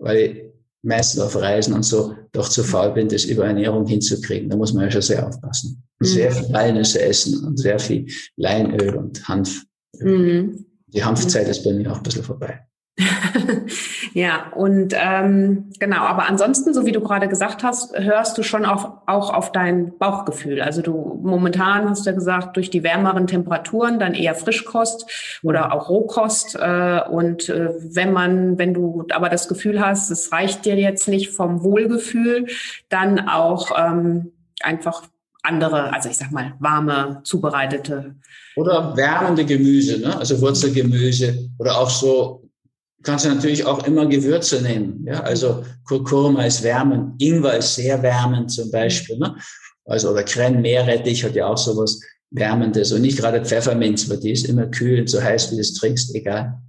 weil 0.01 0.48
meistens 0.83 1.21
auf 1.21 1.37
Reisen 1.37 1.75
und 1.75 1.83
so 1.83 2.15
doch 2.33 2.49
zu 2.49 2.63
faul 2.63 2.93
bin, 2.93 3.09
das 3.09 3.25
über 3.25 3.47
Ernährung 3.47 3.87
hinzukriegen. 3.87 4.49
Da 4.49 4.57
muss 4.57 4.73
man 4.73 4.85
ja 4.85 4.91
schon 4.91 5.03
sehr 5.03 5.27
aufpassen. 5.27 5.83
Mhm. 5.99 6.07
Sehr 6.07 6.33
viel 6.33 6.53
Walnüsse 6.53 7.03
essen 7.03 7.45
und 7.45 7.59
sehr 7.59 7.79
viel 7.79 8.07
Leinöl 8.37 8.97
und 8.97 9.27
Hanf. 9.29 9.65
Mhm. 9.99 10.67
Die 10.87 11.05
Hanfzeit 11.05 11.49
ist 11.49 11.65
bei 11.65 11.73
mir 11.73 11.93
auch 11.93 11.99
ein 11.99 12.03
bisschen 12.03 12.25
vorbei. 12.25 12.68
ja, 14.13 14.51
und 14.55 14.95
ähm, 14.97 15.71
genau, 15.79 15.99
aber 15.99 16.29
ansonsten, 16.29 16.75
so 16.75 16.85
wie 16.85 16.93
du 16.93 17.01
gerade 17.01 17.29
gesagt 17.29 17.63
hast, 17.63 17.97
hörst 17.97 18.37
du 18.37 18.43
schon 18.43 18.65
auf, 18.65 18.89
auch 19.07 19.33
auf 19.33 19.53
dein 19.53 19.97
Bauchgefühl. 19.99 20.61
Also 20.61 20.83
du 20.83 21.21
momentan 21.23 21.89
hast 21.89 22.07
du 22.07 22.11
ja 22.11 22.17
gesagt, 22.17 22.57
durch 22.57 22.71
die 22.71 22.83
wärmeren 22.83 23.27
Temperaturen 23.27 24.01
dann 24.01 24.15
eher 24.15 24.35
Frischkost 24.35 25.39
oder 25.43 25.73
auch 25.73 25.89
Rohkost. 25.89 26.57
Äh, 26.57 27.03
und 27.09 27.49
äh, 27.49 27.71
wenn 27.79 28.13
man, 28.13 28.59
wenn 28.59 28.75
du 28.75 29.05
aber 29.13 29.29
das 29.29 29.49
Gefühl 29.49 29.81
hast, 29.81 30.11
es 30.11 30.33
reicht 30.33 30.65
dir 30.65 30.77
jetzt 30.77 31.07
nicht 31.07 31.31
vom 31.31 31.63
Wohlgefühl, 31.63 32.47
dann 32.89 33.29
auch 33.29 33.71
ähm, 33.79 34.33
einfach 34.61 35.03
andere, 35.43 35.93
also 35.95 36.09
ich 36.09 36.17
sag 36.17 36.33
mal, 36.33 36.55
warme, 36.59 37.21
zubereitete. 37.23 38.17
Oder 38.57 38.97
wärmende 38.97 39.45
Gemüse, 39.45 40.01
ne? 40.01 40.19
also 40.19 40.41
Wurzelgemüse 40.41 41.49
oder 41.59 41.79
auch 41.79 41.91
so 41.91 42.48
kannst 43.03 43.25
du 43.25 43.29
natürlich 43.29 43.65
auch 43.65 43.87
immer 43.87 44.07
Gewürze 44.07 44.63
nehmen. 44.63 45.05
Ja? 45.07 45.21
Also 45.21 45.65
Kurkuma 45.85 46.45
ist 46.45 46.63
wärmend, 46.63 47.21
Ingwer 47.23 47.57
ist 47.57 47.75
sehr 47.75 48.03
wärmend 48.03 48.51
zum 48.51 48.71
Beispiel. 48.71 49.19
Ne? 49.19 49.37
Also 49.85 50.11
oder 50.11 50.23
Kren, 50.23 50.61
Meerrettich 50.61 51.25
hat 51.25 51.35
ja 51.35 51.47
auch 51.47 51.57
sowas 51.57 52.01
Wärmendes 52.31 52.93
und 52.93 53.03
nicht 53.03 53.19
gerade 53.19 53.45
Pfefferminz, 53.45 54.09
weil 54.11 54.19
die 54.19 54.33
ist 54.33 54.47
immer 54.47 54.67
kühl, 54.67 55.09
so 55.09 55.23
heiß 55.23 55.51
wie 55.51 55.57
du 55.57 55.61
es 55.63 55.75
trinkst, 55.75 56.15
egal. 56.15 56.61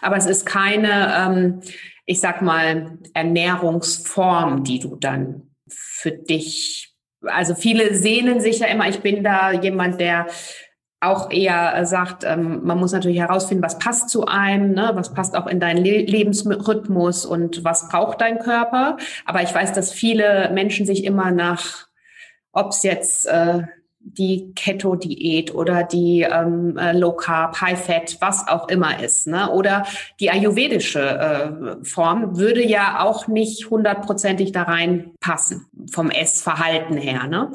Aber 0.00 0.16
es 0.16 0.26
ist 0.26 0.46
keine, 0.46 1.14
ähm, 1.16 1.60
ich 2.06 2.20
sag 2.20 2.40
mal, 2.42 2.98
Ernährungsform, 3.12 4.64
die 4.64 4.78
du 4.78 4.96
dann 4.96 5.50
für 5.68 6.12
dich, 6.12 6.94
also 7.22 7.54
viele 7.54 7.94
sehnen 7.94 8.40
sich 8.40 8.60
ja 8.60 8.66
immer, 8.66 8.88
ich 8.88 9.00
bin 9.00 9.22
da 9.22 9.52
jemand, 9.52 10.00
der 10.00 10.26
auch 11.02 11.30
eher 11.30 11.76
äh, 11.76 11.84
sagt, 11.84 12.24
ähm, 12.24 12.60
man 12.64 12.78
muss 12.78 12.92
natürlich 12.92 13.18
herausfinden, 13.18 13.62
was 13.62 13.78
passt 13.78 14.08
zu 14.08 14.26
einem, 14.26 14.72
ne? 14.72 14.92
was 14.94 15.12
passt 15.12 15.36
auch 15.36 15.46
in 15.46 15.58
deinen 15.58 15.84
Le 15.84 16.02
Lebensrhythmus 16.02 17.26
und 17.26 17.64
was 17.64 17.88
braucht 17.88 18.20
dein 18.20 18.38
Körper. 18.38 18.96
Aber 19.24 19.42
ich 19.42 19.52
weiß, 19.52 19.72
dass 19.72 19.92
viele 19.92 20.50
Menschen 20.52 20.86
sich 20.86 21.04
immer 21.04 21.30
nach, 21.32 21.88
ob 22.52 22.70
es 22.70 22.84
jetzt 22.84 23.26
äh, 23.26 23.62
die 24.04 24.52
Keto-Diät 24.54 25.54
oder 25.54 25.82
die 25.82 26.22
ähm, 26.22 26.76
äh, 26.76 26.92
Low 26.92 27.12
Carb, 27.12 27.60
High 27.60 27.80
Fat, 27.80 28.16
was 28.20 28.46
auch 28.46 28.68
immer 28.68 29.02
ist, 29.02 29.26
ne? 29.26 29.50
oder 29.50 29.84
die 30.20 30.30
ayurvedische 30.30 31.00
äh, 31.00 31.84
Form 31.84 32.38
würde 32.38 32.64
ja 32.64 33.00
auch 33.00 33.26
nicht 33.26 33.70
hundertprozentig 33.70 34.52
da 34.52 34.62
reinpassen 34.64 35.66
vom 35.90 36.10
Essverhalten 36.10 36.96
her, 36.96 37.26
ne? 37.26 37.52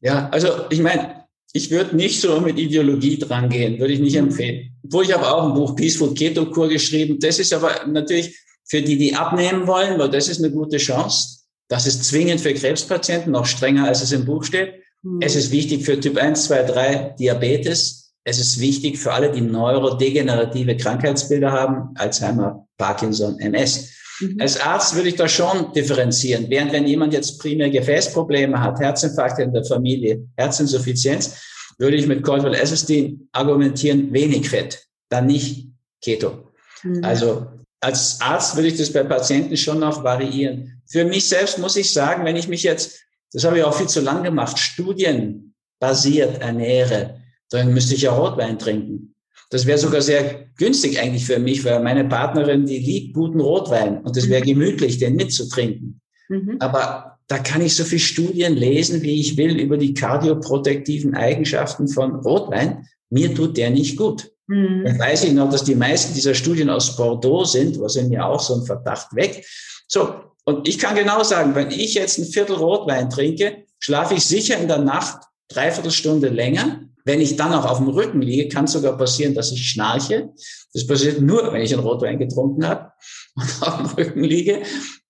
Ja, 0.00 0.28
also 0.30 0.48
ich 0.70 0.82
meine, 0.82 1.25
ich 1.56 1.70
würde 1.70 1.96
nicht 1.96 2.20
so 2.20 2.40
mit 2.40 2.58
Ideologie 2.58 3.18
dran 3.18 3.48
gehen, 3.48 3.78
würde 3.78 3.94
ich 3.94 4.00
nicht 4.00 4.16
mhm. 4.16 4.28
empfehlen. 4.28 4.70
Wo 4.82 5.02
ich 5.02 5.12
habe 5.12 5.26
auch 5.26 5.48
ein 5.48 5.54
Buch 5.54 5.74
Peaceful 5.74 6.14
Keto 6.14 6.46
Kur 6.46 6.68
geschrieben. 6.68 7.18
Das 7.18 7.38
ist 7.38 7.52
aber 7.52 7.86
natürlich 7.86 8.36
für 8.64 8.82
die, 8.82 8.98
die 8.98 9.14
abnehmen 9.14 9.66
wollen, 9.66 9.98
weil 9.98 10.10
das 10.10 10.28
ist 10.28 10.38
eine 10.38 10.52
gute 10.52 10.76
Chance. 10.76 11.40
Das 11.68 11.86
ist 11.86 12.04
zwingend 12.04 12.40
für 12.40 12.54
Krebspatienten, 12.54 13.32
noch 13.32 13.46
strenger 13.46 13.86
als 13.86 14.02
es 14.02 14.12
im 14.12 14.24
Buch 14.24 14.44
steht. 14.44 14.74
Mhm. 15.02 15.20
Es 15.20 15.34
ist 15.34 15.50
wichtig 15.50 15.84
für 15.84 15.98
Typ 15.98 16.18
1, 16.18 16.44
2, 16.44 16.62
3 16.62 17.14
Diabetes. 17.18 18.12
Es 18.24 18.38
ist 18.38 18.60
wichtig 18.60 18.98
für 18.98 19.12
alle, 19.12 19.30
die 19.30 19.40
neurodegenerative 19.40 20.76
Krankheitsbilder 20.76 21.50
haben, 21.52 21.94
Alzheimer, 21.94 22.66
Parkinson, 22.76 23.38
MS. 23.38 23.95
Mhm. 24.20 24.40
Als 24.40 24.60
Arzt 24.60 24.94
würde 24.94 25.08
ich 25.08 25.16
da 25.16 25.28
schon 25.28 25.72
differenzieren. 25.72 26.46
Während 26.48 26.72
wenn 26.72 26.86
jemand 26.86 27.12
jetzt 27.12 27.38
primär 27.38 27.70
Gefäßprobleme 27.70 28.60
hat, 28.60 28.80
Herzinfarkte 28.80 29.42
in 29.42 29.52
der 29.52 29.64
Familie, 29.64 30.26
Herzinsuffizienz, 30.36 31.36
würde 31.78 31.96
ich 31.96 32.06
mit 32.06 32.22
Colvalesistin 32.22 33.28
argumentieren, 33.32 34.12
wenig 34.12 34.48
Fett, 34.48 34.86
dann 35.08 35.26
nicht 35.26 35.68
Keto. 36.00 36.52
Mhm. 36.82 37.04
Also 37.04 37.46
als 37.80 38.20
Arzt 38.20 38.56
würde 38.56 38.68
ich 38.68 38.76
das 38.76 38.92
bei 38.92 39.02
Patienten 39.04 39.56
schon 39.56 39.80
noch 39.80 40.02
variieren. 40.02 40.82
Für 40.86 41.04
mich 41.04 41.28
selbst 41.28 41.58
muss 41.58 41.76
ich 41.76 41.92
sagen, 41.92 42.24
wenn 42.24 42.36
ich 42.36 42.48
mich 42.48 42.62
jetzt, 42.62 43.00
das 43.32 43.44
habe 43.44 43.58
ich 43.58 43.64
auch 43.64 43.76
viel 43.76 43.88
zu 43.88 44.00
lang 44.00 44.22
gemacht, 44.22 44.58
studienbasiert 44.58 46.40
ernähre, 46.40 47.20
dann 47.50 47.74
müsste 47.74 47.94
ich 47.94 48.02
ja 48.02 48.12
Rotwein 48.12 48.58
trinken. 48.58 49.14
Das 49.50 49.66
wäre 49.66 49.78
sogar 49.78 50.02
sehr 50.02 50.48
günstig 50.56 50.98
eigentlich 50.98 51.24
für 51.24 51.38
mich, 51.38 51.64
weil 51.64 51.80
meine 51.82 52.04
Partnerin, 52.04 52.66
die 52.66 52.78
liebt 52.78 53.14
guten 53.14 53.40
Rotwein 53.40 54.02
und 54.02 54.16
es 54.16 54.28
wäre 54.28 54.42
mhm. 54.42 54.46
gemütlich, 54.46 54.98
den 54.98 55.14
mitzutrinken. 55.14 56.00
Mhm. 56.28 56.56
Aber 56.58 57.18
da 57.28 57.38
kann 57.38 57.60
ich 57.60 57.74
so 57.74 57.84
viel 57.84 57.98
Studien 57.98 58.54
lesen, 58.54 59.02
wie 59.02 59.20
ich 59.20 59.36
will, 59.36 59.58
über 59.58 59.76
die 59.76 59.94
kardioprotektiven 59.94 61.14
Eigenschaften 61.14 61.88
von 61.88 62.16
Rotwein. 62.16 62.86
Mir 63.10 63.34
tut 63.34 63.56
der 63.56 63.70
nicht 63.70 63.96
gut. 63.96 64.30
Mhm. 64.46 64.84
Dann 64.84 64.98
weiß 64.98 65.24
ich 65.24 65.32
noch, 65.32 65.50
dass 65.50 65.64
die 65.64 65.74
meisten 65.74 66.14
dieser 66.14 66.34
Studien 66.34 66.70
aus 66.70 66.96
Bordeaux 66.96 67.44
sind, 67.44 67.80
was 67.80 67.96
in 67.96 68.08
mir 68.08 68.24
auch 68.26 68.40
so 68.40 68.54
ein 68.54 68.66
Verdacht 68.66 69.14
weg. 69.14 69.44
So. 69.88 70.14
Und 70.44 70.68
ich 70.68 70.78
kann 70.78 70.94
genau 70.94 71.24
sagen, 71.24 71.56
wenn 71.56 71.72
ich 71.72 71.94
jetzt 71.94 72.18
ein 72.18 72.24
Viertel 72.24 72.56
Rotwein 72.56 73.10
trinke, 73.10 73.64
schlafe 73.80 74.14
ich 74.14 74.24
sicher 74.24 74.58
in 74.58 74.68
der 74.68 74.78
Nacht 74.78 75.22
dreiviertel 75.48 75.90
Stunde 75.90 76.28
länger, 76.28 76.80
wenn 77.06 77.20
ich 77.20 77.36
dann 77.36 77.54
auch 77.54 77.64
auf 77.64 77.78
dem 77.78 77.88
Rücken 77.88 78.20
liege, 78.20 78.48
kann 78.48 78.64
es 78.64 78.72
sogar 78.72 78.98
passieren, 78.98 79.34
dass 79.34 79.52
ich 79.52 79.70
schnarche. 79.70 80.30
Das 80.74 80.86
passiert 80.86 81.20
nur, 81.20 81.52
wenn 81.52 81.62
ich 81.62 81.72
einen 81.72 81.84
Rotwein 81.84 82.18
getrunken 82.18 82.66
habe 82.66 82.90
und 83.36 83.62
auf 83.62 83.76
dem 83.76 83.86
Rücken 83.86 84.24
liege. 84.24 84.62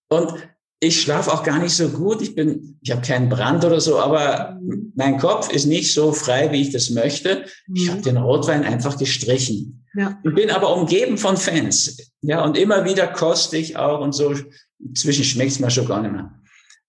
Und 0.09 0.35
ich 0.79 1.01
schlafe 1.01 1.33
auch 1.33 1.43
gar 1.43 1.59
nicht 1.59 1.75
so 1.75 1.89
gut. 1.89 2.21
Ich 2.21 2.35
bin, 2.35 2.79
ich 2.83 2.91
habe 2.91 3.01
keinen 3.01 3.31
Brand 3.31 3.65
oder 3.65 3.81
so, 3.81 3.99
aber 3.99 4.61
mein 4.95 5.17
Kopf 5.17 5.51
ist 5.51 5.65
nicht 5.65 5.95
so 5.95 6.13
frei, 6.13 6.53
wie 6.53 6.61
ich 6.61 6.71
das 6.71 6.91
möchte. 6.91 7.47
Ich 7.75 7.89
habe 7.89 8.01
mhm. 8.01 8.05
den 8.05 8.17
Rotwein 8.19 8.63
einfach 8.63 8.99
gestrichen. 8.99 9.87
Ja. 9.95 10.21
Ich 10.23 10.35
bin 10.35 10.51
aber 10.51 10.77
umgeben 10.77 11.17
von 11.17 11.39
Fans. 11.39 11.97
Ja, 12.21 12.45
und 12.45 12.59
immer 12.59 12.85
wieder 12.85 13.07
koste 13.07 13.57
ich 13.57 13.79
auch 13.79 14.03
und 14.03 14.13
so. 14.13 14.35
Inzwischen 14.79 15.25
schmeckt 15.25 15.53
es 15.53 15.61
mir 15.61 15.71
schon 15.71 15.87
gar 15.87 16.03
nicht 16.03 16.13
mehr. 16.13 16.31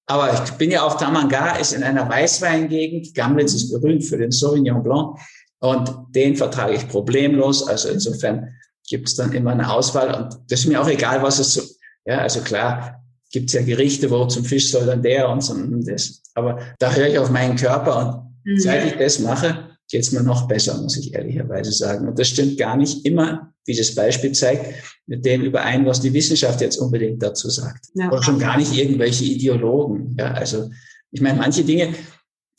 Aber 0.08 0.34
ich 0.34 0.52
bin 0.54 0.72
ja 0.72 0.84
auch 0.84 0.98
Tamanga, 0.98 1.58
ist 1.58 1.74
in 1.74 1.84
einer 1.84 2.10
Weißweingegend. 2.10 3.14
Gamlitz 3.14 3.54
ist 3.54 3.72
berühmt 3.72 4.06
für 4.06 4.18
den 4.18 4.32
Sauvignon 4.32 4.82
Blanc. 4.82 5.20
Und 5.60 5.92
den 6.16 6.36
vertrage 6.36 6.76
ich 6.76 6.88
problemlos. 6.88 7.68
Also 7.68 7.90
insofern 7.90 8.56
gibt 8.88 9.10
es 9.10 9.16
dann 9.16 9.34
immer 9.34 9.52
eine 9.52 9.72
Auswahl. 9.72 10.14
Und 10.16 10.40
das 10.50 10.62
ist 10.62 10.68
mir 10.68 10.82
auch 10.82 10.88
egal, 10.88 11.22
was 11.22 11.40
es 11.40 11.54
so, 11.54 11.62
ja, 12.06 12.20
also 12.20 12.40
klar, 12.40 13.04
gibt 13.32 13.50
es 13.50 13.54
ja 13.54 13.62
Gerichte, 13.62 14.10
wo 14.10 14.26
zum 14.26 14.46
Fisch 14.46 14.72
soll 14.72 14.86
dann 14.86 15.04
der 15.04 15.30
und 15.30 15.42
so 15.42 15.54
und 15.54 15.86
das. 15.86 16.22
Aber 16.36 16.60
da 16.80 16.94
höre 16.94 17.08
ich 17.08 17.20
auf 17.20 17.30
meinen 17.30 17.58
Körper 17.58 17.98
und 18.46 18.52
mhm. 18.52 18.60
seit 18.60 18.86
ich 18.86 18.98
das 18.98 19.20
mache, 19.20 19.67
geht 19.90 20.02
es 20.02 20.12
mir 20.12 20.24
noch 20.24 20.48
besser, 20.48 20.78
muss 20.82 20.98
ich 20.98 21.14
ehrlicherweise 21.14 21.72
sagen. 21.72 22.08
Und 22.08 22.20
das 22.20 22.28
stimmt 22.28 22.58
gar 22.58 22.76
nicht 22.76 23.06
immer, 23.06 23.54
wie 23.66 23.76
das 23.76 23.96
Beispiel 23.96 24.32
zeigt, 24.34 24.74
mit 25.06 25.26
dem 25.26 25.44
überein, 25.44 25.86
was 25.86 26.02
die 26.02 26.14
Wissenschaft 26.14 26.62
jetzt 26.62 26.78
unbedingt 26.78 27.24
dazu 27.24 27.50
sagt. 27.50 27.88
Ja. 27.94 28.12
Oder 28.12 28.24
schon 28.24 28.40
gar 28.40 28.58
nicht 28.58 28.74
irgendwelche 28.74 29.24
Ideologen. 29.24 30.16
Ja, 30.20 30.34
also 30.34 30.70
ich 31.12 31.22
meine, 31.22 31.38
manche 31.38 31.64
Dinge 31.64 31.94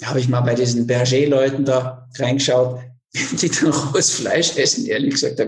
habe 0.03 0.21
ich 0.21 0.29
mal 0.29 0.41
bei 0.41 0.55
diesen 0.55 0.87
Berger-Leuten 0.87 1.65
da 1.65 2.09
reingeschaut, 2.19 2.81
die 3.43 3.51
dann 3.51 3.73
rohes 3.73 4.11
Fleisch 4.11 4.57
essen, 4.57 4.87
ehrlich 4.87 5.15
gesagt. 5.15 5.43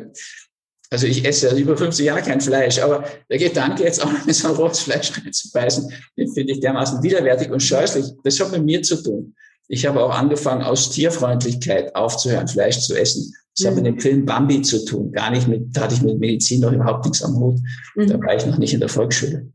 Also 0.93 1.07
ich 1.07 1.25
esse 1.25 1.49
ja 1.49 1.57
über 1.57 1.77
50 1.77 2.05
Jahre 2.05 2.21
kein 2.21 2.41
Fleisch, 2.41 2.81
aber 2.81 3.05
der 3.31 3.39
Gedanke, 3.39 3.85
jetzt 3.85 4.03
auch 4.05 4.11
noch 4.11 4.29
so 4.29 4.49
ein 4.49 4.55
rohes 4.55 4.81
Fleisch 4.81 5.13
reinzubeißen, 5.17 5.89
den 6.19 6.33
finde 6.33 6.53
ich 6.53 6.61
dermaßen 6.61 7.03
widerwärtig 7.03 7.51
und 7.51 7.63
scheußlich. 7.63 8.07
Das 8.25 8.41
hat 8.41 8.51
mit 8.51 8.65
mir 8.65 8.83
zu 8.83 9.01
tun. 9.01 9.35
Ich 9.73 9.87
habe 9.87 10.03
auch 10.03 10.13
angefangen, 10.13 10.63
aus 10.63 10.91
Tierfreundlichkeit 10.91 11.95
aufzuhören, 11.95 12.49
Fleisch 12.49 12.81
zu 12.81 12.99
essen. 12.99 13.33
Das 13.57 13.65
mhm. 13.65 13.69
hat 13.69 13.77
mit 13.77 13.87
dem 13.87 14.01
Film 14.01 14.27
Bambi 14.27 14.63
zu 14.63 14.85
tun. 14.85 15.13
Gar 15.13 15.31
nicht 15.31 15.47
mit, 15.47 15.77
da 15.77 15.83
hatte 15.83 15.95
ich 15.95 16.03
mit 16.03 16.19
Medizin 16.19 16.61
noch 16.61 16.73
überhaupt 16.73 17.05
nichts 17.05 17.23
am 17.23 17.37
Hut. 17.39 17.61
Mhm. 17.95 18.09
Da 18.09 18.21
war 18.21 18.35
ich 18.35 18.45
noch 18.45 18.59
nicht 18.59 18.75
in 18.75 18.81
der 18.81 18.89
Volksschule. 18.89 19.49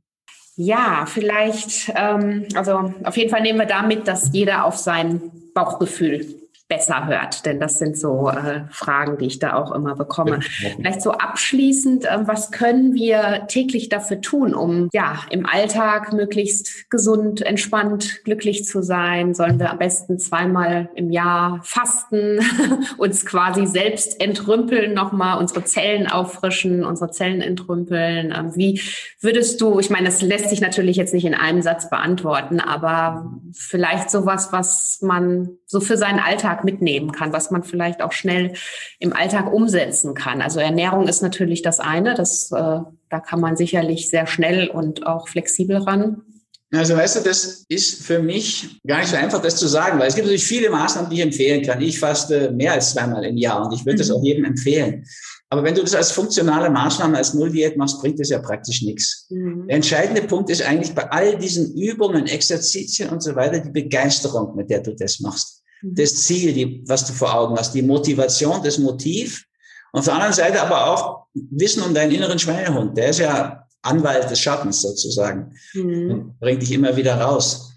Ja, 0.55 1.05
vielleicht, 1.05 1.91
ähm, 1.95 2.45
also 2.55 2.93
auf 3.03 3.18
jeden 3.18 3.30
Fall 3.30 3.41
nehmen 3.41 3.59
wir 3.59 3.66
damit, 3.66 4.07
dass 4.07 4.30
jeder 4.32 4.63
auf 4.63 4.78
sein 4.78 5.22
Bauchgefühl 5.53 6.26
besser 6.68 7.05
hört? 7.05 7.45
Denn 7.45 7.59
das 7.59 7.78
sind 7.78 7.97
so 7.97 8.30
äh, 8.30 8.61
Fragen, 8.72 9.18
die 9.18 9.26
ich 9.26 9.39
da 9.39 9.53
auch 9.53 9.72
immer 9.72 9.95
bekomme. 9.95 10.41
Vielleicht 10.41 11.01
so 11.01 11.11
abschließend, 11.11 12.05
äh, 12.05 12.20
was 12.28 12.51
können 12.51 12.93
wir 12.93 13.45
täglich 13.47 13.89
dafür 13.89 14.22
tun, 14.22 14.55
um 14.55 14.89
ja 14.91 15.20
im 15.30 15.45
Alltag 15.45 16.11
möglichst 16.13 16.89
gesund, 16.89 17.41
entspannt, 17.41 18.24
glücklich 18.24 18.66
zu 18.66 18.82
sein? 18.82 19.34
Sollen 19.34 19.59
wir 19.59 19.70
am 19.70 19.78
besten 19.78 20.18
zweimal 20.18 20.89
im 20.95 21.11
Jahr 21.11 21.59
fasten, 21.63 22.39
uns 22.97 23.26
quasi 23.26 23.68
selbst 23.68 24.20
entrümpeln, 24.20 24.93
nochmal 24.93 25.38
unsere 25.38 25.63
Zellen 25.63 26.07
auffrischen, 26.07 26.84
unsere 26.84 27.11
Zellen 27.11 27.41
entrümpeln? 27.41 28.34
Ähm, 28.36 28.55
wie 28.55 28.82
würdest 29.22 29.61
du, 29.61 29.80
ich 29.80 29.89
meine, 29.89 30.05
das 30.05 30.22
lässt 30.22 30.49
sich 30.49 30.61
natürlich 30.61 30.97
jetzt 30.97 31.13
nicht 31.13 31.26
in 31.26 31.36
einem 31.36 31.61
Satz 31.61 31.89
beantworten, 31.89 32.59
aber 32.59 33.32
vielleicht 33.53 34.09
sowas, 34.09 34.51
was 34.51 34.99
man 35.01 35.49
so 35.66 35.80
für 35.80 35.97
seinen 35.97 36.20
Alltag 36.20 36.63
mitnehmen 36.66 37.11
kann, 37.13 37.32
was 37.32 37.51
man 37.51 37.63
vielleicht 37.63 38.01
auch 38.01 38.11
schnell 38.11 38.53
im 38.99 39.13
Alltag 39.13 39.53
umsetzen 39.53 40.13
kann. 40.13 40.41
Also 40.41 40.59
Ernährung 40.59 41.07
ist 41.07 41.22
natürlich 41.22 41.61
das 41.61 41.80
eine, 41.80 42.16
das, 42.16 42.51
äh, 42.51 42.80
da 43.09 43.20
kann 43.26 43.39
man 43.39 43.55
sicherlich 43.55 44.09
sehr 44.09 44.28
schnell 44.28 44.68
und 44.68 45.07
auch 45.07 45.30
flexibel 45.30 45.78
ran. 45.78 46.22
Also 46.74 46.95
weißt 46.95 47.18
du, 47.18 47.20
das 47.22 47.63
ist 47.70 48.03
für 48.03 48.20
mich 48.20 48.82
gar 48.86 48.99
nicht 48.99 49.09
so 49.09 49.16
einfach, 49.16 49.41
das 49.41 49.55
zu 49.55 49.68
sagen, 49.68 49.99
weil 49.99 50.07
es 50.07 50.16
gibt 50.16 50.26
natürlich 50.26 50.45
viele 50.45 50.70
Maßnahmen, 50.70 51.09
die 51.09 51.18
ich 51.18 51.22
empfehlen 51.22 51.63
kann. 51.63 51.82
Ich 51.82 51.99
faste 51.99 52.51
mehr 52.51 52.74
als 52.74 52.91
zweimal 52.91 53.24
im 53.24 53.38
Jahr 53.38 53.66
und 53.66 53.74
ich 53.74 53.86
würde 53.86 53.93
mhm. 53.93 53.99
das 53.99 54.11
auch 54.11 54.24
jedem 54.24 54.45
empfehlen. 54.45 55.05
Aber 55.49 55.63
wenn 55.63 55.76
du 55.76 55.82
das 55.82 55.93
als 55.93 56.11
funktionale 56.11 56.70
Maßnahme, 56.70 57.18
als 57.18 57.34
Nulldiät 57.34 57.78
machst, 57.78 58.01
bringt 58.01 58.20
das 58.20 58.30
ja 58.30 58.39
praktisch 58.39 58.82
nichts. 58.82 59.28
Mhm. 59.30 59.68
Der 59.68 59.76
entscheidende 59.78 60.24
Punkt 60.24 60.49
ist 60.49 60.63
eigentlich 60.63 60.93
bei 60.93 61.09
all 61.11 61.38
diesen 61.38 61.76
Übungen, 61.76 62.26
Exerzitien 62.26 63.09
und 63.09 63.22
so 63.22 63.36
weiter, 63.36 63.59
die 63.59 63.70
Begeisterung, 63.70 64.55
mit 64.55 64.70
der 64.70 64.82
du 64.82 64.95
das 64.95 65.20
machst. 65.20 65.61
Mhm. 65.86 65.95
Das 65.95 66.15
Ziel, 66.23 66.53
die, 66.53 66.83
was 66.88 67.05
du 67.05 67.13
vor 67.13 67.33
Augen 67.33 67.57
hast, 67.57 67.73
die 67.73 67.81
Motivation, 67.81 68.63
das 68.63 68.77
Motiv. 68.77 69.45
Und 69.91 69.99
auf 69.99 70.05
der 70.05 70.15
anderen 70.15 70.33
Seite 70.33 70.61
aber 70.61 70.88
auch 70.88 71.25
Wissen 71.33 71.83
um 71.83 71.93
deinen 71.93 72.11
inneren 72.11 72.39
Schweinehund. 72.39 72.97
Der 72.97 73.09
ist 73.09 73.19
ja 73.19 73.65
Anwalt 73.81 74.29
des 74.29 74.39
Schattens 74.39 74.81
sozusagen. 74.81 75.53
Mhm. 75.73 76.33
bringt 76.39 76.61
dich 76.61 76.71
immer 76.71 76.95
wieder 76.95 77.19
raus. 77.19 77.71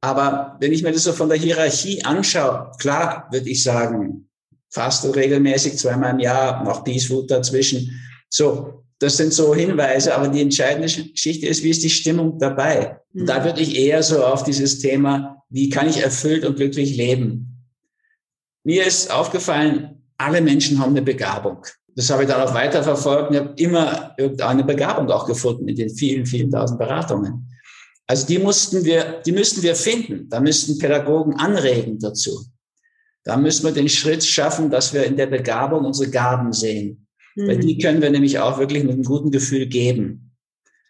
Aber 0.00 0.56
wenn 0.60 0.72
ich 0.72 0.82
mir 0.82 0.92
das 0.92 1.04
so 1.04 1.12
von 1.12 1.28
der 1.28 1.38
Hierarchie 1.38 2.04
anschaue, 2.04 2.70
klar 2.78 3.26
würde 3.32 3.48
ich 3.48 3.62
sagen, 3.62 4.28
faste 4.70 5.14
regelmäßig 5.14 5.76
zweimal 5.76 6.12
im 6.12 6.20
Jahr, 6.20 6.62
noch 6.62 6.84
Peace 6.84 7.06
Food 7.06 7.30
dazwischen. 7.30 7.90
So, 8.28 8.84
das 9.00 9.16
sind 9.16 9.32
so 9.32 9.54
Hinweise, 9.54 10.14
aber 10.14 10.28
die 10.28 10.42
entscheidende 10.42 10.86
Geschichte 10.86 11.46
ist, 11.46 11.62
wie 11.62 11.70
ist 11.70 11.82
die 11.82 11.90
Stimmung 11.90 12.38
dabei? 12.38 13.00
Mhm. 13.12 13.26
Da 13.26 13.44
würde 13.44 13.60
ich 13.60 13.76
eher 13.76 14.02
so 14.02 14.24
auf 14.24 14.44
dieses 14.44 14.78
Thema, 14.78 15.37
wie 15.50 15.68
kann 15.68 15.88
ich 15.88 15.98
erfüllt 15.98 16.44
und 16.44 16.56
glücklich 16.56 16.96
leben? 16.96 17.66
Mir 18.64 18.86
ist 18.86 19.10
aufgefallen, 19.10 20.02
alle 20.18 20.40
Menschen 20.40 20.78
haben 20.78 20.90
eine 20.90 21.02
Begabung. 21.02 21.64
Das 21.94 22.10
habe 22.10 22.22
ich 22.22 22.28
dann 22.28 22.40
auch 22.40 22.54
weiterverfolgt 22.54 23.30
und 23.30 23.34
ich 23.34 23.40
habe 23.40 23.54
immer 23.56 24.14
irgendeine 24.18 24.64
Begabung 24.64 25.10
auch 25.10 25.26
gefunden 25.26 25.68
in 25.68 25.76
den 25.76 25.90
vielen, 25.90 26.26
vielen 26.26 26.50
tausend 26.50 26.78
Beratungen. 26.78 27.48
Also 28.06 28.26
die 28.26 28.38
mussten 28.38 28.84
wir, 28.84 29.20
die 29.24 29.32
müssten 29.32 29.62
wir 29.62 29.74
finden. 29.74 30.28
Da 30.28 30.40
müssten 30.40 30.78
Pädagogen 30.78 31.34
anregen 31.34 31.98
dazu. 31.98 32.46
Da 33.24 33.36
müssen 33.36 33.64
wir 33.64 33.72
den 33.72 33.88
Schritt 33.88 34.24
schaffen, 34.24 34.70
dass 34.70 34.94
wir 34.94 35.04
in 35.04 35.16
der 35.16 35.26
Begabung 35.26 35.84
unsere 35.84 36.10
Gaben 36.10 36.52
sehen. 36.52 37.06
Mhm. 37.36 37.48
Weil 37.48 37.58
die 37.58 37.78
können 37.78 38.00
wir 38.00 38.10
nämlich 38.10 38.38
auch 38.38 38.58
wirklich 38.58 38.82
mit 38.82 38.92
einem 38.92 39.02
guten 39.02 39.30
Gefühl 39.30 39.66
geben. 39.66 40.34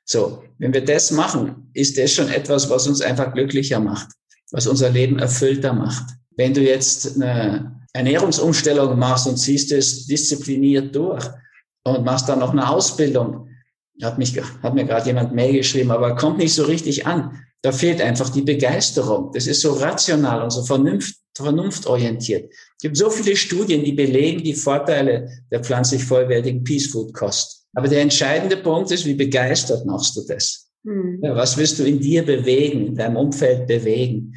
So, 0.04 0.44
wenn 0.58 0.72
wir 0.72 0.84
das 0.84 1.10
machen, 1.10 1.70
ist 1.74 1.98
das 1.98 2.12
schon 2.12 2.28
etwas, 2.28 2.70
was 2.70 2.86
uns 2.86 3.00
einfach 3.00 3.34
glücklicher 3.34 3.80
macht, 3.80 4.08
was 4.50 4.66
unser 4.66 4.90
Leben 4.90 5.18
erfüllter 5.18 5.72
macht. 5.72 6.14
Wenn 6.36 6.54
du 6.54 6.60
jetzt 6.60 7.16
eine 7.16 7.84
Ernährungsumstellung 7.92 8.98
machst 8.98 9.26
und 9.26 9.36
ziehst 9.36 9.72
es 9.72 10.06
diszipliniert 10.06 10.94
durch 10.94 11.24
und 11.84 12.04
machst 12.04 12.28
dann 12.28 12.38
noch 12.38 12.52
eine 12.52 12.68
Ausbildung, 12.68 13.48
hat 14.02 14.18
mich, 14.18 14.40
hat 14.62 14.74
mir 14.74 14.84
gerade 14.84 15.06
jemand 15.06 15.34
Mail 15.34 15.52
geschrieben, 15.52 15.90
aber 15.90 16.14
kommt 16.14 16.38
nicht 16.38 16.54
so 16.54 16.64
richtig 16.64 17.06
an. 17.06 17.44
Da 17.62 17.72
fehlt 17.72 18.00
einfach 18.00 18.28
die 18.28 18.42
Begeisterung. 18.42 19.32
Das 19.32 19.48
ist 19.48 19.62
so 19.62 19.72
rational 19.72 20.42
und 20.42 20.50
so 20.50 20.62
vernunft, 20.62 21.16
vernunftorientiert. 21.34 22.52
Es 22.52 22.82
gibt 22.82 22.96
so 22.96 23.10
viele 23.10 23.34
Studien, 23.34 23.82
die 23.82 23.92
belegen 23.92 24.44
die 24.44 24.54
Vorteile 24.54 25.28
der 25.50 25.64
pflanzlich 25.64 26.04
vollwertigen 26.04 26.62
Peace 26.62 26.86
Food 26.86 27.12
Kost. 27.12 27.66
Aber 27.74 27.88
der 27.88 28.02
entscheidende 28.02 28.56
Punkt 28.56 28.92
ist, 28.92 29.04
wie 29.04 29.14
begeistert 29.14 29.84
machst 29.86 30.16
du 30.16 30.24
das? 30.26 30.67
Mhm. 30.84 31.20
Was 31.22 31.56
willst 31.56 31.78
du 31.78 31.84
in 31.84 32.00
dir 32.00 32.24
bewegen, 32.24 32.86
in 32.88 32.94
deinem 32.94 33.16
Umfeld 33.16 33.66
bewegen? 33.66 34.34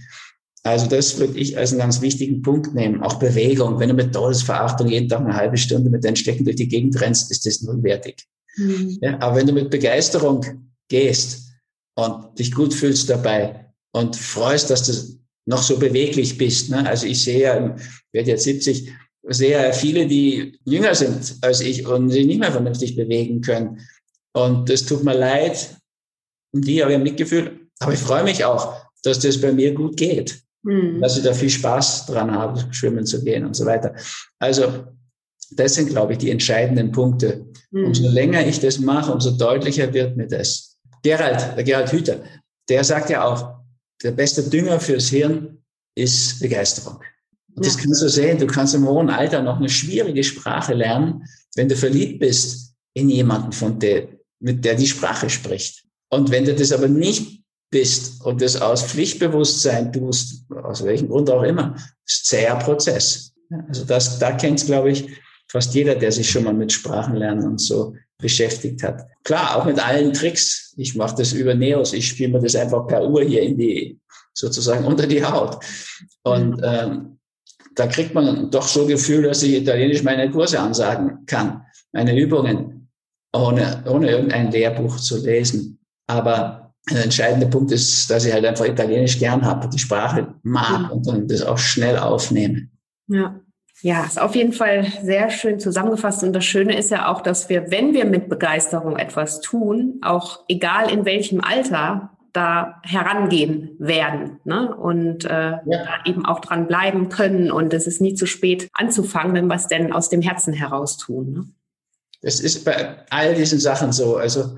Also 0.64 0.86
das 0.88 1.18
würde 1.18 1.40
ich 1.40 1.58
als 1.58 1.72
einen 1.72 1.80
ganz 1.80 2.02
wichtigen 2.02 2.42
Punkt 2.42 2.76
nehmen. 2.76 3.02
Auch 3.02 3.16
Bewegung. 3.16 3.80
Wenn 3.80 3.90
du 3.90 3.96
mit 3.96 4.14
Todesverachtung 4.14 4.90
jeden 4.90 5.10
Tag 5.10 5.22
eine 5.22 5.36
halbe 5.36 5.58
Stunde 5.58 5.90
mit 5.90 6.04
deinen 6.04 6.16
Stecken 6.16 6.46
durch 6.46 6.58
die 6.58 6.68
Gegend 6.68 7.00
rennst, 7.02 7.32
ist 7.32 7.46
das 7.46 7.62
nullwertig. 7.62 8.24
Mhm. 8.58 8.98
Ja, 9.02 9.20
aber 9.20 9.38
wenn 9.38 9.48
du 9.48 9.54
mit 9.54 9.72
Begeisterung 9.72 10.46
gehst 10.88 11.52
und 11.96 12.38
dich 12.38 12.52
gut 12.54 12.74
fühlst 12.74 13.10
dabei 13.10 13.72
und 13.92 14.16
freust, 14.16 14.70
dass 14.70 14.84
du 14.84 15.20
noch 15.46 15.64
so 15.64 15.78
beweglich 15.78 16.38
bist. 16.38 16.70
Ne? 16.70 16.88
Also 16.88 17.08
ich 17.08 17.24
sehe 17.24 17.42
ja, 17.42 17.76
ich 17.76 18.14
werde 18.14 18.32
jetzt 18.32 18.44
70, 18.44 18.92
sehe 19.30 19.52
ja 19.52 19.72
viele, 19.72 20.08
die 20.08 20.60
jünger 20.66 20.94
sind 20.94 21.38
als 21.42 21.62
ich 21.62 21.88
und 21.88 22.10
sich 22.12 22.26
nicht 22.26 22.40
mehr 22.40 22.52
vernünftig 22.52 22.96
bewegen 22.96 23.42
können. 23.42 23.80
Und 24.34 24.70
das 24.70 24.86
tut 24.86 25.04
mir 25.04 25.16
leid. 25.16 25.76
Und 26.54 26.68
die 26.68 26.82
habe 26.82 26.94
ich 26.94 27.00
Mitgefühl. 27.00 27.68
Aber 27.80 27.94
ich 27.94 28.00
freue 28.00 28.24
mich 28.24 28.44
auch, 28.46 28.76
dass 29.04 29.20
das 29.20 29.40
bei 29.40 29.52
mir 29.52 29.74
gut 29.74 29.98
geht. 29.98 30.42
Mhm. 30.64 31.02
Dass 31.02 31.18
ich 31.18 31.24
da 31.24 31.34
viel 31.34 31.50
Spaß 31.50 32.06
dran 32.06 32.32
habe, 32.32 32.64
schwimmen 32.72 33.06
zu 33.06 33.24
gehen 33.24 33.46
und 33.46 33.56
so 33.56 33.66
weiter. 33.66 33.96
Also, 34.40 34.86
das 35.52 35.74
sind, 35.74 35.90
glaube 35.90 36.14
ich, 36.14 36.20
die 36.20 36.30
entscheidenden 36.30 36.92
Punkte. 36.92 37.46
Mhm. 37.72 37.86
Umso 37.86 38.08
länger 38.10 38.46
ich 38.46 38.60
das 38.60 38.80
mache, 38.80 39.12
umso 39.12 39.32
deutlicher 39.32 39.92
wird 39.94 40.18
mir 40.18 40.28
das. 40.28 40.78
Gerald, 41.04 41.56
der 41.58 41.64
Gerald 41.64 41.92
Hüter, 41.92 42.22
der 42.70 42.84
sagt 42.84 43.10
ja 43.10 43.26
auch, 43.26 43.62
der 44.04 44.12
beste 44.12 44.44
Dünger 44.44 44.80
fürs 44.80 45.10
Hirn 45.10 45.58
ist 45.96 46.40
Begeisterung. 46.40 47.00
Und 47.56 47.66
ja. 47.66 47.72
das 47.72 47.78
kannst 47.78 48.02
du 48.02 48.10
sehen. 48.10 48.38
Du 48.38 48.48
kannst 48.48 48.76
im 48.76 48.88
hohen 48.88 49.10
Alter 49.10 49.42
noch 49.42 49.58
eine 49.58 49.70
schwierige 49.70 50.24
Sprache 50.24 50.74
lernen, 50.74 51.24
wenn 51.56 51.68
du 51.68 51.76
verliebt 51.76 52.20
bist 52.20 52.76
in 52.94 53.10
jemanden, 53.10 53.52
von 53.52 53.80
der, 53.80 54.08
mit 54.40 54.64
der 54.64 54.76
die 54.76 54.88
Sprache 54.88 55.30
spricht. 55.30 55.86
Und 56.12 56.30
wenn 56.30 56.46
du 56.46 56.54
das 56.54 56.72
aber 56.72 56.88
nicht 56.88 57.42
bist 57.72 58.24
und 58.26 58.42
das 58.42 58.62
aus 58.62 58.84
Pflichtbewusstsein 58.84 59.94
tust, 59.94 60.46
aus 60.64 60.84
welchem 60.84 61.08
Grund 61.08 61.30
auch 61.30 61.44
immer, 61.44 61.76
ist 62.06 62.28
zäher 62.28 62.56
Prozess. 62.58 63.34
Also 63.70 63.86
das, 63.86 64.20
da 64.20 64.34
kennt 64.34 64.66
glaube 64.66 64.92
ich, 64.92 65.08
fast 65.50 65.74
jeder, 65.74 65.96
der 65.96 66.12
sich 66.12 66.30
schon 66.30 66.44
mal 66.44 66.54
mit 66.54 66.72
Sprachenlernen 66.72 67.46
und 67.46 67.62
so 67.62 67.96
beschäftigt 68.18 68.84
hat. 68.84 69.06
Klar, 69.24 69.56
auch 69.56 69.66
mit 69.66 69.86
allen 69.86 70.14
Tricks. 70.14 70.74
Ich 70.78 70.96
mache 70.96 71.16
das 71.18 71.34
über 71.34 71.56
Neos. 71.56 71.94
Ich 71.94 72.08
spiele 72.08 72.34
mir 72.34 72.40
das 72.42 72.56
einfach 72.56 72.88
per 72.88 73.08
Uhr 73.08 73.24
hier 73.24 73.42
in 73.42 73.58
die, 73.58 74.00
sozusagen 74.34 74.86
unter 74.86 75.08
die 75.08 75.24
Haut. 75.24 75.64
Und 76.24 76.62
ähm, 76.64 77.20
da 77.76 77.88
kriegt 77.88 78.14
man 78.14 78.52
doch 78.52 78.68
so 78.68 78.86
Gefühl, 78.86 79.24
dass 79.24 79.44
ich 79.44 79.54
Italienisch 79.54 80.04
meine 80.04 80.30
Kurse 80.30 80.60
ansagen 80.60 81.26
kann, 81.26 81.66
meine 81.94 82.18
Übungen, 82.18 82.90
ohne, 83.34 83.84
ohne 83.88 84.10
irgendein 84.10 84.52
Lehrbuch 84.52 84.98
zu 84.98 85.18
lesen. 85.24 85.80
Aber 86.12 86.74
der 86.90 87.04
entscheidende 87.04 87.48
Punkt 87.48 87.72
ist, 87.72 88.10
dass 88.10 88.26
ich 88.26 88.34
halt 88.34 88.46
einfach 88.46 88.66
Italienisch 88.66 89.20
gern 89.20 89.46
habe, 89.46 89.70
die 89.70 89.80
Sprache 89.80 90.34
mag 90.44 90.92
und 90.92 91.08
dann 91.08 91.28
das 91.28 91.42
auch 91.42 91.58
schnell 91.58 91.98
aufnehme. 91.98 92.68
Ja. 93.08 93.40
Ja, 93.84 94.04
ist 94.04 94.22
auf 94.22 94.36
jeden 94.36 94.54
Fall 94.54 94.86
sehr 95.02 95.32
schön 95.32 95.60
zusammengefasst. 95.60 96.24
Und 96.24 96.34
das 96.34 96.46
Schöne 96.46 96.78
ist 96.78 96.92
ja 96.92 97.08
auch, 97.08 97.22
dass 97.22 97.50
wir, 97.50 97.72
wenn 97.72 97.94
wir 97.96 98.06
mit 98.06 98.30
Begeisterung 98.30 98.96
etwas 98.98 99.42
tun, 99.42 100.00
auch 100.04 100.42
egal 100.48 100.92
in 100.92 101.04
welchem 101.04 101.42
Alter, 101.42 102.12
da 102.32 102.80
herangehen 102.84 103.76
werden 103.80 104.40
ne? 104.46 104.74
und 104.76 105.26
äh, 105.26 105.30
ja. 105.30 105.62
da 105.66 106.06
eben 106.06 106.26
auch 106.26 106.40
dran 106.40 106.68
bleiben 106.68 107.10
können. 107.10 107.52
Und 107.52 107.74
es 107.74 107.88
ist 107.88 108.02
nie 108.02 108.14
zu 108.14 108.26
spät 108.26 108.70
anzufangen, 108.74 109.34
wenn 109.34 109.48
wir 109.48 109.56
es 109.56 109.68
denn 109.68 109.92
aus 109.92 110.10
dem 110.10 110.22
Herzen 110.22 110.54
heraus 110.54 110.98
tun. 110.98 111.34
Ne? 111.34 111.46
Das 112.22 112.40
ist 112.40 112.64
bei 112.64 112.98
all 113.10 113.34
diesen 113.34 113.60
Sachen 113.60 113.92
so. 113.92 114.18
Also 114.18 114.58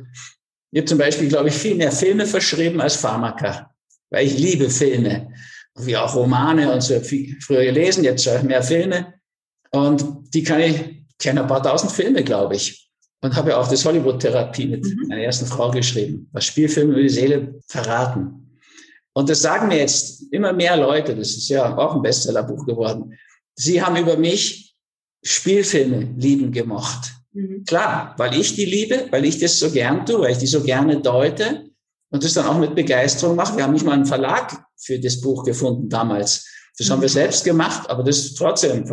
ich 0.74 0.80
habe 0.80 0.86
zum 0.86 0.98
Beispiel, 0.98 1.30
glaube 1.30 1.50
ich, 1.50 1.54
viel 1.54 1.76
mehr 1.76 1.92
Filme 1.92 2.26
verschrieben 2.26 2.82
als 2.82 2.96
Pharmaka, 2.96 3.70
weil 4.10 4.26
ich 4.26 4.40
liebe 4.40 4.72
Filme, 4.72 5.32
wie 5.76 5.96
auch 5.96 6.16
Romane 6.16 6.74
und 6.74 6.82
so 6.82 7.00
viel 7.00 7.40
früher 7.42 7.64
gelesen, 7.64 8.04
jetzt 8.04 8.26
ich 8.26 8.42
mehr 8.42 8.64
Filme 8.64 9.14
und 9.70 10.04
die 10.34 10.42
kann 10.42 10.62
ich, 10.62 11.06
kenne 11.20 11.42
ein 11.42 11.48
paar 11.48 11.62
tausend 11.62 11.92
Filme, 11.92 12.24
glaube 12.24 12.56
ich. 12.56 12.90
Und 13.22 13.36
habe 13.36 13.52
ja 13.52 13.58
auch 13.58 13.68
das 13.68 13.86
Hollywood-Therapie 13.86 14.66
mit 14.66 14.84
mhm. 14.84 15.08
meiner 15.10 15.22
ersten 15.22 15.46
Frau 15.46 15.70
geschrieben, 15.70 16.28
was 16.34 16.46
Spielfilme 16.46 16.94
über 16.94 17.02
die 17.04 17.10
Seele 17.10 17.62
verraten. 17.68 18.60
Und 19.14 19.30
das 19.30 19.44
sagen 19.44 19.68
mir 19.68 19.78
jetzt 19.78 20.24
immer 20.32 20.54
mehr 20.54 20.76
Leute, 20.76 21.16
das 21.16 21.30
ist 21.38 21.50
ja 21.50 21.78
auch 21.78 21.96
ein 21.96 22.02
Bestsellerbuch 22.02 22.66
geworden. 22.66 23.14
Sie 23.54 23.80
haben 23.80 23.96
über 23.96 24.18
mich 24.18 24.76
Spielfilme 25.24 26.16
lieben 26.18 26.52
gemocht. 26.52 27.14
Mhm. 27.34 27.64
Klar, 27.66 28.16
weil 28.18 28.40
ich 28.40 28.56
die 28.56 28.66
liebe, 28.66 29.08
weil 29.12 29.26
ich 29.26 29.40
das 29.40 29.60
so 29.60 29.72
gern 29.72 30.06
tue, 30.06 30.22
weil 30.22 30.32
ich 30.32 30.38
die 30.38 30.48
so 30.48 30.62
gerne 30.62 31.02
deute 31.02 31.70
und 32.10 32.24
das 32.24 32.34
dann 32.34 32.46
auch 32.46 32.60
mit 32.60 32.76
Begeisterung 32.76 33.36
mache. 33.36 33.58
Wir 33.58 33.64
haben 33.64 33.74
nicht 33.74 33.86
mal 33.86 33.94
einen 33.94 34.06
Verlag 34.06 34.66
für 34.78 35.00
das 35.00 35.20
Buch 35.20 35.44
gefunden 35.44 35.90
damals. 35.90 36.48
Das 36.78 36.90
haben 36.90 37.02
wir 37.02 37.10
mhm. 37.10 37.14
selbst 37.14 37.44
gemacht, 37.44 37.90
aber 37.90 38.04
das 38.04 38.34
trotzdem 38.36 38.86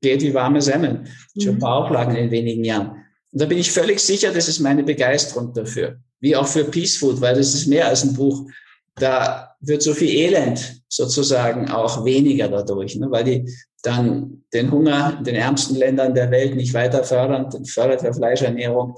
geht 0.00 0.22
wie 0.22 0.34
warme 0.34 0.60
Semmeln. 0.60 1.08
Schon 1.40 1.54
ein 1.54 1.58
paar 1.58 1.80
mhm. 1.80 1.86
Auflagen 1.86 2.16
in 2.16 2.30
wenigen 2.30 2.64
Jahren. 2.64 3.04
Und 3.32 3.40
da 3.40 3.46
bin 3.46 3.58
ich 3.58 3.70
völlig 3.70 4.00
sicher, 4.00 4.32
das 4.32 4.48
ist 4.48 4.60
meine 4.60 4.82
Begeisterung 4.82 5.52
dafür. 5.52 5.98
Wie 6.20 6.36
auch 6.36 6.46
für 6.46 6.64
Peace 6.64 6.96
Food, 6.96 7.20
weil 7.20 7.34
das 7.34 7.54
ist 7.54 7.66
mehr 7.66 7.88
als 7.88 8.04
ein 8.04 8.14
Buch. 8.14 8.48
Da 8.96 9.56
wird 9.60 9.82
so 9.82 9.92
viel 9.92 10.08
Elend 10.08 10.82
sozusagen 10.88 11.70
auch 11.70 12.04
weniger 12.04 12.48
dadurch, 12.48 12.96
ne? 12.96 13.10
weil 13.10 13.24
die 13.24 13.54
dann 13.82 14.44
den 14.52 14.70
Hunger 14.70 15.16
in 15.18 15.24
den 15.24 15.34
ärmsten 15.34 15.76
Ländern 15.76 16.14
der 16.14 16.30
Welt 16.30 16.56
nicht 16.56 16.72
weiter 16.74 17.04
fördern, 17.04 17.50
dann 17.50 17.64
fördert 17.64 18.02
er 18.02 18.14
Fleischernährung, 18.14 18.94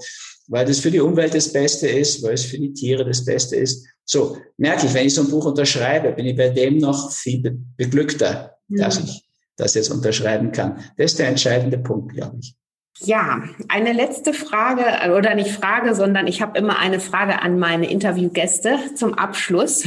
weil 0.47 0.65
das 0.65 0.79
für 0.79 0.91
die 0.91 0.99
Umwelt 0.99 1.33
das 1.33 1.51
Beste 1.51 1.87
ist, 1.87 2.23
weil 2.23 2.33
es 2.33 2.45
für 2.45 2.57
die 2.57 2.73
Tiere 2.73 3.03
das 3.03 3.25
Beste 3.25 3.55
ist. 3.55 3.85
So 4.05 4.37
merke 4.57 4.85
ich, 4.85 4.93
wenn 4.93 5.07
ich 5.07 5.13
so 5.13 5.21
ein 5.21 5.29
Buch 5.29 5.45
unterschreibe, 5.45 6.13
bin 6.13 6.25
ich 6.25 6.37
bei 6.37 6.49
dem 6.49 6.77
noch 6.77 7.11
viel 7.11 7.59
beglückter, 7.75 8.57
ja. 8.69 8.85
dass 8.85 8.99
ich 8.99 9.27
das 9.57 9.73
jetzt 9.73 9.91
unterschreiben 9.91 10.51
kann. 10.51 10.77
Das 10.97 11.11
ist 11.11 11.19
der 11.19 11.27
entscheidende 11.27 11.79
Punkt, 11.79 12.13
glaube 12.13 12.37
ich. 12.39 12.55
Ja, 12.99 13.43
eine 13.67 13.93
letzte 13.93 14.33
Frage 14.33 14.83
äh, 14.83 15.11
oder 15.11 15.35
nicht 15.35 15.51
Frage, 15.51 15.93
sondern 15.93 16.25
ich 16.25 16.41
habe 16.41 16.57
immer 16.57 16.79
eine 16.79 16.99
Frage 16.99 17.41
an 17.41 17.59
meine 17.59 17.89
Interviewgäste 17.89 18.79
zum 18.95 19.13
Abschluss. 19.13 19.85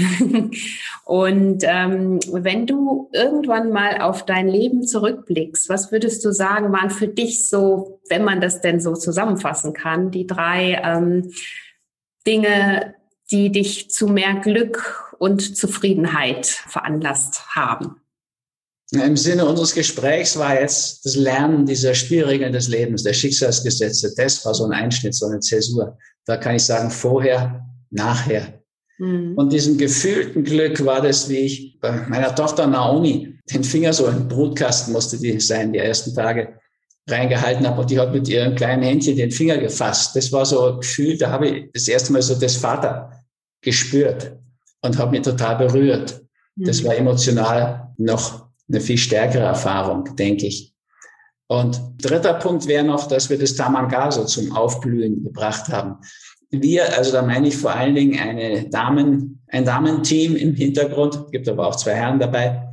Und 1.05 1.65
ähm, 1.65 2.21
wenn 2.31 2.67
du 2.67 3.11
irgendwann 3.13 3.73
mal 3.73 4.01
auf 4.01 4.25
dein 4.25 4.47
Leben 4.49 4.87
zurückblickst, 4.87 5.69
was 5.69 5.91
würdest 5.91 6.25
du 6.25 6.33
sagen, 6.33 6.73
waren 6.73 6.91
für 6.91 7.09
dich 7.09 7.49
so, 7.49 8.01
wenn 8.09 8.23
man 8.23 8.41
das 8.41 8.61
denn 8.61 8.81
so 8.81 8.95
zusammenfassen 8.95 9.73
kann, 9.73 10.13
die 10.13 10.27
drei 10.27 10.81
ähm, 10.85 11.33
Dinge, 12.27 12.95
die 13.33 13.51
dich 13.51 13.91
zu 13.91 14.07
mehr 14.07 14.35
Glück 14.35 15.15
und 15.19 15.57
Zufriedenheit 15.57 16.47
veranlasst 16.47 17.57
haben? 17.57 18.00
Im 18.93 19.17
Sinne 19.17 19.47
unseres 19.47 19.73
Gesprächs 19.73 20.37
war 20.37 20.61
jetzt 20.61 21.05
das 21.05 21.15
Lernen 21.15 21.65
dieser 21.65 21.95
Spielregeln 21.95 22.53
des 22.53 22.67
Lebens, 22.67 23.05
der 23.05 23.13
Schicksalsgesetze. 23.13 24.13
Das 24.17 24.45
war 24.45 24.53
so 24.53 24.65
ein 24.65 24.73
Einschnitt, 24.73 25.15
so 25.15 25.27
eine 25.27 25.39
Zäsur. 25.39 25.97
Da 26.27 26.37
kann 26.37 26.57
ich 26.57 26.65
sagen, 26.65 26.91
vorher, 26.91 27.65
nachher. 27.91 28.61
Mhm. 28.99 29.35
Und 29.37 29.53
diesem 29.53 29.79
gefühlten 29.79 30.43
Glück 30.43 30.85
war 30.85 31.01
das, 31.01 31.29
wie 31.29 31.39
ich 31.39 31.79
bei 31.81 31.93
meiner 32.09 32.35
Tochter 32.35 32.67
Naomi 32.67 33.39
den 33.53 33.65
Finger 33.65 33.93
so 33.93 34.07
im 34.07 34.29
Brutkasten 34.29 34.93
musste 34.93 35.19
die 35.19 35.39
sein, 35.41 35.73
die 35.73 35.79
ersten 35.79 36.15
Tage 36.15 36.55
reingehalten 37.09 37.67
habe 37.67 37.81
und 37.81 37.91
die 37.91 37.99
hat 37.99 38.13
mit 38.13 38.29
ihrem 38.29 38.55
kleinen 38.55 38.83
Händchen 38.83 39.17
den 39.17 39.31
Finger 39.31 39.59
gefasst. 39.59 40.15
Das 40.17 40.31
war 40.33 40.45
so 40.45 40.67
ein 40.67 40.81
Gefühl, 40.81 41.17
da 41.17 41.31
habe 41.31 41.49
ich 41.49 41.73
das 41.73 41.89
erste 41.89 42.13
Mal 42.13 42.23
so 42.23 42.35
das 42.35 42.57
Vater 42.57 43.11
gespürt 43.63 44.37
und 44.83 44.99
habe 44.99 45.13
mich 45.13 45.23
total 45.23 45.57
berührt. 45.57 46.21
Das 46.57 46.83
mhm. 46.83 46.87
war 46.87 46.97
emotional 46.97 47.93
noch 47.97 48.50
eine 48.71 48.81
viel 48.81 48.99
stärkere 48.99 49.43
Erfahrung, 49.43 50.17
denke 50.17 50.47
ich. 50.47 50.75
Und 51.49 51.81
dritter 51.99 52.35
Punkt 52.35 52.69
wäre 52.69 52.85
noch, 52.85 53.09
dass 53.09 53.29
wir 53.29 53.39
das 53.39 53.57
Tamangaso 53.57 54.25
zum 54.25 54.53
Aufblühen 54.53 55.25
gebracht 55.25 55.69
haben. 55.69 55.97
Wir, 56.51 56.97
also 56.97 57.13
da 57.13 57.23
meine 57.23 57.49
ich 57.49 57.57
vor 57.57 57.73
allen 57.73 57.95
Dingen 57.95 58.19
eine 58.19 58.69
Damen, 58.69 59.43
ein 59.49 59.65
Damenteam 59.65 60.37
im 60.37 60.55
Hintergrund, 60.55 61.31
gibt 61.33 61.49
aber 61.49 61.67
auch 61.67 61.77
zwei 61.77 61.95
Herren 61.95 62.21
dabei. 62.21 62.69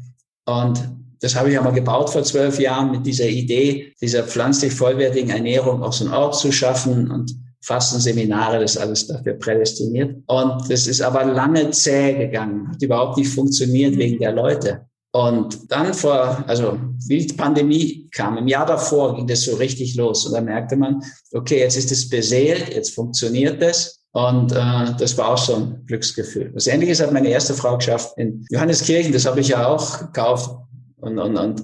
Und 0.46 0.80
das 1.22 1.36
habe 1.36 1.50
ich 1.50 1.58
einmal 1.58 1.74
gebaut 1.74 2.12
vor 2.12 2.24
zwölf 2.24 2.60
Jahren 2.60 2.92
mit 2.92 3.06
dieser 3.06 3.28
Idee, 3.28 3.94
dieser 4.00 4.24
pflanzlich 4.24 4.74
vollwertigen 4.74 5.32
Ernährung 5.32 5.82
auch 5.82 5.94
so 5.94 6.06
einen 6.06 6.14
Ort 6.14 6.36
zu 6.36 6.52
schaffen 6.52 7.10
und 7.10 7.36
Fastenseminare, 7.62 8.60
das 8.60 8.78
alles 8.78 9.08
dafür 9.08 9.34
prädestiniert. 9.34 10.16
Und 10.28 10.70
das 10.70 10.88
ist 10.88 11.02
aber 11.02 11.26
lange 11.26 11.72
zäh 11.72 12.14
gegangen, 12.14 12.70
hat 12.70 12.82
überhaupt 12.82 13.18
nicht 13.18 13.30
funktioniert 13.30 13.98
wegen 13.98 14.20
der 14.20 14.34
Leute. 14.34 14.87
Und 15.12 15.72
dann 15.72 15.94
vor, 15.94 16.44
also 16.48 16.78
wie 17.08 17.26
die 17.26 17.34
Pandemie 17.34 18.08
kam, 18.12 18.38
im 18.38 18.48
Jahr 18.48 18.66
davor 18.66 19.16
ging 19.16 19.28
das 19.28 19.42
so 19.42 19.56
richtig 19.56 19.96
los. 19.96 20.26
Und 20.26 20.34
da 20.34 20.42
merkte 20.42 20.76
man, 20.76 21.02
okay, 21.34 21.60
jetzt 21.60 21.78
ist 21.78 21.92
es 21.92 22.10
beseelt, 22.10 22.70
jetzt 22.74 22.94
funktioniert 22.94 23.62
es. 23.62 24.04
Und 24.12 24.52
äh, 24.52 24.96
das 25.00 25.18
war 25.18 25.30
auch 25.30 25.38
so 25.38 25.56
ein 25.56 25.84
Glücksgefühl. 25.86 26.52
Das 26.54 26.68
Ähnliches 26.68 27.02
hat 27.02 27.12
meine 27.12 27.30
erste 27.30 27.54
Frau 27.54 27.78
geschafft 27.78 28.18
in 28.18 28.46
Johanneskirchen. 28.50 29.14
Das 29.14 29.26
habe 29.26 29.40
ich 29.40 29.50
ja 29.50 29.68
auch 29.68 30.00
gekauft 30.00 30.52
und, 30.98 31.20
und, 31.20 31.38
und 31.38 31.64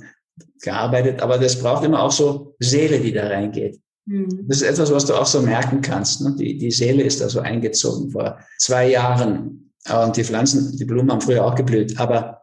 gearbeitet. 0.62 1.22
Aber 1.22 1.38
das 1.38 1.60
braucht 1.60 1.84
immer 1.84 2.02
auch 2.04 2.12
so 2.12 2.56
Seele, 2.60 3.00
die 3.00 3.12
da 3.12 3.28
reingeht. 3.28 3.80
Mhm. 4.06 4.46
Das 4.48 4.58
ist 4.58 4.70
etwas, 4.70 4.92
was 4.92 5.06
du 5.06 5.16
auch 5.16 5.26
so 5.26 5.42
merken 5.42 5.82
kannst. 5.82 6.22
Ne? 6.22 6.36
Die, 6.38 6.58
die 6.58 6.72
Seele 6.72 7.04
ist 7.04 7.22
da 7.22 7.30
so 7.30 7.40
eingezogen 7.40 8.12
vor 8.12 8.38
zwei 8.60 8.90
Jahren. 8.90 9.72
Und 9.92 10.16
die 10.16 10.24
Pflanzen, 10.24 10.78
die 10.78 10.86
Blumen 10.86 11.12
haben 11.12 11.22
früher 11.22 11.44
auch 11.44 11.56
geblüht. 11.56 12.00
Aber 12.00 12.43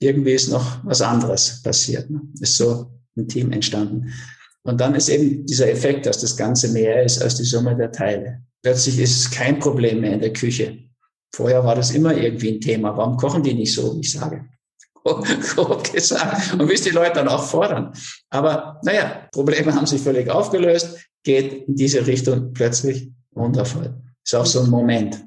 irgendwie 0.00 0.32
ist 0.32 0.48
noch 0.48 0.84
was 0.84 1.02
anderes 1.02 1.62
passiert. 1.62 2.10
Ne? 2.10 2.20
Ist 2.40 2.56
so 2.56 2.90
ein 3.16 3.28
Team 3.28 3.52
entstanden. 3.52 4.12
Und 4.62 4.80
dann 4.80 4.94
ist 4.94 5.08
eben 5.08 5.46
dieser 5.46 5.70
Effekt, 5.70 6.06
dass 6.06 6.20
das 6.20 6.36
Ganze 6.36 6.68
mehr 6.68 7.02
ist 7.02 7.22
als 7.22 7.36
die 7.36 7.44
Summe 7.44 7.76
der 7.76 7.92
Teile. 7.92 8.42
Plötzlich 8.62 8.98
ist 8.98 9.18
es 9.18 9.30
kein 9.30 9.58
Problem 9.58 10.00
mehr 10.00 10.14
in 10.14 10.20
der 10.20 10.32
Küche. 10.32 10.78
Vorher 11.34 11.64
war 11.64 11.74
das 11.74 11.92
immer 11.92 12.14
irgendwie 12.14 12.52
ein 12.52 12.60
Thema. 12.60 12.96
Warum 12.96 13.16
kochen 13.16 13.42
die 13.42 13.54
nicht 13.54 13.72
so, 13.72 13.94
wie 13.94 14.00
ich 14.00 14.12
sage? 14.12 14.44
Grob 15.04 15.92
gesagt. 15.92 16.54
Und 16.54 16.66
bis 16.66 16.82
die 16.82 16.90
Leute 16.90 17.14
dann 17.14 17.28
auch 17.28 17.44
fordern. 17.44 17.92
Aber 18.28 18.80
naja, 18.82 19.28
Probleme 19.32 19.74
haben 19.74 19.86
sich 19.86 20.02
völlig 20.02 20.28
aufgelöst, 20.28 20.98
geht 21.22 21.68
in 21.68 21.76
diese 21.76 22.06
Richtung 22.06 22.52
plötzlich 22.52 23.10
wundervoll. 23.32 23.94
Ist 24.24 24.34
auch 24.34 24.46
so 24.46 24.60
ein 24.60 24.70
Moment. 24.70 25.24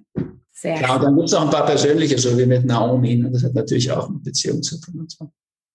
Sehr 0.56 0.78
Klar, 0.78 1.00
dann 1.00 1.16
gibt 1.16 1.28
es 1.28 1.34
auch 1.34 1.42
ein 1.42 1.50
paar 1.50 1.66
persönliche, 1.66 2.18
so 2.18 2.38
wie 2.38 2.46
mit 2.46 2.64
Naomi. 2.64 3.24
Und 3.26 3.34
das 3.34 3.44
hat 3.44 3.56
natürlich 3.56 3.92
auch 3.92 4.08
mit 4.08 4.24
Beziehung 4.24 4.62
zu 4.62 4.80
tun. 4.80 5.00
Und 5.00 5.12
so. 5.12 5.32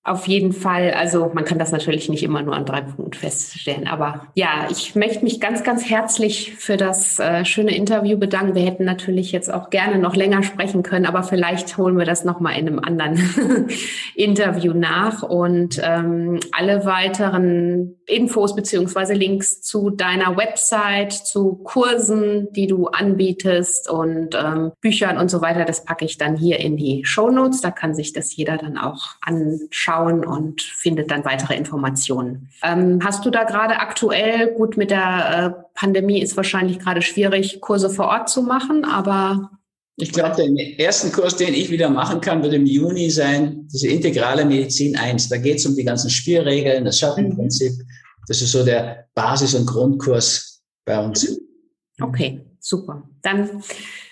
Auf 0.09 0.27
jeden 0.27 0.55
Fall. 0.55 0.93
Also 0.93 1.31
man 1.35 1.45
kann 1.45 1.59
das 1.59 1.71
natürlich 1.71 2.09
nicht 2.09 2.23
immer 2.23 2.41
nur 2.41 2.57
an 2.57 2.65
drei 2.65 2.81
Punkten 2.81 3.13
feststellen. 3.13 3.87
Aber 3.87 4.29
ja, 4.35 4.67
ich 4.71 4.95
möchte 4.95 5.23
mich 5.23 5.39
ganz, 5.39 5.63
ganz 5.63 5.85
herzlich 5.91 6.55
für 6.57 6.79
das 6.79 7.19
äh, 7.19 7.45
schöne 7.45 7.77
Interview 7.77 8.17
bedanken. 8.17 8.55
Wir 8.55 8.63
hätten 8.63 8.87
natürlich 8.87 9.33
jetzt 9.33 9.53
auch 9.53 9.69
gerne 9.69 9.99
noch 9.99 10.17
länger 10.17 10.43
sprechen 10.43 10.83
können, 10.83 11.05
aber 11.05 11.23
vielleicht 11.25 11.77
holen 11.77 11.99
wir 11.99 12.07
das 12.07 12.25
nochmal 12.25 12.59
in 12.59 12.69
einem 12.69 12.79
anderen 12.79 13.69
Interview 14.15 14.73
nach. 14.73 15.23
Und 15.23 15.79
ähm, 15.85 16.41
alle 16.53 16.87
weiteren 16.87 17.97
Infos 18.07 18.57
beziehungsweise 18.57 19.13
Links 19.13 19.61
zu 19.61 19.91
deiner 19.91 20.39
Website, 20.39 21.13
zu 21.13 21.57
Kursen, 21.57 22.49
die 22.53 22.67
du 22.67 22.87
anbietest 22.87 23.91
und 23.91 24.35
ähm, 24.35 24.73
Büchern 24.81 25.19
und 25.19 25.31
so 25.31 25.43
weiter, 25.43 25.67
das 25.67 25.85
packe 25.85 26.07
ich 26.07 26.17
dann 26.17 26.35
hier 26.35 26.61
in 26.61 26.79
die 26.79 27.05
Show 27.05 27.29
Notes. 27.29 27.61
Da 27.61 27.71
kann 27.71 27.95
sich 27.95 28.15
das 28.15 28.35
jeder 28.35 28.57
dann 28.57 28.79
auch 28.79 29.17
anschauen 29.21 29.98
schauen 29.99 30.25
und 30.25 30.63
findet 30.63 31.11
dann 31.11 31.25
weitere 31.25 31.57
Informationen. 31.57 32.49
Ähm, 32.63 33.01
hast 33.03 33.25
du 33.25 33.31
da 33.31 33.45
gerade 33.45 33.77
aktuell, 33.79 34.55
gut 34.55 34.77
mit 34.77 34.91
der 34.91 35.57
äh, 35.57 35.63
Pandemie 35.75 36.21
ist 36.21 36.37
wahrscheinlich 36.37 36.79
gerade 36.79 37.03
schwierig, 37.03 37.61
Kurse 37.61 37.91
vor 37.91 38.07
Ort 38.07 38.29
zu 38.29 38.43
machen, 38.43 38.85
aber 38.85 39.51
ich 40.01 40.13
glaube, 40.13 40.37
der 40.37 40.79
ersten 40.79 41.11
Kurs, 41.11 41.35
den 41.35 41.55
ich 41.55 41.71
wieder 41.71 41.91
machen 41.91 42.21
kann, 42.21 42.41
wird 42.45 42.55
im 42.55 42.67
Juni 42.67 43.11
sein, 43.11 43.67
diese 43.73 43.89
integrale 43.89 44.45
Medizin 44.45 44.97
1. 44.97 45.29
Da 45.29 45.39
geht 45.39 45.57
es 45.57 45.67
um 45.67 45.75
die 45.75 45.83
ganzen 45.83 46.09
Spielregeln, 46.09 46.85
das 46.85 47.01
Schattenprinzip. 47.01 47.73
Das 48.29 48.41
ist 48.41 48.53
so 48.53 48.65
der 48.65 49.09
Basis- 49.17 49.57
und 49.57 49.67
Grundkurs 49.67 50.63
bei 50.85 51.05
uns. 51.05 51.37
Okay, 52.01 52.41
super. 52.61 53.03
Dann 53.23 53.61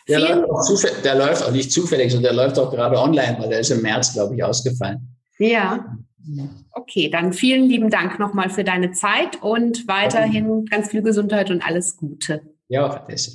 der 0.08 0.18
läuft, 0.18 0.50
auch 0.50 1.02
der 1.04 1.14
läuft 1.14 1.44
auch 1.44 1.52
nicht 1.52 1.70
zufällig, 1.70 2.10
sondern 2.10 2.34
der 2.34 2.44
läuft 2.44 2.58
auch 2.58 2.72
gerade 2.72 2.98
online, 2.98 3.36
weil 3.38 3.48
der 3.48 3.60
ist 3.60 3.70
im 3.70 3.82
März, 3.82 4.12
glaube 4.12 4.34
ich, 4.34 4.42
ausgefallen. 4.42 5.15
Ja. 5.38 5.96
Okay, 6.72 7.08
dann 7.08 7.32
vielen 7.32 7.68
lieben 7.68 7.90
Dank 7.90 8.18
nochmal 8.18 8.50
für 8.50 8.64
deine 8.64 8.90
Zeit 8.90 9.42
und 9.42 9.86
weiterhin 9.86 10.64
ganz 10.66 10.88
viel 10.90 11.02
Gesundheit 11.02 11.50
und 11.50 11.62
alles 11.64 11.96
Gute. 11.96 12.42
Ja, 12.68 12.88
Vanessa. 12.88 13.32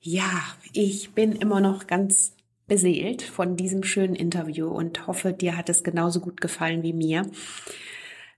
Ja, 0.00 0.30
ich 0.72 1.12
bin 1.12 1.32
immer 1.32 1.60
noch 1.60 1.86
ganz 1.86 2.36
beseelt 2.66 3.22
von 3.22 3.56
diesem 3.56 3.82
schönen 3.82 4.14
Interview 4.14 4.68
und 4.68 5.06
hoffe, 5.06 5.32
dir 5.32 5.56
hat 5.56 5.68
es 5.68 5.82
genauso 5.82 6.20
gut 6.20 6.40
gefallen 6.40 6.82
wie 6.82 6.92
mir. 6.92 7.26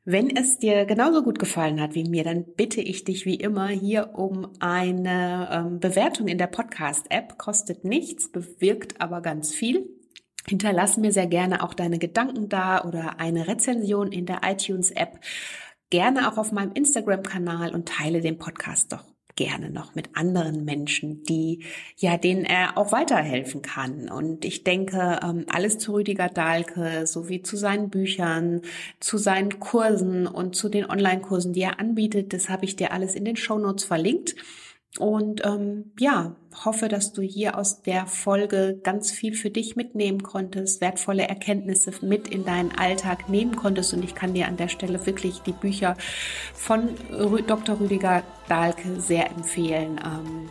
Wenn 0.06 0.36
es 0.36 0.58
dir 0.58 0.84
genauso 0.84 1.22
gut 1.22 1.38
gefallen 1.38 1.80
hat 1.80 1.94
wie 1.94 2.04
mir, 2.04 2.24
dann 2.24 2.44
bitte 2.44 2.82
ich 2.82 3.04
dich 3.04 3.24
wie 3.24 3.36
immer 3.36 3.68
hier 3.68 4.10
um 4.14 4.48
eine 4.60 5.48
ähm, 5.50 5.80
Bewertung 5.80 6.28
in 6.28 6.36
der 6.36 6.46
Podcast-App. 6.46 7.38
Kostet 7.38 7.84
nichts, 7.84 8.30
bewirkt 8.30 9.00
aber 9.00 9.22
ganz 9.22 9.54
viel. 9.54 9.88
Hinterlass 10.48 10.96
mir 10.96 11.12
sehr 11.12 11.26
gerne 11.26 11.62
auch 11.62 11.74
deine 11.74 11.98
Gedanken 11.98 12.48
da 12.48 12.84
oder 12.84 13.18
eine 13.18 13.48
Rezension 13.48 14.12
in 14.12 14.26
der 14.26 14.40
iTunes-App. 14.44 15.20
Gerne 15.90 16.30
auch 16.30 16.38
auf 16.38 16.52
meinem 16.52 16.72
Instagram-Kanal 16.72 17.74
und 17.74 17.88
teile 17.88 18.20
den 18.20 18.38
Podcast 18.38 18.92
doch 18.92 19.04
gerne 19.36 19.70
noch 19.70 19.94
mit 19.94 20.16
anderen 20.16 20.64
Menschen, 20.64 21.22
die 21.24 21.64
ja 21.96 22.16
denen 22.16 22.44
er 22.44 22.78
auch 22.78 22.92
weiterhelfen 22.92 23.62
kann. 23.62 24.08
Und 24.08 24.44
ich 24.44 24.64
denke, 24.64 25.18
ähm, 25.22 25.46
alles 25.48 25.78
zu 25.78 25.94
Rüdiger 25.94 26.28
Dahlke, 26.28 27.06
sowie 27.06 27.42
zu 27.42 27.56
seinen 27.56 27.90
Büchern, 27.90 28.62
zu 29.00 29.18
seinen 29.18 29.58
Kursen 29.58 30.26
und 30.26 30.54
zu 30.54 30.68
den 30.68 30.88
Online-Kursen, 30.88 31.52
die 31.52 31.62
er 31.62 31.80
anbietet, 31.80 32.32
das 32.32 32.48
habe 32.48 32.64
ich 32.64 32.76
dir 32.76 32.92
alles 32.92 33.14
in 33.14 33.24
den 33.24 33.36
Show 33.36 33.58
Notes 33.58 33.84
verlinkt. 33.84 34.36
Und 34.98 35.44
ähm, 35.44 35.92
ja, 35.98 36.36
hoffe, 36.64 36.86
dass 36.88 37.12
du 37.12 37.20
hier 37.20 37.58
aus 37.58 37.82
der 37.82 38.06
Folge 38.06 38.78
ganz 38.82 39.10
viel 39.10 39.34
für 39.34 39.50
dich 39.50 39.74
mitnehmen 39.74 40.22
konntest, 40.22 40.80
wertvolle 40.80 41.26
Erkenntnisse 41.26 41.92
mit 42.02 42.28
in 42.28 42.44
deinen 42.44 42.70
Alltag 42.70 43.28
nehmen 43.28 43.56
konntest. 43.56 43.92
Und 43.92 44.04
ich 44.04 44.14
kann 44.14 44.34
dir 44.34 44.46
an 44.46 44.56
der 44.56 44.68
Stelle 44.68 45.04
wirklich 45.04 45.40
die 45.40 45.52
Bücher 45.52 45.96
von 46.54 46.90
Dr. 47.46 47.80
Rüdiger 47.80 48.22
Dahlke 48.48 49.00
sehr 49.00 49.30
empfehlen. 49.30 50.00
Ähm, 50.04 50.48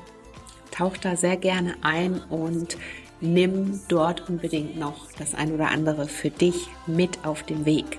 tauch 0.72 0.98
da 0.98 1.16
sehr 1.16 1.38
gerne 1.38 1.76
ein 1.82 2.22
und 2.30 2.78
nimm 3.22 3.80
dort 3.88 4.30
unbedingt 4.30 4.78
noch 4.78 5.10
das 5.18 5.34
ein 5.36 5.54
oder 5.54 5.70
andere 5.70 6.08
für 6.08 6.30
dich 6.30 6.68
mit 6.86 7.26
auf 7.26 7.44
den 7.44 7.66
Weg. 7.66 7.98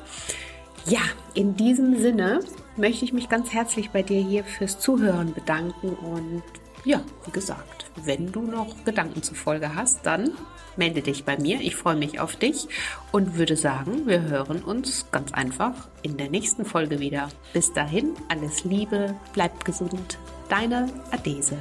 Ja, 0.87 1.01
in 1.33 1.57
diesem 1.57 1.97
Sinne 1.97 2.41
möchte 2.77 3.05
ich 3.05 3.13
mich 3.13 3.29
ganz 3.29 3.53
herzlich 3.53 3.91
bei 3.91 4.03
dir 4.03 4.21
hier 4.21 4.45
fürs 4.45 4.79
Zuhören 4.79 5.35
bedanken 5.35 5.91
und 5.91 6.43
ja, 6.85 7.01
wie 7.25 7.31
gesagt, 7.31 7.87
wenn 8.05 8.31
du 8.31 8.43
noch 8.43 8.85
Gedanken 8.85 9.23
zur 9.23 9.37
Folge 9.37 9.75
hast, 9.75 10.05
dann 10.05 10.33
melde 10.77 11.01
dich 11.01 11.25
bei 11.25 11.39
mir. 11.39 11.61
Ich 11.61 11.77
freue 11.77 11.97
mich 11.97 12.21
auf 12.21 12.37
dich 12.37 12.69
und 13.11 13.39
würde 13.39 13.57
sagen, 13.57 14.07
wir 14.07 14.23
hören 14.23 14.63
uns 14.63 15.07
ganz 15.11 15.33
einfach 15.33 15.89
in 16.03 16.19
der 16.19 16.29
nächsten 16.29 16.65
Folge 16.65 17.01
wieder. 17.01 17.29
Bis 17.55 17.73
dahin, 17.73 18.15
alles 18.29 18.65
Liebe, 18.65 19.15
bleibt 19.33 19.65
gesund. 19.65 20.19
Deine 20.51 20.89
Adese. 21.11 21.57